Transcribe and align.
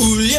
울 0.00 0.29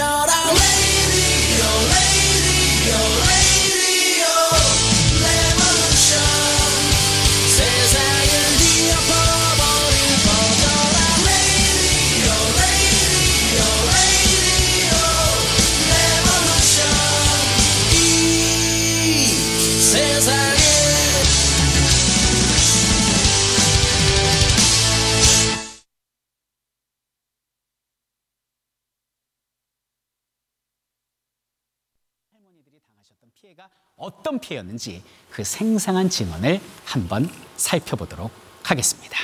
피해가 33.51 33.67
어떤 33.97 34.39
피해였는지 34.39 35.03
그 35.29 35.43
생생한 35.43 36.09
증언을 36.09 36.61
한번 36.85 37.29
살펴보도록 37.57 38.31
하겠습니다. 38.63 39.17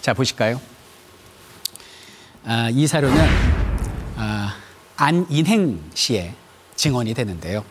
자 0.00 0.14
보실까요? 0.14 0.60
아, 2.44 2.70
이 2.70 2.88
사료는 2.88 3.16
아, 4.16 4.56
안인행 4.96 5.90
씨의 5.94 6.34
증언이 6.74 7.14
되는데요. 7.14 7.64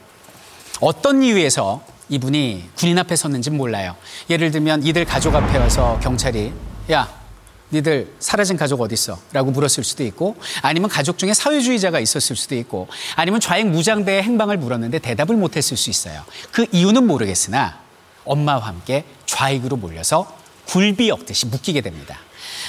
어떤 0.79 1.21
이유에서 1.23 1.85
이분이 2.07 2.69
군인 2.75 2.97
앞에 2.97 3.16
섰는지 3.17 3.49
몰라요. 3.49 3.97
예를 4.30 4.49
들면 4.52 4.83
이들 4.83 5.03
가족 5.03 5.35
앞에 5.35 5.57
와서 5.57 5.99
경찰이 6.02 6.53
야 6.91 7.23
니들 7.72 8.13
사라진 8.20 8.55
가족 8.55 8.81
어디 8.81 8.94
있어? 8.94 9.20
라고 9.31 9.52
물었을 9.52 9.84
수도 9.84 10.03
있고 10.03 10.35
아니면 10.62 10.90
가족 10.90 11.17
중에 11.17 11.34
사회주의자가 11.34 11.99
있었을 11.99 12.36
수도 12.36 12.55
있고 12.55 12.88
아니면 13.16 13.39
좌익 13.39 13.67
무장대의 13.67 14.22
행방을 14.23 14.58
물었는데 14.58 15.00
대답을 15.00 15.36
못했을 15.36 15.75
수 15.75 15.89
있어요. 15.89 16.23
그 16.52 16.67
이유는 16.72 17.08
모르겠으나 17.08 17.80
엄마와 18.25 18.67
함께 18.67 19.06
좌익으로 19.25 19.78
몰려서 19.78 20.38
굴비 20.66 21.09
엮듯이 21.09 21.47
묶이게 21.47 21.81
됩니다. 21.81 22.19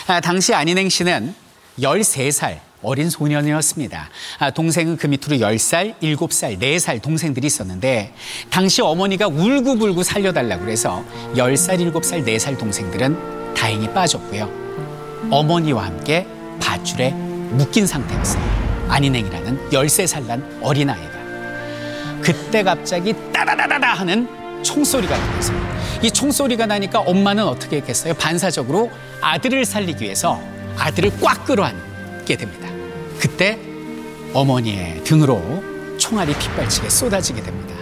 아, 0.07 0.21
당시 0.21 0.55
안인행 0.55 0.89
씨는 0.89 1.35
13살 1.79 2.61
어린 2.83 3.09
소년이었습니다. 3.11 4.11
아, 4.39 4.51
동생은 4.51 4.97
그 4.99 5.07
밑으로 5.07 5.37
10살, 5.37 5.95
7살, 6.01 6.61
4살 6.61 7.03
동생들이 7.03 7.47
있었는데 7.47 8.15
당시 8.51 8.83
어머니가 8.83 9.27
울고불고 9.29 10.03
살려달라고 10.03 10.65
그래서 10.65 11.05
10살, 11.35 11.93
7살, 11.93 12.25
4살 12.27 12.59
동생들은 12.59 13.55
다행히 13.55 13.89
빠졌고요. 13.93 14.64
어머니와 15.35 15.87
함께 15.87 16.29
밧줄에 16.61 17.11
묶인 17.11 17.89
상태였어요. 17.89 18.43
안인행이라는 18.89 19.71
13살 19.71 20.27
난 20.27 20.61
어린아이가. 20.63 21.15
그때 22.23 22.63
갑자기 22.63 23.13
따다다다다 23.33 23.95
하는 23.95 24.29
총소리가 24.63 25.17
나면서 25.17 25.53
이 26.03 26.11
총소리가 26.11 26.67
나니까 26.67 27.01
엄마는 27.01 27.45
어떻게 27.45 27.79
했겠어요? 27.79 28.15
반사적으로 28.15 28.91
아들을 29.21 29.65
살리기 29.65 30.05
위해서 30.05 30.41
아들을 30.79 31.11
꽉 31.21 31.45
끌어안게 31.45 32.37
됩니다. 32.37 32.69
그때 33.19 33.59
어머니의 34.33 35.03
등으로 35.03 35.63
총알이 35.99 36.33
핏발치게 36.35 36.89
쏟아지게 36.89 37.43
됩니다. 37.43 37.75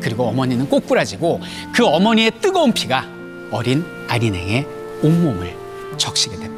그리고 0.00 0.28
어머니는 0.28 0.68
꼬꾸라지고 0.68 1.40
그 1.74 1.84
어머니의 1.84 2.32
뜨거운 2.40 2.72
피가 2.72 3.04
어린 3.50 3.84
안인행의 4.08 4.66
온몸을 5.02 5.56
적시게 5.96 6.36
됩니다. 6.36 6.49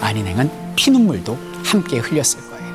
안인행은 0.00 0.74
피눈물도 0.76 1.38
함께 1.64 1.98
흘렸을 1.98 2.40
거예요. 2.48 2.70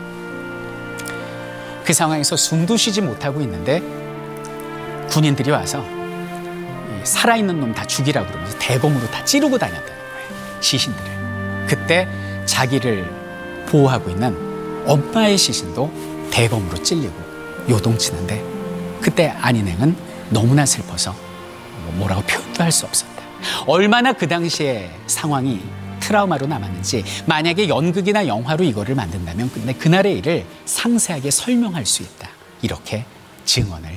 그 1.84 1.94
상황에서 1.94 2.36
숨도 2.36 2.78
쉬지 2.78 3.02
못하고 3.02 3.42
있는데 3.42 3.82
군인들이 5.10 5.52
와서 5.52 5.84
이 5.84 7.06
살아있는 7.06 7.60
놈 7.60 7.74
다 7.74 7.86
죽이라고 7.86 8.28
그러면서 8.28 8.58
대검으로 8.60 9.10
다 9.12 9.24
찌르고 9.26 9.58
다녔다는 9.58 9.86
거예요. 9.88 10.62
시신들을. 10.62 11.66
그때 11.68 12.08
자기를 12.46 13.10
보호하고 13.70 14.10
있는 14.10 14.36
엄마의 14.88 15.38
시신도 15.38 15.92
대검으로 16.32 16.82
찔리고 16.82 17.14
요동치는데 17.70 18.44
그때 19.02 19.30
안인행은 19.42 19.96
너무나 20.30 20.66
슬퍼서 20.66 21.12
뭐 21.84 21.94
뭐라고 21.98 22.22
표현도 22.24 22.64
할 22.64 22.72
수 22.72 22.86
없었다. 22.86 23.12
얼마나 23.68 24.14
그 24.14 24.28
당시의 24.28 24.90
상황이 25.08 25.62
트라우마로 26.06 26.46
남았는지 26.46 27.04
만약에 27.26 27.68
연극이나 27.68 28.28
영화로 28.28 28.64
이거를 28.64 28.94
만든다면 28.94 29.50
근데 29.52 29.74
그날의 29.74 30.20
일을 30.20 30.46
상세하게 30.66 31.32
설명할 31.32 31.86
수 31.86 32.04
있다. 32.04 32.30
이렇게 32.62 33.06
증언을 33.46 33.90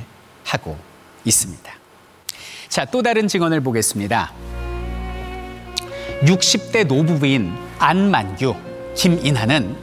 하고 0.44 0.78
있습니다. 1.24 1.70
자, 2.68 2.84
또 2.86 3.02
다른 3.02 3.28
증언을 3.28 3.60
보겠습니다. 3.60 4.32
60대 6.22 6.86
노부부인 6.86 7.54
안만규, 7.78 8.54
김인하는 8.96 9.76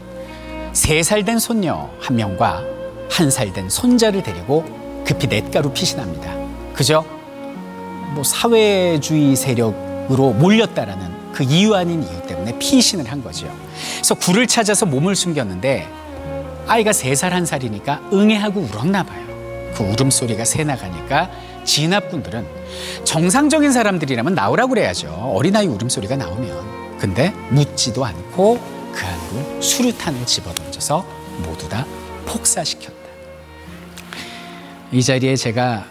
3살 0.74 1.26
된 1.26 1.38
손녀 1.40 1.90
한 2.00 2.16
명과 2.16 2.64
1살 3.10 3.54
된 3.54 3.70
손자를 3.70 4.24
데리고 4.24 4.66
급히 5.06 5.28
냇가로 5.28 5.72
피신합니다. 5.74 6.74
그죠? 6.74 7.06
뭐 8.14 8.24
사회주의 8.24 9.36
세력으로 9.36 10.34
몰렸다라는 10.34 11.15
그 11.36 11.44
이유 11.44 11.76
아닌 11.76 12.02
이유 12.02 12.22
때문에 12.28 12.58
피신을 12.58 13.12
한 13.12 13.22
거죠. 13.24 13.54
그래서 13.96 14.16
굴을 14.16 14.48
찾아서 14.48 14.86
몸을 14.86 15.16
숨겼는데 15.16 15.88
아이가 16.68 16.94
세 16.94 17.14
살 17.14 17.34
한 17.34 17.46
살이니까 17.46 18.02
응애하고 18.14 18.62
울었나 18.62 19.04
봐요. 19.04 19.26
그 19.76 19.84
울음소리가 19.84 20.46
새 20.46 20.64
나가니까 20.64 21.30
진압군들은 21.66 22.48
정상적인 23.04 23.72
사람들이라면 23.72 24.34
나오라고 24.34 24.70
그래야죠. 24.70 25.10
어린아이 25.10 25.68
울음소리가 25.68 26.16
나오면. 26.16 26.98
근데 27.00 27.32
묻지도 27.50 28.06
않고 28.06 28.58
그 28.94 29.06
안으로 29.06 29.62
수류탄을 29.62 30.26
집어던져서 30.26 31.06
모두 31.46 31.68
다 31.68 31.86
폭사시켰다. 32.26 32.96
이 34.92 35.04
자리에 35.04 35.36
제가 35.36 35.86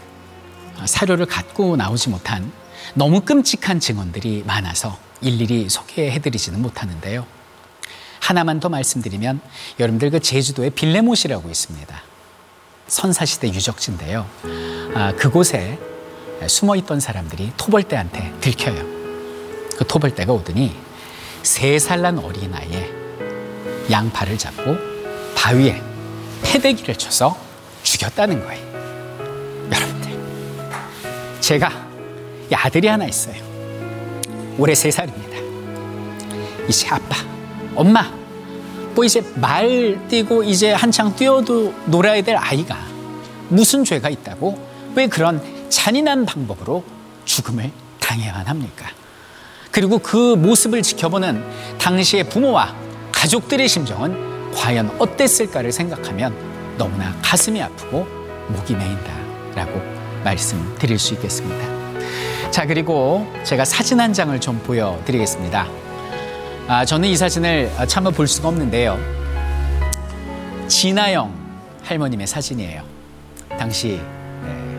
사료를 0.86 1.26
갖고 1.26 1.76
나오지 1.76 2.08
못한 2.08 2.50
너무 2.94 3.20
끔찍한 3.20 3.80
증언들이 3.80 4.44
많아서 4.46 4.96
일일이 5.24 5.68
소개해드리지는 5.68 6.60
못하는데요. 6.62 7.26
하나만 8.20 8.60
더 8.60 8.68
말씀드리면 8.68 9.40
여러분들 9.80 10.10
그 10.10 10.20
제주도에 10.20 10.70
빌레못이라고 10.70 11.48
있습니다. 11.50 12.02
선사시대 12.86 13.48
유적지인데요. 13.48 14.26
아, 14.94 15.12
그곳에 15.16 15.78
숨어 16.46 16.76
있던 16.76 17.00
사람들이 17.00 17.52
토벌대한테 17.56 18.34
들켜요. 18.40 18.82
그 19.76 19.86
토벌대가 19.86 20.32
오더니 20.32 20.74
세 21.42 21.78
살 21.78 22.00
난 22.02 22.18
어린아이의 22.18 22.92
양팔을 23.90 24.38
잡고 24.38 24.76
바위에 25.36 25.82
패대기를 26.42 26.96
쳐서 26.96 27.36
죽였다는 27.82 28.42
거예요. 28.44 28.64
여러분들, 29.72 31.40
제가 31.40 31.70
이 32.50 32.54
아들이 32.54 32.88
하나 32.88 33.04
있어요. 33.06 33.53
올해 34.58 34.74
세 34.74 34.90
살입니다. 34.90 35.38
이제 36.68 36.88
아빠, 36.88 37.16
엄마, 37.74 38.10
뭐 38.94 39.04
이제 39.04 39.20
말 39.34 40.00
뛰고 40.08 40.44
이제 40.44 40.72
한창 40.72 41.14
뛰어도 41.14 41.74
놀아야 41.86 42.22
될 42.22 42.36
아이가 42.36 42.76
무슨 43.48 43.84
죄가 43.84 44.08
있다고 44.08 44.58
왜 44.94 45.08
그런 45.08 45.42
잔인한 45.68 46.24
방법으로 46.24 46.84
죽음을 47.24 47.70
당해야만 48.00 48.46
합니까? 48.46 48.86
그리고 49.70 49.98
그 49.98 50.36
모습을 50.36 50.82
지켜보는 50.82 51.44
당시의 51.78 52.28
부모와 52.28 52.74
가족들의 53.10 53.68
심정은 53.68 54.52
과연 54.52 54.94
어땠을까를 55.00 55.72
생각하면 55.72 56.32
너무나 56.78 57.12
가슴이 57.22 57.60
아프고 57.60 58.06
목이 58.48 58.74
메인다라고 58.74 59.82
말씀드릴 60.22 60.98
수 60.98 61.14
있겠습니다. 61.14 61.73
자, 62.50 62.66
그리고 62.66 63.26
제가 63.42 63.64
사진 63.64 64.00
한 64.00 64.12
장을 64.12 64.38
좀 64.40 64.58
보여드리겠습니다. 64.60 65.66
아, 66.68 66.84
저는 66.84 67.08
이 67.08 67.16
사진을 67.16 67.70
차마 67.88 68.10
볼 68.10 68.26
수가 68.26 68.48
없는데요. 68.48 68.98
진아영 70.68 71.34
할머님의 71.82 72.26
사진이에요. 72.26 72.82
당시 73.58 74.00
네. 74.42 74.74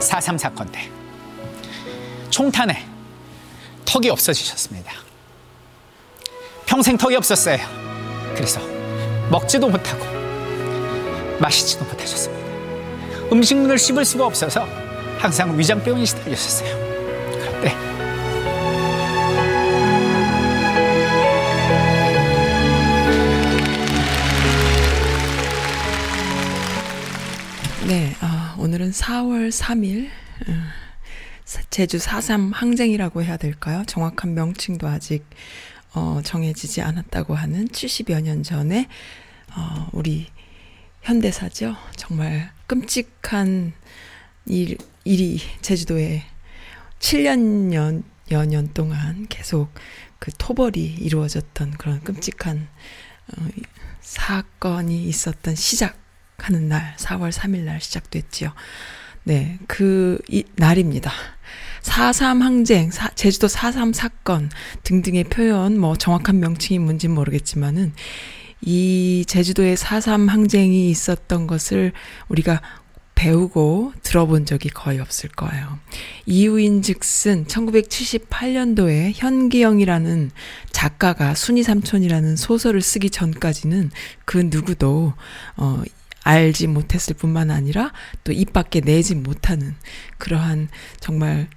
사삼 0.00 0.38
사건 0.38 0.70
때 0.70 0.88
총탄에 2.30 2.86
턱이 3.84 4.10
없어지셨습니다. 4.10 4.92
평생 6.66 6.96
턱이 6.96 7.16
없었어요. 7.16 7.58
그래서 8.34 8.60
먹지도 9.30 9.68
못하고 9.68 10.13
마시지도 11.40 11.84
못하셨습니다. 11.84 12.44
음식물을 13.32 13.78
씹을 13.78 14.04
수가 14.04 14.26
없어서 14.26 14.66
항상 15.18 15.58
위장병이 15.58 16.04
시달렸었어요. 16.06 16.76
그런데 17.32 17.74
네, 27.86 28.14
아, 28.20 28.56
오늘은 28.58 28.92
4월 28.92 29.50
3일 29.50 30.08
어, 30.48 30.84
제주 31.70 31.98
4.3 31.98 32.52
항쟁이라고 32.54 33.22
해야 33.22 33.36
될까요? 33.36 33.82
정확한 33.86 34.34
명칭도 34.34 34.86
아직 34.88 35.24
어, 35.94 36.20
정해지지 36.24 36.82
않았다고 36.82 37.34
하는 37.34 37.68
70여 37.68 38.20
년 38.22 38.42
전에 38.42 38.88
어, 39.56 39.88
우리 39.92 40.26
현대사죠. 41.04 41.76
정말 41.96 42.50
끔찍한 42.66 43.74
일, 44.46 44.78
일이 45.04 45.38
제주도에 45.60 46.22
7년 46.98 48.02
여년 48.30 48.72
동안 48.72 49.26
계속 49.28 49.70
그 50.18 50.32
토벌이 50.38 50.82
이루어졌던 50.82 51.72
그런 51.72 52.02
끔찍한 52.02 52.66
어, 53.36 53.48
사건이 54.00 55.04
있었던 55.04 55.54
시작하는 55.54 56.68
날, 56.68 56.96
4월 56.96 57.30
3일 57.30 57.60
날 57.64 57.82
시작됐지요. 57.82 58.54
네, 59.24 59.58
그 59.66 60.18
이, 60.28 60.44
날입니다. 60.56 61.12
4.3 61.82 62.40
항쟁, 62.40 62.90
사, 62.90 63.10
제주도 63.10 63.46
4.3 63.46 63.92
사건 63.92 64.50
등등의 64.84 65.24
표현, 65.24 65.78
뭐 65.78 65.96
정확한 65.96 66.40
명칭이 66.40 66.78
뭔지는 66.78 67.14
모르겠지만은 67.14 67.92
이 68.66 69.24
제주도에 69.26 69.74
4.3 69.74 70.28
항쟁이 70.28 70.90
있었던 70.90 71.46
것을 71.46 71.92
우리가 72.28 72.62
배우고 73.14 73.92
들어본 74.02 74.44
적이 74.44 74.70
거의 74.70 74.98
없을 75.00 75.28
거예요. 75.30 75.78
이유인 76.26 76.82
즉슨 76.82 77.46
1978년도에 77.46 79.12
현기영이라는 79.14 80.30
작가가 80.72 81.34
순이 81.34 81.62
삼촌이라는 81.62 82.36
소설을 82.36 82.80
쓰기 82.82 83.10
전까지는 83.10 83.90
그 84.24 84.38
누구도 84.38 85.14
어 85.56 85.82
알지 86.24 86.66
못했을 86.66 87.14
뿐만 87.14 87.50
아니라 87.50 87.92
또 88.24 88.32
입 88.32 88.52
밖에 88.52 88.80
내지 88.80 89.14
못하는 89.14 89.74
그러한 90.18 90.68
정말 90.98 91.48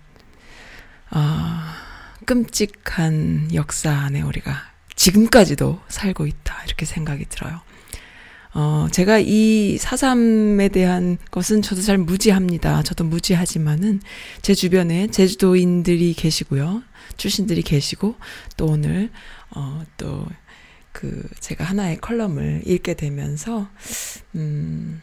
아 1.09 1.73
어, 2.19 2.25
끔찍한 2.25 3.49
역사 3.53 3.91
안에 3.91 4.21
우리가 4.21 4.76
지금까지도 4.97 5.79
살고 5.87 6.27
있다 6.27 6.63
이렇게 6.65 6.85
생각이 6.85 7.27
들어요. 7.29 7.61
어, 8.53 8.87
제가 8.91 9.19
이 9.19 9.77
사삼에 9.77 10.67
대한 10.67 11.17
것은 11.31 11.61
저도 11.61 11.81
잘 11.81 11.97
무지합니다. 11.97 12.83
저도 12.83 13.05
무지하지만은 13.05 14.01
제 14.41 14.53
주변에 14.53 15.07
제주도인들이 15.07 16.13
계시고요. 16.13 16.83
출신들이 17.15 17.61
계시고 17.61 18.15
또 18.57 18.65
오늘 18.65 19.09
어, 19.51 19.85
또 19.95 20.27
그 20.97 21.29
제가 21.39 21.63
하나의 21.63 21.97
컬럼을 21.97 22.63
읽게 22.65 22.95
되면서 22.95 23.69
음, 24.33 24.99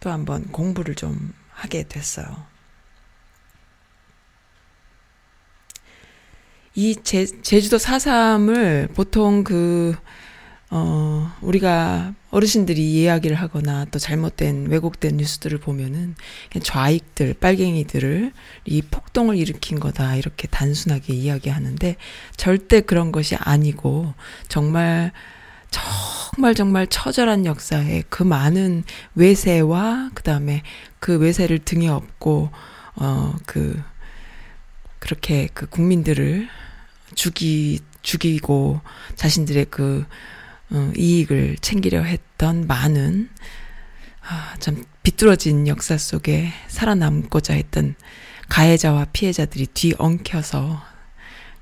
또 0.00 0.10
한번 0.10 0.50
공부를 0.50 0.96
좀 0.96 1.32
하게 1.50 1.84
됐어요. 1.84 2.26
이 6.80 6.96
제, 7.04 7.26
제주도 7.26 7.76
사삼을 7.76 8.88
보통 8.94 9.44
그 9.44 9.94
어, 10.70 11.30
우리가 11.42 12.14
어르신들이 12.30 13.02
이야기를 13.02 13.36
하거나 13.36 13.84
또 13.90 13.98
잘못된 13.98 14.68
왜곡된 14.70 15.18
뉴스들을 15.18 15.58
보면은 15.58 16.14
좌익들, 16.62 17.34
빨갱이들을 17.34 18.32
이 18.64 18.82
폭동을 18.82 19.36
일으킨 19.36 19.78
거다 19.78 20.16
이렇게 20.16 20.48
단순하게 20.48 21.12
이야기하는데 21.12 21.96
절대 22.36 22.80
그런 22.80 23.12
것이 23.12 23.36
아니고 23.36 24.14
정말 24.48 25.12
정말 25.70 26.54
정말 26.54 26.86
처절한 26.86 27.44
역사에 27.44 28.04
그 28.08 28.22
많은 28.22 28.84
외세와 29.16 30.12
그다음에 30.14 30.62
그 30.98 31.18
외세를 31.18 31.58
등에 31.58 31.88
업고 31.88 32.48
어 32.94 33.34
그 33.44 33.82
그렇게 35.00 35.48
그 35.52 35.66
국민들을 35.66 36.48
죽이 37.14 37.80
죽이고 38.02 38.80
자신들의 39.16 39.66
그 39.70 40.06
어, 40.70 40.92
이익을 40.96 41.56
챙기려 41.60 42.02
했던 42.02 42.66
많은 42.66 43.28
아, 44.22 44.54
참 44.60 44.84
비뚤어진 45.02 45.66
역사 45.66 45.98
속에 45.98 46.52
살아남고자 46.68 47.54
했던 47.54 47.94
가해자와 48.48 49.06
피해자들이 49.12 49.66
뒤엉켜서 49.66 50.82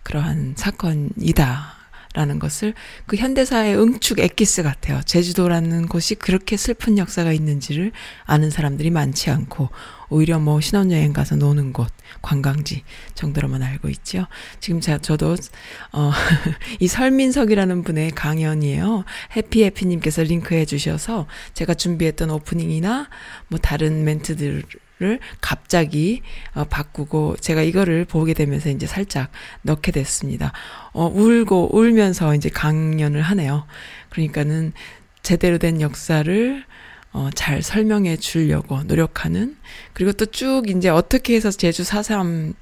그러한 0.02 0.54
사건이다. 0.56 1.77
라는 2.18 2.40
것을 2.40 2.74
그 3.06 3.14
현대사의 3.14 3.78
응축 3.78 4.18
엑기스 4.18 4.64
같아요. 4.64 5.00
제주도라는 5.04 5.86
곳이 5.86 6.16
그렇게 6.16 6.56
슬픈 6.56 6.98
역사가 6.98 7.32
있는지를 7.32 7.92
아는 8.24 8.50
사람들이 8.50 8.90
많지 8.90 9.30
않고 9.30 9.68
오히려 10.08 10.40
뭐 10.40 10.60
신혼여행 10.60 11.12
가서 11.12 11.36
노는 11.36 11.72
곳, 11.72 11.92
관광지 12.20 12.82
정도로만 13.14 13.62
알고 13.62 13.88
있죠. 13.90 14.26
지금 14.58 14.80
제가 14.80 14.98
저도 14.98 15.36
어, 15.92 16.10
이 16.80 16.88
설민석이라는 16.88 17.84
분의 17.84 18.10
강연이에요. 18.10 19.04
해피해피님께서 19.36 20.24
링크해 20.24 20.64
주셔서 20.64 21.28
제가 21.54 21.74
준비했던 21.74 22.30
오프닝이나 22.30 23.08
뭐 23.46 23.60
다른 23.60 24.02
멘트들 24.02 24.64
를 25.00 25.20
갑자기 25.40 26.22
어, 26.54 26.64
바꾸고 26.64 27.36
제가 27.36 27.62
이거를 27.62 28.04
보게 28.04 28.34
되면서 28.34 28.68
이제 28.68 28.84
살짝 28.88 29.30
넣게 29.62 29.92
됐습니다. 29.92 30.52
어, 30.92 31.06
울고 31.06 31.76
울면서 31.76 32.34
이제 32.34 32.48
강연을 32.48 33.22
하네요. 33.22 33.64
그러니까는 34.10 34.72
제대로 35.22 35.58
된 35.58 35.80
역사를 35.80 36.64
어, 37.12 37.30
잘 37.36 37.62
설명해 37.62 38.16
주려고 38.16 38.82
노력하는 38.82 39.56
그리고 39.92 40.12
또 40.12 40.26
쭉 40.26 40.68
이제 40.68 40.88
어떻게 40.88 41.36
해서 41.36 41.52
제주 41.52 41.84
4.3 41.84 42.54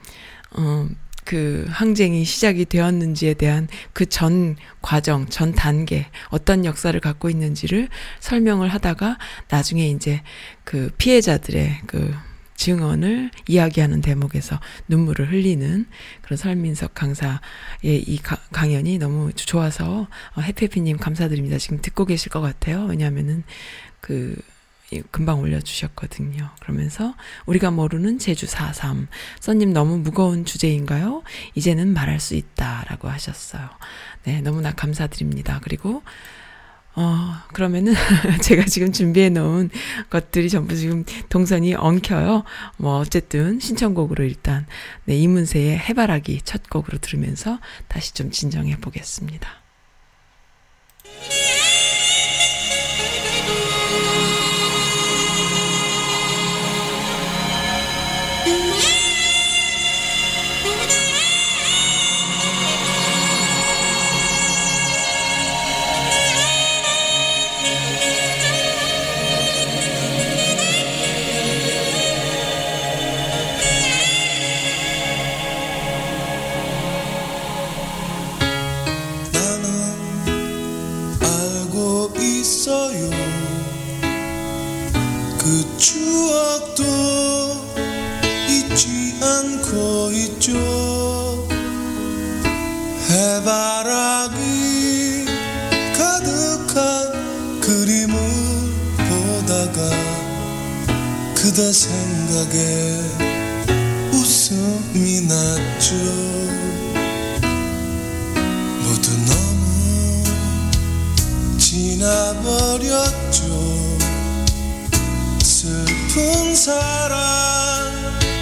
어, 0.58 0.88
그 1.26 1.66
항쟁이 1.68 2.24
시작이 2.24 2.64
되었는지에 2.64 3.34
대한 3.34 3.68
그 3.92 4.06
전 4.16 4.56
과정, 4.80 5.26
전 5.26 5.52
단계, 5.52 6.06
어떤 6.30 6.64
역사를 6.64 6.98
갖고 7.00 7.28
있는지를 7.28 7.88
설명을 8.20 8.68
하다가 8.68 9.18
나중에 9.50 9.90
이제 9.90 10.22
그 10.64 10.90
피해자들의 10.96 11.80
그 11.86 12.14
증언을 12.56 13.30
이야기하는 13.46 14.00
대목에서 14.00 14.58
눈물을 14.88 15.30
흘리는 15.30 15.84
그런 16.22 16.36
설민석 16.38 16.94
강사의 16.94 17.38
이 17.82 18.16
가, 18.22 18.38
강연이 18.52 18.96
너무 18.96 19.32
좋아서 19.34 20.08
어, 20.34 20.40
해피해피님 20.40 20.96
감사드립니다. 20.96 21.58
지금 21.58 21.82
듣고 21.82 22.06
계실 22.06 22.30
것 22.30 22.40
같아요. 22.40 22.86
왜냐하면은 22.86 23.42
그 24.00 24.34
금방 25.10 25.40
올려주셨거든요. 25.40 26.50
그러면서 26.60 27.14
우리가 27.46 27.70
모르는 27.70 28.18
제주 28.18 28.46
4.3 28.46 29.08
써님 29.40 29.72
너무 29.72 29.98
무거운 29.98 30.44
주제인가요? 30.44 31.22
이제는 31.54 31.92
말할 31.92 32.20
수 32.20 32.34
있다 32.34 32.84
라고 32.88 33.08
하셨어요. 33.08 33.68
네, 34.24 34.40
너무나 34.40 34.72
감사드립니다. 34.72 35.60
그리고 35.62 36.02
어, 36.98 37.34
그러면은 37.52 37.92
제가 38.42 38.64
지금 38.64 38.90
준비해 38.90 39.28
놓은 39.28 39.68
것들이 40.08 40.48
전부 40.48 40.74
지금 40.74 41.04
동선이 41.28 41.74
엉켜요. 41.74 42.44
뭐, 42.78 42.98
어쨌든 42.98 43.60
신청곡으로 43.60 44.24
일단, 44.24 44.66
네, 45.04 45.14
이문세의 45.18 45.78
해바라기 45.78 46.40
첫 46.44 46.70
곡으로 46.70 46.96
들으면서 46.96 47.60
다시 47.88 48.14
좀 48.14 48.30
진정해 48.30 48.78
보겠습니다. 48.78 49.65
그대 101.56 101.72
생각에 101.72 103.00
웃음이 104.12 105.22
났죠. 105.22 105.94
모두 108.84 109.10
너무 109.24 110.22
지나버렸죠. 111.56 113.40
슬픈 115.42 116.54
사랑 116.54 117.16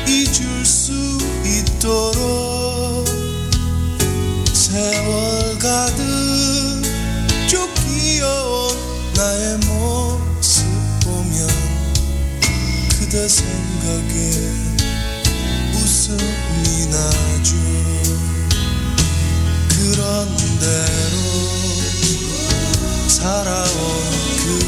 잊을 0.09 0.67
수 0.67 0.91
있도록 1.45 2.14
살아온 23.25 23.65
그 23.65 24.67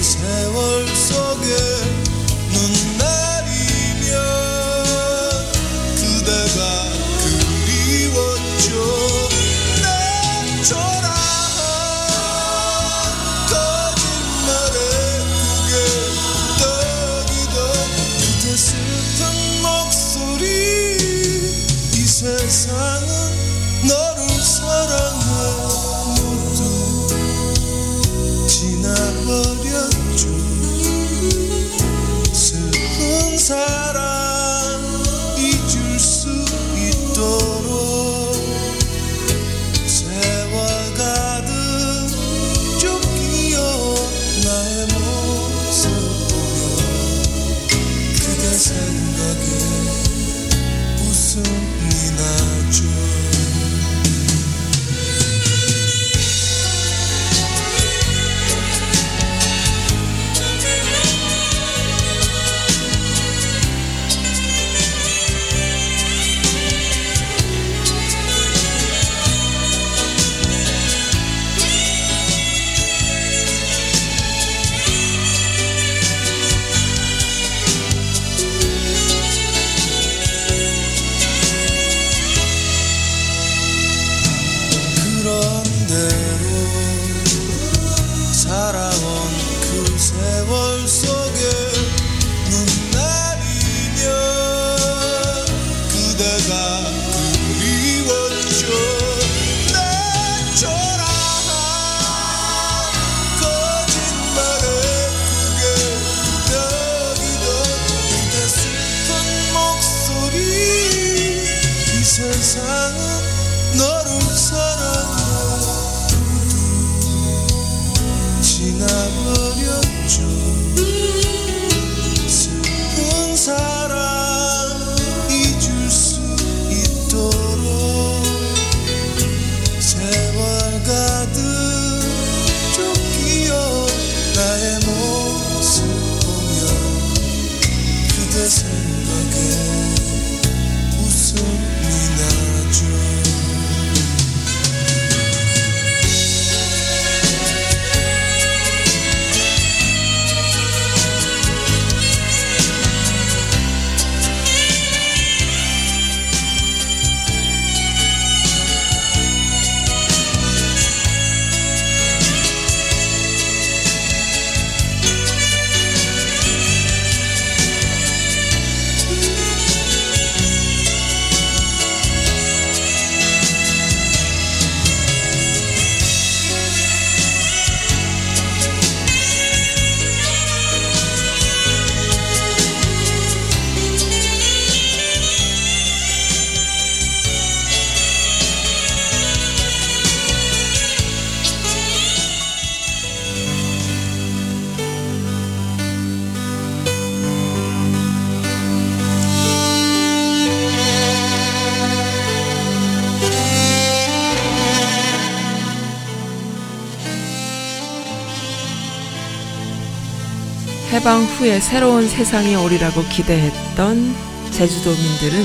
해방 211.06 211.22
후에 211.22 211.60
새로운 211.60 212.08
세상이 212.08 212.56
오리라고 212.56 213.00
기대했던 213.04 214.16
제주도민들은 214.50 215.44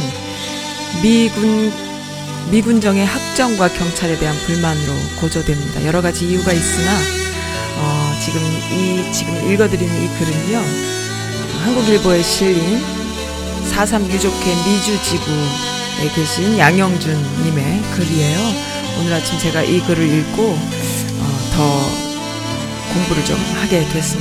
미군 1.03 1.71
미군정의 2.49 3.05
학정과 3.05 3.67
경찰에 3.67 4.17
대한 4.17 4.35
불만으로 4.37 4.91
고조됩니다. 5.19 5.85
여러 5.85 6.01
가지 6.01 6.27
이유가 6.27 6.51
있으나 6.51 6.91
어, 7.77 8.19
지금 8.19 8.41
이 8.71 9.13
지금 9.13 9.35
읽어드리는 9.51 10.03
이 10.03 10.07
글은요 10.17 10.63
한국일보에 11.63 12.23
실린 12.23 12.81
4.3 13.69 14.09
유족회 14.11 14.55
미주지구에 14.65 16.09
계신 16.15 16.57
양영준님의 16.57 17.83
글이에요. 17.91 18.39
오늘 18.99 19.13
아침 19.13 19.37
제가 19.37 19.61
이 19.61 19.79
글을 19.81 20.11
읽고 20.11 20.41
어, 20.43 21.51
더 21.53 22.11
공부를 22.95 23.23
좀 23.25 23.37
하게 23.61 23.87
됐습니다. 23.89 24.20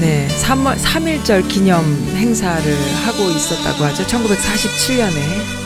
네, 0.00 0.28
3월 0.28 0.76
3.1절 0.78 1.48
기념 1.48 1.84
행사를 2.14 2.62
하고 3.04 3.30
있었다고 3.30 3.84
하죠. 3.84 4.06
1947년에. 4.06 5.58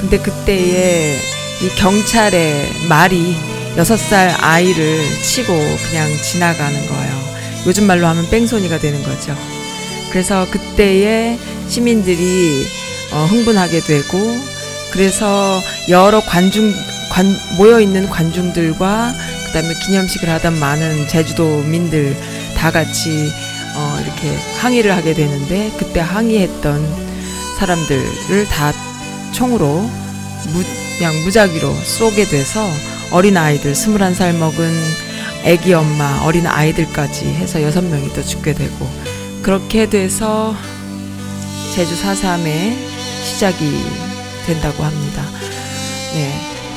근데 0.00 0.18
그때에 0.18 1.16
이 1.62 1.68
경찰의 1.76 2.72
말이 2.88 3.36
6살 3.76 4.34
아이를 4.40 4.98
치고 5.22 5.52
그냥 5.52 6.08
지나가는 6.22 6.86
거예요. 6.88 7.28
요즘 7.66 7.84
말로 7.84 8.08
하면 8.08 8.28
뺑소니가 8.28 8.80
되는 8.80 9.00
거죠. 9.04 9.36
그래서 10.10 10.44
그때에 10.50 11.38
시민들이 11.68 12.66
어, 13.12 13.26
흥분하게 13.30 13.80
되고 13.80 14.18
그래서 14.90 15.60
여러 15.88 16.20
관중 16.20 16.74
관, 17.10 17.26
모여 17.56 17.80
있는 17.80 18.08
관중들과 18.08 19.14
그다음에 19.46 19.74
기념식을 19.86 20.28
하던 20.28 20.58
많은 20.58 21.06
제주도민들 21.08 22.16
다 22.56 22.70
같이 22.70 23.30
어, 23.30 23.47
이렇게 24.08 24.36
항의를 24.58 24.96
하게 24.96 25.12
되는데 25.12 25.70
그때 25.78 26.00
항의했던 26.00 27.08
사람들을 27.58 28.48
다 28.48 28.72
총으로 29.32 29.82
무, 29.82 30.64
그냥 30.96 31.14
무작위로 31.24 31.74
쏘게 31.74 32.24
돼서 32.24 32.66
어린 33.10 33.36
아이들 33.36 33.72
21살 33.72 34.34
먹은 34.36 34.70
아기 35.44 35.72
엄마 35.72 36.22
어린 36.24 36.46
아이들까지 36.46 37.26
해서 37.26 37.62
여섯 37.62 37.82
명이 37.82 38.12
또 38.14 38.22
죽게 38.22 38.54
되고 38.54 38.90
그렇게 39.42 39.88
돼서 39.88 40.54
제주 41.74 41.94
4.3의 41.94 42.74
시작이 43.24 43.84
된다고 44.46 44.84
합니다. 44.84 45.22
네. 46.14 46.32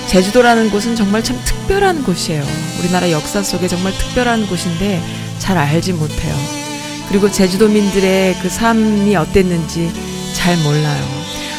제주도라는 0.07 0.69
곳은 0.69 0.95
정말 0.95 1.23
참 1.23 1.39
특별한 1.45 2.03
곳이에요. 2.03 2.43
우리나라 2.79 3.09
역사 3.11 3.41
속에 3.41 3.67
정말 3.67 3.93
특별한 3.93 4.47
곳인데 4.47 5.01
잘 5.39 5.57
알지 5.57 5.93
못해요. 5.93 6.60
그리고 7.11 7.29
제주도민들의 7.29 8.37
그 8.41 8.47
삶이 8.47 9.17
어땠는지 9.17 9.91
잘 10.33 10.55
몰라요. 10.59 11.03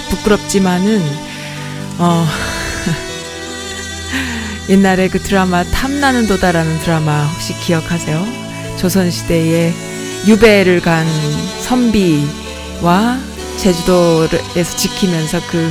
부끄럽지만은, 0.09 1.02
어, 1.99 2.26
옛날에 4.71 5.09
그 5.09 5.18
드라마 5.18 5.62
탐나는 5.62 6.26
도다라는 6.26 6.78
드라마 6.78 7.26
혹시 7.26 7.52
기억하세요? 7.61 8.26
조선 8.78 9.11
시대에 9.11 9.75
유배를 10.26 10.80
간 10.80 11.06
선비와 11.61 13.18
제주도에서 13.59 14.76
지키면서 14.78 15.38
그 15.50 15.71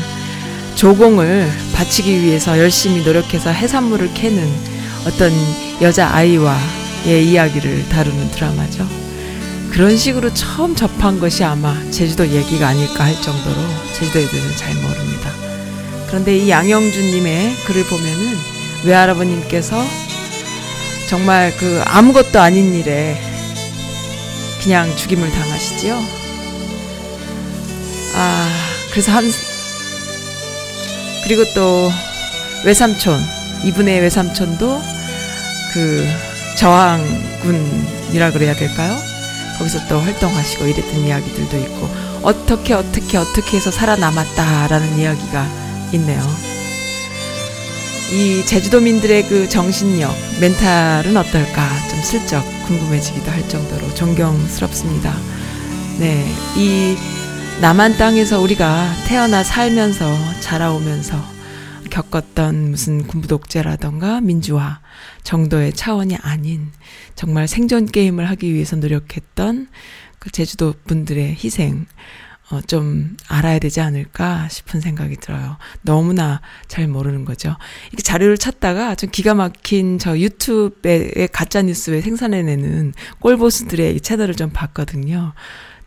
조공을 0.76 1.52
바치기 1.74 2.22
위해서 2.22 2.60
열심히 2.60 3.04
노력해서 3.04 3.50
해산물을 3.50 4.14
캐는 4.14 4.48
어떤 5.08 5.32
여자 5.82 6.14
아이와의 6.14 7.26
이야기를 7.26 7.90
다루는 7.90 8.30
드라마죠. 8.30 9.11
그런 9.72 9.98
식으로 9.98 10.34
처음 10.34 10.76
접한 10.76 11.20
것이 11.20 11.44
아마 11.46 11.74
제주도 11.92 12.28
얘기가 12.28 12.68
아닐까 12.68 13.06
할 13.06 13.20
정도로 13.22 13.56
제주도에 13.94 14.28
대해서는 14.28 14.58
잘 14.58 14.76
모릅니다. 14.76 15.32
그런데 16.08 16.38
이 16.38 16.50
양영준님의 16.50 17.56
글을 17.66 17.86
보면은 17.86 18.38
외할아버님께서 18.84 19.82
정말 21.10 21.56
그 21.58 21.82
아무것도 21.86 22.40
아닌 22.40 22.74
일에 22.74 23.18
그냥 24.62 24.94
죽임을 24.96 25.30
당하시지요. 25.32 26.02
아, 28.16 28.50
그래서 28.92 29.14
한, 29.14 29.24
그리고 31.24 31.46
또 31.56 31.90
외삼촌, 32.66 33.20
이분의 33.64 34.02
외삼촌도 34.02 34.82
그 35.74 36.08
저항군이라 36.58 38.32
그래야 38.32 38.54
될까요? 38.54 39.11
거기서 39.62 39.88
또 39.88 40.00
활동하시고 40.00 40.66
이랬던 40.66 41.06
이야기들도 41.06 41.58
있고, 41.58 41.90
어떻게, 42.24 42.74
어떻게, 42.74 43.18
어떻게 43.18 43.58
해서 43.58 43.70
살아남았다라는 43.70 44.98
이야기가 44.98 45.48
있네요. 45.94 46.22
이 48.12 48.44
제주도민들의 48.46 49.28
그 49.28 49.48
정신력, 49.48 50.14
멘탈은 50.40 51.16
어떨까 51.16 51.70
좀 51.90 52.02
슬쩍 52.04 52.44
궁금해지기도 52.66 53.32
할 53.32 53.48
정도로 53.48 53.94
존경스럽습니다. 53.94 55.16
네, 55.98 56.28
이 56.58 56.98
남한 57.62 57.98
땅에서 57.98 58.42
우리가 58.42 58.92
태어나 59.06 59.44
살면서 59.44 60.18
자라오면서 60.40 61.24
겪었던 61.92 62.72
무슨 62.72 63.06
군부 63.06 63.28
독재라던가 63.28 64.22
민주화 64.22 64.80
정도의 65.24 65.74
차원이 65.74 66.16
아닌 66.16 66.72
정말 67.14 67.48
생존 67.48 67.86
게임을 67.86 68.28
하기 68.32 68.52
위해서 68.52 68.76
노력했던 68.78 69.68
그 70.18 70.32
제주도 70.32 70.74
분들의 70.86 71.36
희생 71.36 71.86
어, 72.52 72.60
좀 72.60 73.16
알아야 73.30 73.60
되지 73.60 73.80
않을까 73.80 74.50
싶은 74.50 74.82
생각이 74.82 75.16
들어요. 75.16 75.58
너무나 75.84 76.42
잘 76.68 76.88
모르는 76.88 77.24
거죠. 77.24 77.56
이렇게 77.88 78.04
자료를 78.04 78.38
찾다가 78.38 78.96
좀 78.96 79.10
기가 79.10 79.34
막힌 79.34 79.98
저 80.00 80.20
유튜브의 80.20 81.30
가짜뉴스에 81.32 82.02
생산해내는 82.02 82.94
꼴보스들의 83.20 84.02
채널을 84.02 84.36
좀 84.36 84.50
봤거든요. 84.50 85.34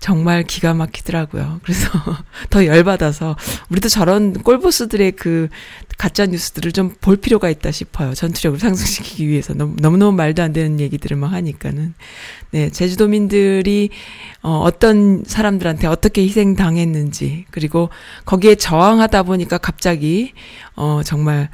정말 0.05 0.43
기가 0.43 0.75
막히더라고요. 0.75 1.61
그래서 1.63 1.89
더 2.51 2.67
열받아서 2.67 3.37
우리도 3.71 3.89
저런 3.89 4.35
꼴보스들의 4.35 5.13
그 5.13 5.49
가짜 5.97 6.27
뉴스들을 6.27 6.73
좀 6.73 6.95
볼 7.01 7.17
필요가 7.17 7.49
있다 7.49 7.71
싶어요. 7.71 8.13
전투력을 8.13 8.59
상승시키기 8.61 9.27
위해서 9.27 9.55
너무 9.55 9.77
너무 9.81 10.13
말도 10.13 10.43
안 10.43 10.53
되는 10.53 10.79
얘기들을 10.79 11.17
막 11.17 11.33
하니까는 11.33 11.95
네 12.51 12.69
제주도민들이 12.69 13.89
어, 14.43 14.59
어떤 14.59 15.25
사람들한테 15.25 15.87
어떻게 15.87 16.23
희생 16.23 16.55
당했는지 16.55 17.47
그리고 17.51 17.89
거기에 18.27 18.57
저항하다 18.57 19.23
보니까 19.23 19.57
갑자기 19.57 20.35
어 20.77 21.01
정말 21.03 21.49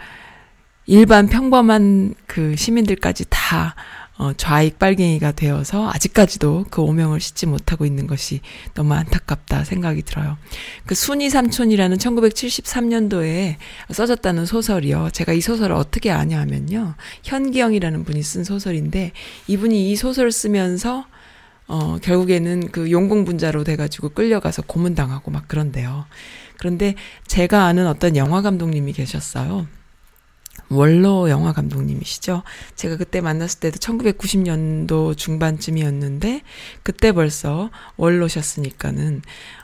일반 0.87 1.29
평범한 1.29 2.15
그 2.27 2.57
시민들까지 2.57 3.27
다 3.31 3.77
어, 4.21 4.35
좌익 4.37 4.79
빨갱이가 4.79 5.33
되어서 5.33 5.91
아직까지도 5.95 6.67
그 6.69 6.83
오명을 6.83 7.21
씻지 7.21 7.47
못하고 7.47 7.87
있는 7.87 8.07
것이 8.07 8.43
너무 8.75 8.93
안타깝다 8.93 9.65
생각이 9.65 10.03
들어요. 10.03 10.37
그 10.85 10.95
순이 10.95 11.31
삼촌이라는 11.31 11.97
1973년도에 11.97 13.57
써졌다는 13.91 14.45
소설이요. 14.45 15.09
제가 15.15 15.33
이 15.33 15.41
소설을 15.41 15.75
어떻게 15.75 16.11
아냐 16.11 16.39
하면요. 16.39 16.97
현기영이라는 17.23 18.05
분이 18.05 18.23
쓴 18.23 18.45
소설인데 18.45 19.13
이분이 19.47 19.91
이 19.91 19.97
소설을 19.97 20.33
쓰면서 20.33 21.07
어, 21.67 21.97
결국에는 22.03 22.73
그 22.73 22.91
용공분자로 22.91 23.65
돼가지고 23.65 24.11
끌려가서 24.11 24.63
고문당하고 24.67 25.31
막 25.31 25.49
그런데요. 25.49 26.05
그런데 26.59 26.95
제가 27.27 27.65
아는 27.65 27.87
어떤 27.87 28.17
영화 28.17 28.43
감독님이 28.43 28.93
계셨어요. 28.93 29.67
원로 30.71 31.29
영화 31.29 31.53
감독님이시죠. 31.53 32.43
제가 32.77 32.97
그때 32.97 33.21
만났을 33.21 33.61
때도 33.61 33.79
1990년도 33.79 35.17
중반쯤이었는데 35.17 36.43
그때 36.83 37.13
벌써 37.13 37.71
원로셨으니까는 37.97 39.23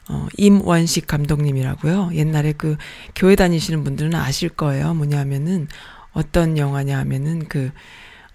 어 0.08 0.26
임원식 0.36 1.06
감독님이라고요. 1.06 2.10
옛날에 2.14 2.52
그 2.52 2.76
교회 3.14 3.36
다니시는 3.36 3.84
분들은 3.84 4.14
아실 4.14 4.48
거예요. 4.48 4.94
뭐냐면은 4.94 5.68
어떤 6.12 6.58
영화냐 6.58 6.98
하면은 6.98 7.46
그 7.46 7.70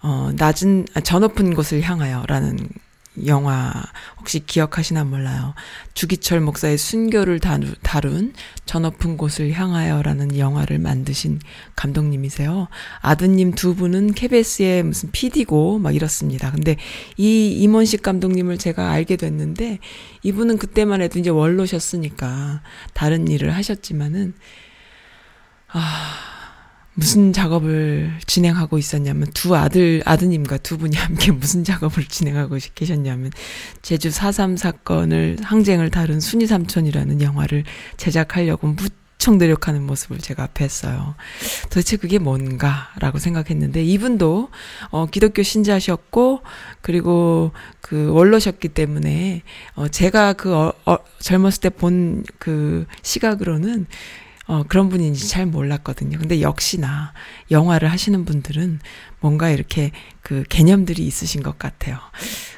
어 0.01 0.31
낮은 0.35 0.87
아, 0.95 0.99
저 1.01 1.19
높은 1.19 1.53
곳을 1.53 1.81
향하여라는 1.81 2.57
영화 3.25 3.73
혹시 4.17 4.45
기억하시나 4.45 5.03
몰라요. 5.03 5.53
주기철 5.93 6.39
목사의 6.39 6.77
순교를 6.77 7.39
다룬 7.39 8.33
저 8.65 8.79
높은 8.79 9.17
곳을 9.17 9.51
향하여라는 9.51 10.37
영화를 10.37 10.79
만드신 10.79 11.39
감독님이세요. 11.75 12.69
아드님 13.01 13.51
두 13.51 13.75
분은 13.75 14.13
KBS의 14.13 14.83
무슨 14.83 15.11
PD고 15.11 15.79
막 15.79 15.93
이렇습니다. 15.93 16.51
근데 16.51 16.77
이 17.17 17.51
임원식 17.59 18.01
감독님을 18.01 18.57
제가 18.57 18.91
알게 18.91 19.17
됐는데 19.17 19.79
이분은 20.23 20.57
그때만 20.57 21.01
해도 21.01 21.19
이제 21.19 21.29
원로셨으니까 21.29 22.61
다른 22.93 23.27
일을 23.27 23.53
하셨지만은 23.55 24.33
아 25.67 26.40
무슨 26.93 27.31
작업을 27.31 28.11
진행하고 28.27 28.77
있었냐면 28.77 29.27
두 29.33 29.55
아들 29.55 30.01
아드님과 30.05 30.57
두 30.57 30.77
분이 30.77 30.97
함께 30.97 31.31
무슨 31.31 31.63
작업을 31.63 32.05
진행하고 32.05 32.57
계셨냐면 32.75 33.31
제주 33.81 34.09
4.3 34.09 34.57
사건을 34.57 35.37
항쟁을 35.41 35.89
다룬 35.89 36.19
순이 36.19 36.47
삼촌이라는 36.47 37.21
영화를 37.21 37.63
제작하려고 37.95 38.67
무척 38.67 39.37
노력하는 39.37 39.83
모습을 39.83 40.17
제가 40.17 40.43
앞에 40.43 40.65
했어요. 40.65 41.15
도대체 41.69 41.95
그게 41.95 42.19
뭔가라고 42.19 43.19
생각했는데 43.19 43.83
이분도 43.85 44.49
어 44.89 45.05
기독교 45.05 45.43
신자셨고 45.43 46.41
그리고 46.81 47.51
그 47.79 48.11
원로셨기 48.11 48.69
때문에 48.69 49.43
어 49.75 49.87
제가 49.87 50.33
그 50.33 50.53
어, 50.53 50.73
어, 50.85 50.97
젊었을 51.19 51.61
때 51.61 51.69
본 51.69 52.23
그 52.39 52.85
시각으로는 53.03 53.85
어, 54.51 54.63
그런 54.67 54.89
분인지 54.89 55.29
잘 55.29 55.45
몰랐거든요. 55.45 56.17
근데 56.19 56.41
역시나 56.41 57.13
영화를 57.51 57.89
하시는 57.89 58.25
분들은 58.25 58.81
뭔가 59.21 59.49
이렇게 59.49 59.91
그 60.21 60.43
개념들이 60.49 61.07
있으신 61.07 61.41
것 61.41 61.57
같아요. 61.57 61.97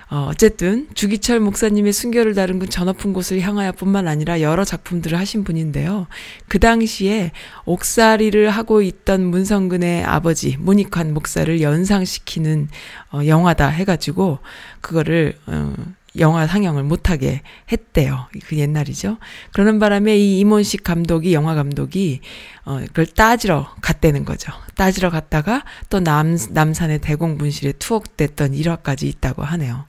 어, 0.10 0.26
어쨌든 0.28 0.88
주기철 0.96 1.40
목사님의 1.40 1.94
순교를 1.94 2.34
다룬 2.34 2.58
그저 2.58 2.84
높은 2.84 3.14
곳을 3.14 3.42
향하여 3.42 3.74
뿐만 3.74 4.08
아니라 4.08 4.42
여러 4.42 4.64
작품들을 4.66 5.20
하신 5.20 5.44
분인데요. 5.44 6.08
그 6.48 6.58
당시에 6.58 7.32
옥살이를 7.66 8.50
하고 8.50 8.82
있던 8.82 9.28
문성근의 9.28 10.04
아버지 10.04 10.58
문익환 10.58 11.14
목사를 11.14 11.62
연상시키는 11.62 12.70
어, 13.12 13.22
영화다 13.28 13.68
해가지고 13.68 14.40
그거를 14.82 15.38
어, 15.46 15.76
영화 16.20 16.46
상영을 16.46 16.84
못하게 16.84 17.42
했대요. 17.72 18.28
그 18.46 18.58
옛날이죠. 18.58 19.18
그러는 19.52 19.80
바람에 19.80 20.16
이 20.16 20.40
이몬식 20.40 20.84
감독이, 20.84 21.34
영화 21.34 21.56
감독이, 21.56 22.22
어, 22.66 22.80
그걸 22.88 23.06
따지러 23.08 23.74
갔다는 23.82 24.24
거죠. 24.26 24.52
따지러 24.76 25.10
갔다가 25.10 25.64
또 25.90 26.00
남, 26.00 26.38
남산의 26.52 27.00
대공분실에 27.00 27.74
투옥됐던 27.74 28.54
일화까지 28.54 29.08
있다고 29.08 29.44
하네요. 29.44 29.86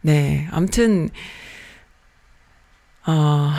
네, 0.00 0.48
아무튼 0.50 1.08
어 3.06 3.52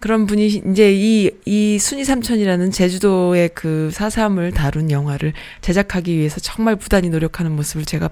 그런 0.00 0.26
분이 0.26 0.62
이제 0.70 0.92
이, 0.94 1.30
이 1.44 1.78
순이 1.78 2.04
삼촌이라는 2.04 2.70
제주도의 2.70 3.50
그 3.54 3.90
사삼을 3.92 4.52
다룬 4.52 4.90
영화를 4.90 5.34
제작하기 5.60 6.16
위해서 6.16 6.40
정말 6.40 6.76
부단히 6.76 7.10
노력하는 7.10 7.52
모습을 7.52 7.84
제가 7.84 8.08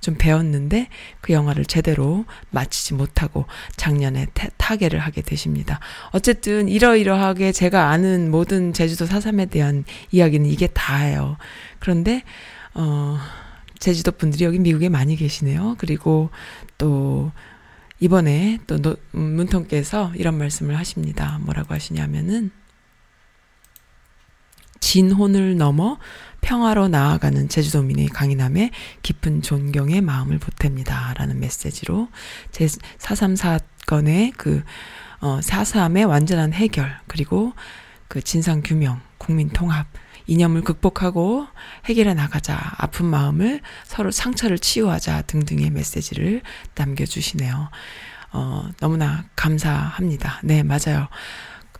좀 0.00 0.16
배웠는데 0.16 0.88
그 1.20 1.32
영화를 1.32 1.64
제대로 1.64 2.24
마치지 2.50 2.94
못하고 2.94 3.46
작년에 3.76 4.26
타, 4.34 4.48
타계를 4.56 4.98
하게 4.98 5.22
되십니다. 5.22 5.80
어쨌든 6.10 6.68
이러이러하게 6.68 7.52
제가 7.52 7.88
아는 7.88 8.30
모든 8.30 8.72
제주도 8.72 9.06
사삼에 9.06 9.46
대한 9.46 9.84
이야기는 10.12 10.48
이게 10.48 10.66
다예요. 10.66 11.38
그런데 11.78 12.22
어 12.74 13.18
제주도 13.78 14.12
분들이 14.12 14.44
여기 14.44 14.58
미국에 14.58 14.90
많이 14.90 15.16
계시네요. 15.16 15.76
그리고 15.78 16.28
또 16.76 17.32
이번에 18.00 18.58
또 18.66 18.80
노, 18.80 18.96
문통께서 19.12 20.12
이런 20.16 20.36
말씀을 20.38 20.76
하십니다. 20.76 21.38
뭐라고 21.42 21.74
하시냐면은 21.74 22.50
진혼을 24.80 25.56
넘어 25.56 25.98
평화로 26.42 26.88
나아가는 26.88 27.48
제주도민의 27.48 28.08
강인함에 28.08 28.70
깊은 29.02 29.40
존경의 29.40 30.02
마음을 30.02 30.38
보탭니다. 30.38 31.16
라는 31.16 31.40
메시지로 31.40 32.08
제4.3 32.52 33.36
사건의 33.36 34.32
그, 34.36 34.62
어, 35.20 35.40
4.3의 35.40 36.06
완전한 36.06 36.52
해결, 36.52 37.00
그리고 37.06 37.54
그 38.08 38.20
진상규명, 38.20 39.00
국민 39.16 39.48
통합, 39.48 39.86
이념을 40.26 40.62
극복하고 40.62 41.46
해결해 41.86 42.14
나가자, 42.14 42.58
아픈 42.76 43.06
마음을 43.06 43.60
서로 43.84 44.10
상처를 44.10 44.58
치유하자 44.58 45.22
등등의 45.22 45.70
메시지를 45.70 46.42
남겨주시네요. 46.74 47.68
어, 48.32 48.68
너무나 48.80 49.24
감사합니다. 49.36 50.40
네, 50.42 50.62
맞아요. 50.62 51.08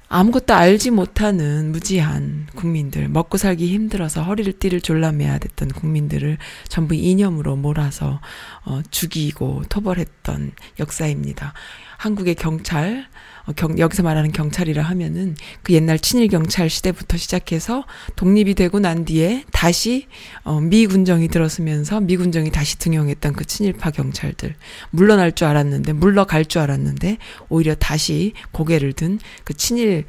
아무것도 0.08 0.54
알지 0.54 0.92
못하는 0.92 1.72
무지한 1.72 2.46
국민들, 2.54 3.08
먹고 3.08 3.36
살기 3.36 3.66
힘들어서 3.72 4.22
허리를 4.22 4.52
띠를 4.60 4.80
졸라매야 4.80 5.38
됐던 5.38 5.70
국민들을 5.70 6.38
전부 6.68 6.94
이념으로 6.94 7.56
몰아서 7.56 8.20
어, 8.64 8.80
죽이고 8.90 9.64
토벌했던 9.68 10.52
역사입니다. 10.78 11.54
한국의 12.04 12.34
경찰, 12.34 13.06
어, 13.46 13.52
경, 13.52 13.78
여기서 13.78 14.02
말하는 14.02 14.30
경찰이라 14.30 14.82
하면은 14.82 15.36
그 15.62 15.72
옛날 15.72 15.98
친일 15.98 16.28
경찰 16.28 16.68
시대부터 16.68 17.16
시작해서 17.16 17.84
독립이 18.16 18.54
되고 18.54 18.78
난 18.78 19.06
뒤에 19.06 19.44
다시 19.52 20.06
어, 20.42 20.60
미 20.60 20.86
군정이 20.86 21.28
들어서면서 21.28 22.00
미 22.00 22.18
군정이 22.18 22.50
다시 22.50 22.78
등용했던 22.78 23.32
그 23.32 23.46
친일파 23.46 23.90
경찰들. 23.90 24.54
물러날 24.90 25.32
줄 25.32 25.46
알았는데 25.46 25.94
물러갈 25.94 26.44
줄 26.44 26.60
알았는데 26.60 27.16
오히려 27.48 27.74
다시 27.74 28.34
고개를 28.52 28.92
든 28.92 29.18
그 29.44 29.54
친일 29.54 30.04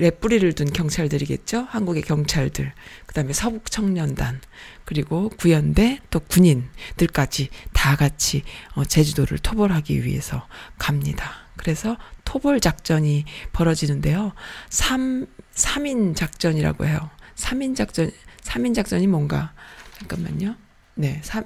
의 0.00 0.10
뿌리를 0.18 0.50
둔 0.54 0.72
경찰들이겠죠. 0.72 1.66
한국의 1.68 2.02
경찰들, 2.02 2.72
그 3.04 3.14
다음에 3.14 3.34
서북 3.34 3.70
청년단, 3.70 4.40
그리고 4.86 5.28
구연대 5.28 6.00
또 6.08 6.20
군인들까지 6.20 7.50
다 7.74 7.96
같이 7.96 8.42
어, 8.74 8.84
제주도를 8.84 9.38
토벌하기 9.38 10.04
위해서 10.04 10.48
갑니다. 10.78 11.30
그래서 11.56 11.98
토벌 12.24 12.60
작전이 12.60 13.26
벌어지는데요. 13.52 14.32
3, 14.70 15.26
3인 15.54 16.16
작전이라고 16.16 16.86
해요. 16.86 17.10
3인 17.34 17.76
작전, 17.76 18.10
3인 18.42 18.74
작전이 18.74 19.06
뭔가, 19.06 19.52
잠깐만요. 19.98 20.56
네, 20.94 21.20
3, 21.22 21.44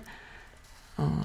어, 0.99 1.25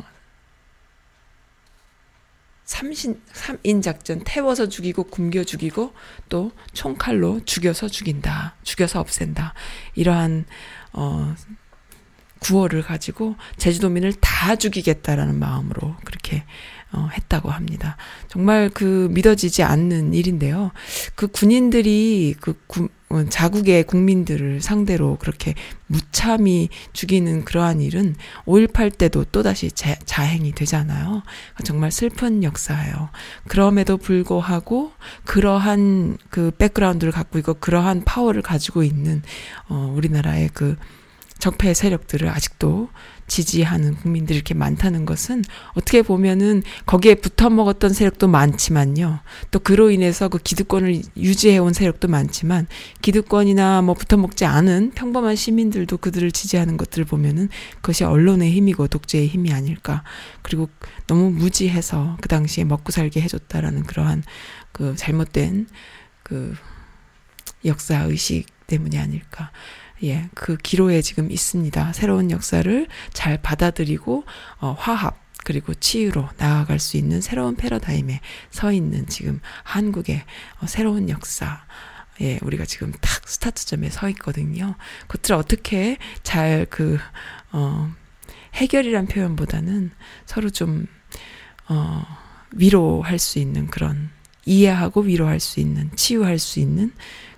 3신, 2.79 3.19
3인 3.33 3.83
작전, 3.83 4.21
태워서 4.23 4.69
죽이고, 4.69 5.05
굶겨 5.05 5.43
죽이고, 5.43 5.93
또 6.29 6.51
총칼로 6.73 7.41
죽여서 7.43 7.89
죽인다. 7.89 8.55
죽여서 8.63 8.99
없앤다. 9.01 9.53
이러한, 9.95 10.45
어, 10.93 11.35
구호를 12.39 12.83
가지고 12.83 13.35
제주도민을 13.57 14.13
다 14.13 14.55
죽이겠다라는 14.55 15.39
마음으로 15.39 15.95
그렇게 16.05 16.45
어, 16.91 17.09
했다고 17.13 17.49
합니다. 17.51 17.97
정말 18.29 18.69
그 18.73 19.09
믿어지지 19.11 19.61
않는 19.61 20.13
일인데요. 20.13 20.71
그 21.15 21.27
군인들이 21.27 22.35
그 22.39 22.59
구, 22.65 22.85
어, 22.85 22.89
자국의 23.29 23.85
국민들을 23.85 24.61
상대로 24.61 25.17
그렇게 25.19 25.55
무참히 25.87 26.69
죽이는 26.93 27.43
그러한 27.43 27.81
일은 27.81 28.15
5.18 28.45 28.97
때도 28.97 29.25
또다시 29.25 29.71
자, 29.71 29.95
자행이 30.05 30.51
되잖아요. 30.51 31.23
정말 31.63 31.91
슬픈 31.91 32.43
역사예요. 32.43 33.09
그럼에도 33.47 33.97
불구하고 33.97 34.91
그러한 35.25 36.17
그 36.29 36.51
백그라운드를 36.51 37.11
갖고 37.11 37.39
있고 37.39 37.55
그러한 37.55 38.03
파워를 38.05 38.43
가지고 38.43 38.83
있는 38.83 39.23
어, 39.67 39.91
우리나라의 39.95 40.49
그 40.53 40.75
적폐 41.39 41.73
세력들을 41.73 42.29
아직도 42.29 42.89
지지하는 43.29 43.95
국민들이 43.95 44.35
이렇게 44.35 44.53
많다는 44.53 45.05
것은 45.05 45.43
어떻게 45.73 46.01
보면은 46.01 46.63
거기에 46.85 47.15
붙어 47.15 47.49
먹었던 47.49 47.93
세력도 47.93 48.27
많지만요. 48.27 49.19
또 49.51 49.59
그로 49.59 49.91
인해서 49.91 50.27
그 50.27 50.39
기득권을 50.39 51.01
유지해온 51.15 51.73
세력도 51.73 52.07
많지만 52.07 52.67
기득권이나 53.01 53.81
뭐 53.83 53.93
붙어 53.93 54.17
먹지 54.17 54.45
않은 54.45 54.91
평범한 54.95 55.35
시민들도 55.35 55.97
그들을 55.97 56.31
지지하는 56.31 56.75
것들을 56.75 57.05
보면은 57.05 57.49
그것이 57.75 58.03
언론의 58.03 58.51
힘이고 58.51 58.87
독재의 58.87 59.27
힘이 59.27 59.53
아닐까. 59.53 60.03
그리고 60.41 60.69
너무 61.07 61.29
무지해서 61.29 62.17
그 62.21 62.27
당시에 62.27 62.65
먹고 62.65 62.91
살게 62.91 63.21
해줬다라는 63.21 63.83
그러한 63.83 64.23
그 64.71 64.95
잘못된 64.95 65.67
그 66.23 66.55
역사 67.65 68.03
의식 68.03 68.45
때문이 68.67 68.97
아닐까. 68.97 69.51
예, 70.03 70.29
그 70.33 70.55
기로에 70.57 71.01
지금 71.01 71.31
있습니다. 71.31 71.93
새로운 71.93 72.31
역사를 72.31 72.87
잘 73.13 73.41
받아들이고 73.41 74.23
어, 74.59 74.75
화합 74.77 75.19
그리고 75.43 75.73
치유로 75.73 76.29
나아갈 76.37 76.79
수 76.79 76.97
있는 76.97 77.21
새로운 77.21 77.55
패러다임에 77.55 78.21
서 78.51 78.71
있는 78.71 79.07
지금 79.07 79.39
한국의 79.63 80.23
어, 80.61 80.67
새로운 80.67 81.09
역사. 81.09 81.65
예, 82.21 82.37
우리가 82.41 82.65
지금 82.65 82.91
탁 82.99 83.27
스타트점에 83.27 83.89
서 83.89 84.09
있거든요. 84.09 84.75
그것들을 85.07 85.37
어떻게 85.37 85.97
잘 86.21 86.65
그, 86.69 86.99
어, 87.51 87.89
해결이란 88.55 89.07
표현보다는 89.07 89.91
서로 90.25 90.49
좀, 90.49 90.85
어, 91.69 92.05
위로할 92.51 93.19
수 93.19 93.39
있는 93.39 93.67
그런, 93.67 94.09
이해하고 94.45 95.01
위로할 95.01 95.39
수 95.39 95.61
있는, 95.61 95.89
치유할 95.95 96.39
수 96.39 96.59
있는 96.59 96.91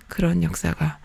그런 0.08 0.42
역사가, 0.42 0.98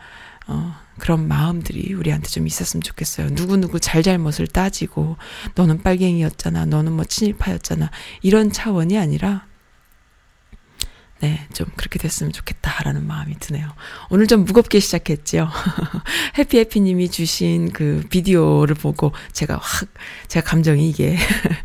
어, 0.47 0.75
그런 0.99 1.27
마음들이 1.27 1.93
우리한테 1.93 2.27
좀 2.27 2.47
있었으면 2.47 2.81
좋겠어요. 2.81 3.29
누구누구 3.31 3.79
잘잘못을 3.79 4.47
따지고, 4.47 5.17
너는 5.55 5.83
빨갱이였잖아, 5.83 6.65
너는 6.65 6.93
뭐 6.93 7.05
친일파였잖아, 7.05 7.91
이런 8.21 8.51
차원이 8.51 8.97
아니라, 8.97 9.45
네, 11.19 11.47
좀 11.53 11.65
그렇게 11.75 11.97
됐으면 11.97 12.31
좋겠다라는 12.31 13.07
마음이 13.07 13.39
드네요. 13.39 13.67
오늘 14.09 14.27
좀 14.27 14.45
무겁게 14.45 14.79
시작했죠. 14.79 15.49
해피해피님이 16.37 17.09
주신 17.09 17.71
그 17.71 18.05
비디오를 18.09 18.75
보고 18.75 19.11
제가 19.31 19.57
확, 19.59 19.89
제가 20.27 20.47
감정이 20.47 20.87
이게 20.87 21.17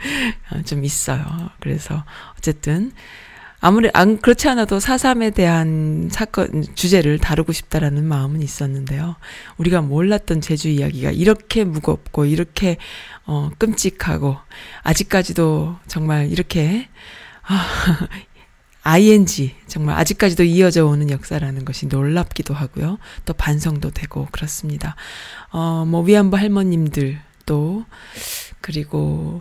좀 0.65 0.85
있어요. 0.85 1.25
그래서 1.61 2.05
어쨌든, 2.39 2.93
아무리 3.65 3.89
안 3.95 4.21
그렇지 4.21 4.49
않아도 4.49 4.81
사삼에 4.81 5.31
대한 5.31 6.09
사건 6.11 6.65
주제를 6.75 7.21
다루고 7.21 7.53
싶다라는 7.53 8.05
마음은 8.05 8.43
있었는데요. 8.43 9.15
우리가 9.57 9.83
몰랐던 9.83 10.41
제주 10.41 10.69
이야기가 10.69 11.13
이렇게 11.13 11.63
무겁고 11.63 12.25
이렇게 12.25 12.77
어 13.25 13.51
끔찍하고 13.59 14.37
아직까지도 14.83 15.77
정말 15.87 16.33
이렇게 16.33 16.89
아 17.45 17.65
ing 18.99 19.55
정말 19.69 19.97
아직까지도 19.97 20.43
이어져 20.43 20.85
오는 20.85 21.09
역사라는 21.09 21.65
것이 21.65 21.87
놀랍기도 21.87 22.55
하고요. 22.55 22.99
또 23.27 23.33
반성도 23.33 23.93
되고 23.93 24.27
그렇습니다. 24.33 24.97
어뭐 25.53 26.03
위안부 26.03 26.37
할머님들 26.37 27.21
또 27.47 27.85
그리고 28.61 29.41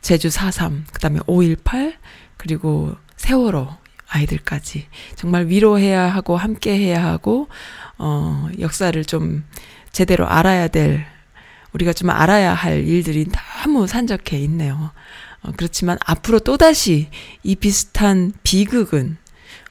제주 0.00 0.26
4.3 0.26 0.82
그 0.92 0.98
다음에 0.98 1.20
5.18 1.20 1.94
그리고 2.36 2.96
세월호 3.22 3.68
아이들까지 4.08 4.88
정말 5.14 5.46
위로해야 5.46 6.08
하고 6.08 6.36
함께 6.36 6.76
해야 6.76 7.04
하고 7.04 7.48
어 7.96 8.48
역사를 8.58 9.02
좀 9.04 9.44
제대로 9.92 10.26
알아야 10.26 10.66
될 10.66 11.06
우리가 11.72 11.92
좀 11.92 12.10
알아야 12.10 12.52
할 12.52 12.84
일들이 12.84 13.26
너무 13.64 13.86
산적해 13.86 14.36
있네요. 14.40 14.90
어, 15.42 15.52
그렇지만 15.56 15.98
앞으로 16.04 16.40
또다시 16.40 17.10
이 17.44 17.54
비슷한 17.54 18.32
비극은 18.42 19.16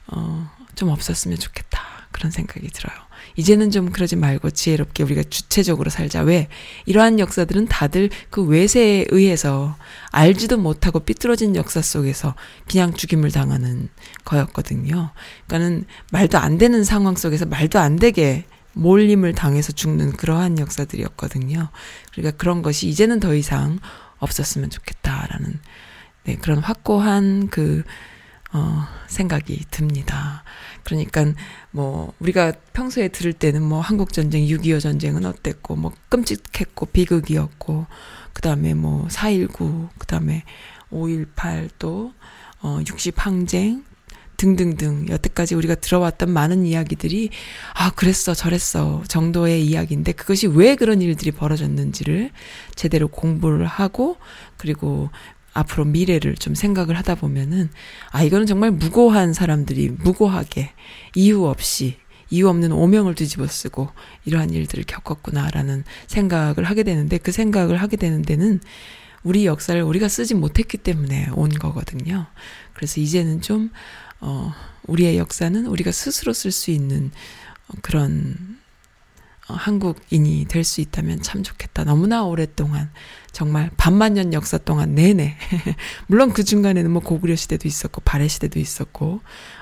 어, 0.07 0.49
좀 0.75 0.89
없었으면 0.89 1.37
좋겠다. 1.37 1.81
그런 2.11 2.31
생각이 2.31 2.67
들어요. 2.69 2.97
이제는 3.35 3.71
좀 3.71 3.91
그러지 3.91 4.15
말고 4.15 4.51
지혜롭게 4.51 5.03
우리가 5.03 5.23
주체적으로 5.29 5.89
살자. 5.89 6.21
왜? 6.21 6.47
이러한 6.85 7.19
역사들은 7.19 7.67
다들 7.67 8.09
그 8.29 8.43
외세에 8.43 9.05
의해서 9.09 9.75
알지도 10.11 10.57
못하고 10.57 10.99
삐뚤어진 10.99 11.55
역사 11.55 11.81
속에서 11.81 12.35
그냥 12.69 12.93
죽임을 12.93 13.31
당하는 13.31 13.89
거였거든요. 14.25 15.11
그러니까는 15.47 15.85
말도 16.11 16.37
안 16.37 16.57
되는 16.57 16.83
상황 16.83 17.15
속에서 17.15 17.45
말도 17.45 17.79
안 17.79 17.97
되게 17.97 18.45
몰림을 18.73 19.33
당해서 19.33 19.71
죽는 19.71 20.13
그러한 20.13 20.59
역사들이었거든요. 20.59 21.69
그러니까 22.11 22.37
그런 22.37 22.61
것이 22.61 22.87
이제는 22.87 23.19
더 23.19 23.35
이상 23.35 23.79
없었으면 24.19 24.69
좋겠다라는 24.69 25.59
네, 26.23 26.35
그런 26.37 26.59
확고한 26.59 27.47
그 27.47 27.83
어, 28.53 28.85
생각이 29.07 29.65
듭니다. 29.71 30.43
그러니까 30.83 31.25
뭐 31.71 32.13
우리가 32.19 32.53
평소에 32.73 33.09
들을 33.09 33.33
때는 33.33 33.61
뭐 33.61 33.81
한국 33.81 34.13
전쟁, 34.13 34.45
6.25 34.45 34.81
전쟁은 34.81 35.25
어땠고 35.25 35.75
뭐 35.75 35.91
끔찍했고 36.09 36.87
비극이었고 36.87 37.85
그다음에 38.33 38.73
뭐 38.73 39.07
4.19, 39.07 39.89
그다음에 39.97 40.43
5.18또 40.91 42.13
어, 42.61 42.79
60 42.87 43.25
항쟁 43.25 43.83
등등등 44.41 45.07
여태까지 45.09 45.53
우리가 45.53 45.75
들어왔던 45.75 46.31
많은 46.31 46.65
이야기들이 46.65 47.29
아 47.75 47.91
그랬어 47.91 48.33
저랬어 48.33 49.03
정도의 49.07 49.63
이야기인데 49.63 50.13
그것이 50.13 50.47
왜 50.47 50.75
그런 50.75 50.99
일들이 50.99 51.29
벌어졌는지를 51.29 52.31
제대로 52.73 53.07
공부를 53.07 53.67
하고 53.67 54.17
그리고 54.57 55.11
앞으로 55.53 55.85
미래를 55.85 56.35
좀 56.35 56.55
생각을 56.55 56.97
하다 56.97 57.15
보면은 57.15 57.69
아 58.11 58.23
이거는 58.23 58.45
정말 58.45 58.71
무고한 58.71 59.33
사람들이 59.33 59.89
무고하게 59.89 60.71
이유 61.15 61.45
없이 61.45 61.97
이유 62.29 62.47
없는 62.47 62.71
오명을 62.71 63.15
뒤집어 63.15 63.45
쓰고 63.45 63.89
이러한 64.25 64.51
일들을 64.51 64.85
겪었구나라는 64.87 65.83
생각을 66.07 66.63
하게 66.63 66.83
되는데 66.83 67.17
그 67.17 67.31
생각을 67.31 67.77
하게 67.77 67.97
되는 67.97 68.21
데는 68.21 68.61
우리 69.23 69.45
역사를 69.45 69.79
우리가 69.81 70.07
쓰지 70.07 70.33
못했기 70.33 70.77
때문에 70.79 71.29
온 71.35 71.49
거거든요. 71.49 72.25
그래서 72.73 72.99
이제는 73.01 73.41
좀 73.41 73.69
어, 74.19 74.53
우리의 74.87 75.17
역사는 75.17 75.65
우리가 75.65 75.91
스스로 75.91 76.33
쓸 76.33 76.51
수 76.51 76.71
있는 76.71 77.11
어, 77.67 77.73
그런 77.81 78.35
어, 78.37 78.60
한국인이 79.51 80.45
될 80.47 80.63
수 80.63 80.81
있다면 80.81 81.21
참 81.21 81.43
좋겠다. 81.43 81.83
너무나 81.83 82.23
오랫동안 82.23 82.91
정말 83.31 83.71
반만 83.77 84.13
년 84.13 84.33
역사 84.33 84.57
동안 84.57 84.95
내내 84.95 85.37
물론 86.07 86.33
그 86.33 86.43
중간에는 86.43 86.91
뭐 86.91 87.01
고구려 87.01 87.35
시대도 87.35 87.67
있었고 87.67 88.01
발해 88.01 88.27
시대도 88.27 88.59
있었고 88.59 89.21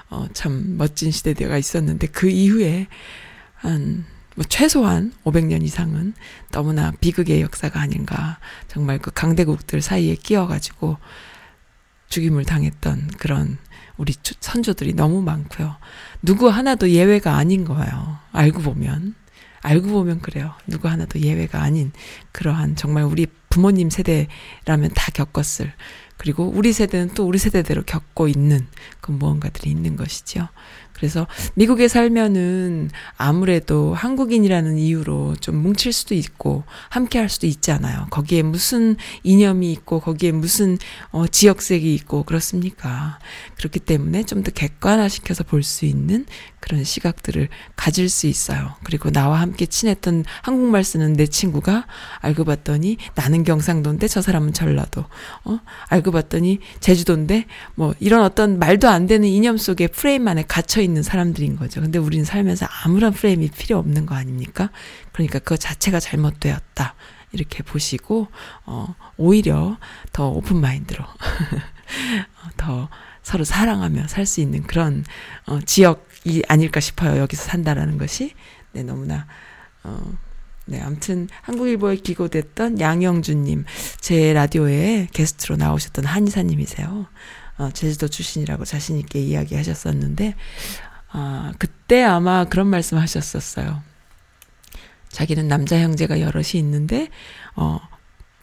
어, 0.10 0.28
참 0.34 0.78
멋진 0.78 1.12
시대가 1.12 1.58
있었는데 1.58 2.08
그 2.08 2.30
이후에 2.30 2.88
한 3.56 4.20
뭐 4.40 4.46
최소한 4.48 5.12
500년 5.26 5.64
이상은 5.64 6.14
너무나 6.52 6.92
비극의 7.02 7.42
역사가 7.42 7.82
아닌가. 7.82 8.40
정말 8.70 8.98
그 8.98 9.12
강대국들 9.12 9.82
사이에 9.82 10.16
끼어가지고 10.16 10.98
죽임을 12.08 12.46
당했던 12.46 13.10
그런 13.18 13.58
우리 13.98 14.14
선조들이 14.40 14.94
너무 14.94 15.22
많고요. 15.22 15.76
누구 16.22 16.48
하나도 16.48 16.92
예외가 16.92 17.36
아닌 17.36 17.66
거예요. 17.66 18.18
알고 18.32 18.62
보면. 18.62 19.14
알고 19.62 19.90
보면 19.90 20.22
그래요. 20.22 20.54
누구 20.68 20.88
하나도 20.88 21.20
예외가 21.20 21.62
아닌 21.62 21.92
그러한 22.32 22.76
정말 22.76 23.04
우리 23.04 23.28
부모님 23.50 23.90
세대라면 23.90 24.92
다 24.96 25.12
겪었을 25.12 25.74
그리고 26.18 26.52
우리 26.54 26.74
세대는 26.74 27.14
또 27.14 27.26
우리 27.26 27.38
세대대로 27.38 27.84
겪고 27.84 28.28
있는 28.28 28.68
그 29.02 29.12
무언가들이 29.12 29.72
있는 29.72 29.96
것이죠. 29.96 30.50
그래서 31.00 31.28
미국에 31.56 31.88
살면은 31.88 32.90
아무래도 33.18 33.94
한국인이라는 33.94 34.78
이유로 34.78 35.36
좀 35.40 35.56
뭉칠 35.56 35.94
수도 35.94 36.16
있고 36.16 36.64
함께 36.90 37.20
할 37.20 37.30
수도 37.30 37.48
있잖아요. 37.48 38.08
거기에 38.10 38.42
무슨 38.42 38.98
이념이 39.24 39.72
있고 39.72 40.00
거기에 40.00 40.32
무슨 40.32 40.78
어 41.12 41.28
지역색이 41.28 41.94
있고 41.96 42.24
그렇습니까? 42.24 43.20
그렇기 43.58 43.80
때문에 43.80 44.24
좀 44.24 44.40
더 44.44 44.52
객관화시켜서 44.52 45.44
볼 45.44 45.64
수 45.64 45.86
있는 45.86 46.26
그런 46.62 46.84
시각들을 46.84 47.48
가질 47.76 48.10
수 48.10 48.28
있어요. 48.28 48.76
그리고 48.84 49.12
나와 49.12 49.40
함께 49.40 49.66
친했던 49.66 50.26
한국말 50.42 50.84
쓰는 50.84 51.14
내 51.14 51.26
친구가 51.28 51.86
알고 52.20 52.44
봤더니 52.46 52.98
나는 53.16 53.44
경상도인데 53.44 54.08
저 54.08 54.22
사람은 54.22 54.54
전라도. 54.54 55.06
어? 55.46 55.60
알고 55.88 56.12
봤더니 56.12 56.60
제주도인데 56.80 57.46
뭐 57.76 57.94
이런 58.00 58.24
어떤 58.24 58.60
말도 58.60 58.90
안 58.90 59.08
되는 59.08 59.28
이념 59.28 59.58
속에 59.58 59.88
프레임 59.88 60.28
안에 60.28 60.44
갇혀 60.48 60.82
있는 60.82 60.89
사람들인 61.04 61.56
거죠. 61.56 61.82
근데 61.82 62.00
우리는 62.00 62.26
살면서 62.26 62.68
아무런 62.84 63.14
프레임이 63.14 63.50
필요 63.50 63.78
없는 63.78 64.06
거 64.06 64.16
아닙니까? 64.16 64.72
그러니까 65.12 65.40
그 65.40 65.58
자체가 65.58 66.00
잘못되었다. 66.00 66.96
이렇게 67.32 67.62
보시고 67.64 68.28
어 68.66 68.96
오히려 69.18 69.78
더 70.12 70.30
open 70.30 70.58
mind로 70.58 71.04
더 72.58 72.90
서로 73.22 73.44
사랑하며 73.44 74.08
살 74.08 74.26
수 74.26 74.42
있는 74.42 74.64
그런 74.64 75.06
어 75.46 75.60
지역이 75.62 76.44
아닐까 76.48 76.80
싶어요. 76.80 77.20
여기서 77.22 77.44
산다라는 77.44 77.98
것이 77.98 78.34
네 78.72 78.84
너무나 78.84 79.28
어 79.84 80.12
네, 80.70 80.80
아무튼 80.82 81.28
한국일보에 81.42 81.96
기고됐던 81.96 82.80
양영준님, 82.80 83.66
제 84.02 84.34
라디오에 84.34 85.08
게스트로 85.12 85.56
나오셨던 85.58 86.06
한의사님이세요. 86.06 87.08
어, 87.60 87.70
제주도 87.72 88.08
출신이라고 88.08 88.66
자신있게 88.66 89.20
이야기하셨었는데, 89.20 90.34
아, 91.12 91.54
그때 91.60 92.04
아마 92.04 92.46
그런 92.46 92.68
말씀 92.68 92.98
하셨었어요. 92.98 93.84
자기는 95.10 95.48
남자 95.48 95.80
형제가 95.80 96.22
여럿이 96.22 96.54
있는데, 96.56 97.10
어, 97.56 97.80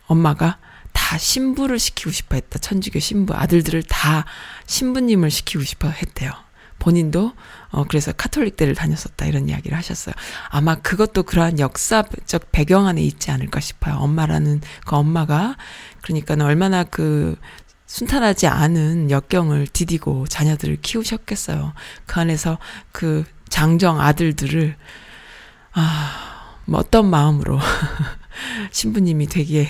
엄마가 0.06 0.58
다 0.92 1.18
신부를 1.18 1.78
시키고 1.78 2.10
싶어 2.10 2.36
했다. 2.36 2.58
천주교 2.58 2.98
신부. 3.00 3.34
아들들을 3.34 3.82
다 3.84 4.24
신부님을 4.66 5.30
시키고 5.30 5.64
싶어 5.64 5.88
했대요. 5.88 6.32
본인도 6.78 7.32
어 7.70 7.84
그래서 7.84 8.12
카톨릭대를 8.12 8.74
다녔었다 8.74 9.26
이런 9.26 9.48
이야기를 9.48 9.76
하셨어요. 9.76 10.14
아마 10.48 10.76
그것도 10.76 11.22
그러한 11.24 11.58
역사적 11.58 12.52
배경 12.52 12.86
안에 12.86 13.02
있지 13.02 13.30
않을까 13.30 13.60
싶어요. 13.60 13.96
엄마라는 13.96 14.60
그 14.84 14.96
엄마가 14.96 15.56
그러니까 16.02 16.34
얼마나 16.44 16.84
그 16.84 17.36
순탄하지 17.86 18.46
않은 18.48 19.10
역경을 19.10 19.68
디디고 19.68 20.26
자녀들을 20.26 20.78
키우셨겠어요. 20.82 21.72
그 22.06 22.20
안에서 22.20 22.58
그 22.92 23.24
장정 23.48 24.00
아들들을 24.00 24.76
아, 25.72 26.58
뭐 26.64 26.80
어떤 26.80 27.08
마음으로 27.08 27.60
신부님이 28.72 29.28
되게 29.28 29.68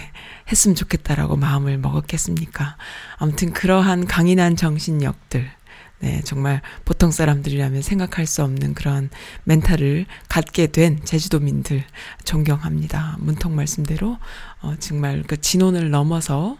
했으면 0.50 0.74
좋겠다라고 0.74 1.36
마음을 1.36 1.78
먹었겠습니까? 1.78 2.76
아무튼 3.16 3.52
그러한 3.52 4.06
강인한 4.06 4.56
정신력들 4.56 5.50
네, 5.98 6.20
정말 6.24 6.60
보통 6.84 7.10
사람들이라면 7.10 7.80
생각할 7.80 8.26
수 8.26 8.42
없는 8.42 8.74
그런 8.74 9.08
멘탈을 9.44 10.04
갖게 10.28 10.66
된 10.66 11.00
제주도민들 11.04 11.84
존경합니다. 12.24 13.16
문통 13.18 13.54
말씀대로 13.54 14.18
어, 14.60 14.74
정말 14.78 15.22
그 15.26 15.40
진혼을 15.40 15.90
넘어서 15.90 16.58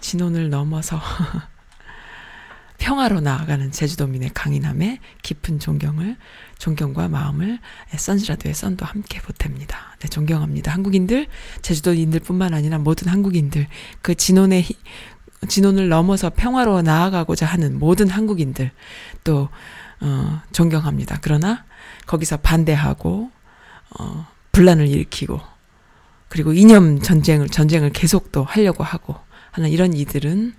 진혼을 0.00 0.50
넘어서 0.50 1.00
평화로 2.78 3.20
나아가는 3.20 3.70
제주도민의 3.70 4.30
강인함에 4.32 5.00
깊은 5.22 5.58
존경을 5.58 6.16
존경과 6.58 7.08
마음을 7.08 7.58
선즈라도의 7.94 8.54
썬도 8.54 8.86
함께 8.86 9.18
보탭니다. 9.18 9.76
네, 9.98 10.08
존경합니다. 10.08 10.72
한국인들, 10.72 11.26
제주도인들뿐만 11.60 12.54
아니라 12.54 12.78
모든 12.78 13.08
한국인들 13.08 13.66
그 14.00 14.14
진혼의 14.14 14.64
진혼을 15.48 15.88
넘어서 15.88 16.30
평화로 16.30 16.82
나아가고자 16.82 17.46
하는 17.46 17.78
모든 17.78 18.08
한국인들 18.08 18.70
또 19.24 19.48
어, 20.00 20.40
존경합니다. 20.52 21.18
그러나 21.20 21.64
거기서 22.06 22.38
반대하고 22.38 23.30
어, 23.98 24.26
분란을 24.52 24.88
일으키고 24.88 25.40
그리고 26.28 26.52
이념 26.52 27.00
전쟁을 27.00 27.48
전쟁을 27.48 27.90
계속 27.90 28.32
또 28.32 28.44
하려고 28.44 28.84
하고 28.84 29.16
하는 29.50 29.70
이런 29.70 29.94
이들은 29.94 30.54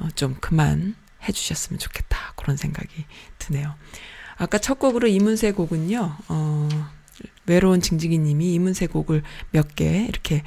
어, 0.00 0.08
좀 0.14 0.36
그만 0.40 0.96
해주셨으면 1.28 1.78
좋겠다 1.78 2.32
그런 2.36 2.56
생각이 2.56 3.06
드네요. 3.38 3.74
아까 4.36 4.58
첫 4.58 4.78
곡으로 4.78 5.06
이문세 5.08 5.52
곡은요. 5.52 6.16
어, 6.28 6.68
외로운 7.46 7.80
징징이님이 7.80 8.54
이문세 8.54 8.88
곡을 8.88 9.22
몇 9.50 9.74
개 9.76 10.04
이렇게 10.08 10.42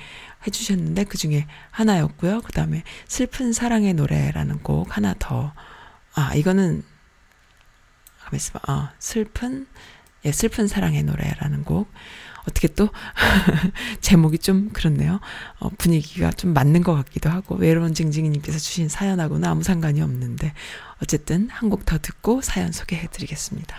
해주셨는데 0.46 1.06
그 1.06 1.18
중에 1.18 1.48
하나였고요. 1.72 2.42
그 2.42 2.52
다음에 2.52 2.84
슬픈 3.08 3.54
사랑의 3.54 3.94
노래라는 3.94 4.60
곡 4.64 4.96
하나 4.96 5.14
더. 5.18 5.54
아 6.14 6.36
이거는 6.36 6.84
가만 8.20 8.36
있어봐. 8.36 8.60
아 8.68 8.94
슬픈 9.00 9.68
예 10.26 10.32
슬픈 10.32 10.68
사랑의 10.68 11.04
노래라는 11.04 11.64
곡. 11.64 11.92
어떻게 12.48 12.68
또 12.70 12.90
제목이 14.02 14.40
좀 14.40 14.70
그렇네요. 14.72 15.20
어, 15.60 15.70
분위기가 15.78 16.32
좀 16.32 16.54
맞는 16.54 16.84
것 16.84 16.96
같기도 16.96 17.30
하고 17.30 17.56
외로운 17.56 17.94
징징이님께서 17.94 18.58
주신 18.58 18.90
사연하고는 18.90 19.48
아무 19.48 19.64
상관이 19.64 20.02
없는데 20.02 20.54
어쨌든 21.02 21.50
한 21.52 21.70
곡 21.70 21.86
더 21.86 21.98
듣고 22.00 22.42
사연 22.42 22.72
소개해드리겠습니다. 22.72 23.76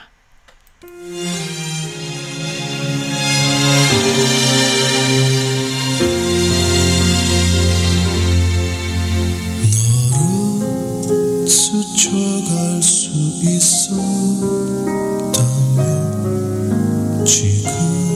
스쳐갈 11.49 12.83
수 12.83 13.11
있었다면 13.43 14.05
지금 17.25 18.08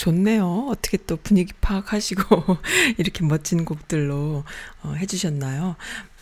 좋네요. 0.00 0.68
어떻게 0.70 0.96
또 0.96 1.16
분위기 1.16 1.52
파악하시고 1.60 2.22
이렇게 2.96 3.22
멋진 3.22 3.66
곡들로 3.66 4.44
어, 4.82 4.92
해주셨나요? 4.94 5.76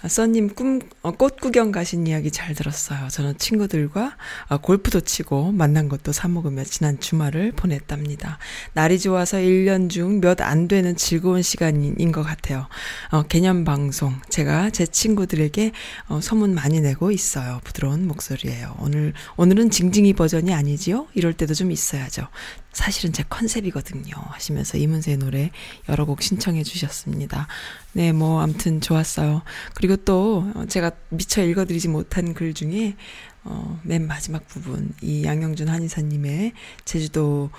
써님 0.06 0.54
꿈, 0.54 0.78
어, 1.02 1.10
꽃 1.10 1.40
구경 1.40 1.72
가신 1.72 2.06
이야기 2.06 2.30
잘 2.30 2.54
들었어요. 2.54 3.08
저는 3.08 3.36
친구들과 3.38 4.16
어, 4.48 4.58
골프도 4.58 5.00
치고 5.00 5.50
만난 5.50 5.88
것도 5.88 6.12
사먹으며 6.12 6.62
지난 6.64 7.00
주말을 7.00 7.50
보냈답니다. 7.52 8.38
날이 8.74 9.00
좋아서 9.00 9.38
1년 9.38 9.90
중 9.90 10.20
몇 10.20 10.40
안 10.40 10.68
되는 10.68 10.94
즐거운 10.94 11.42
시간인 11.42 12.12
것 12.12 12.22
같아요. 12.22 12.68
어, 13.10 13.24
개념 13.24 13.64
방송. 13.64 14.14
제가 14.28 14.70
제 14.70 14.86
친구들에게 14.86 15.72
어, 16.08 16.20
소문 16.20 16.54
많이 16.54 16.80
내고 16.80 17.10
있어요. 17.10 17.60
부드러운 17.64 18.06
목소리예요. 18.06 18.76
오늘, 18.78 19.14
오늘은 19.36 19.70
징징이 19.70 20.12
버전이 20.12 20.54
아니지요? 20.54 21.08
이럴 21.14 21.32
때도 21.32 21.54
좀 21.54 21.72
있어야죠. 21.72 22.28
사실은 22.72 23.12
제 23.12 23.24
컨셉이거든요. 23.28 24.14
하시면서 24.30 24.78
이문세의 24.78 25.16
노래 25.16 25.50
여러 25.88 26.04
곡 26.04 26.22
신청해 26.22 26.62
주셨습니다. 26.62 27.48
네, 27.94 28.12
뭐, 28.12 28.40
암튼 28.40 28.80
좋았어요. 28.80 29.42
그리고 29.74 29.96
또 29.96 30.44
제가 30.68 30.92
미처 31.08 31.42
읽어드리지 31.42 31.88
못한 31.88 32.34
글 32.34 32.54
중에, 32.54 32.96
어, 33.44 33.80
맨 33.82 34.06
마지막 34.06 34.46
부분, 34.46 34.92
이 35.00 35.24
양영준 35.24 35.68
한의사님의 35.68 36.52
제주도, 36.84 37.50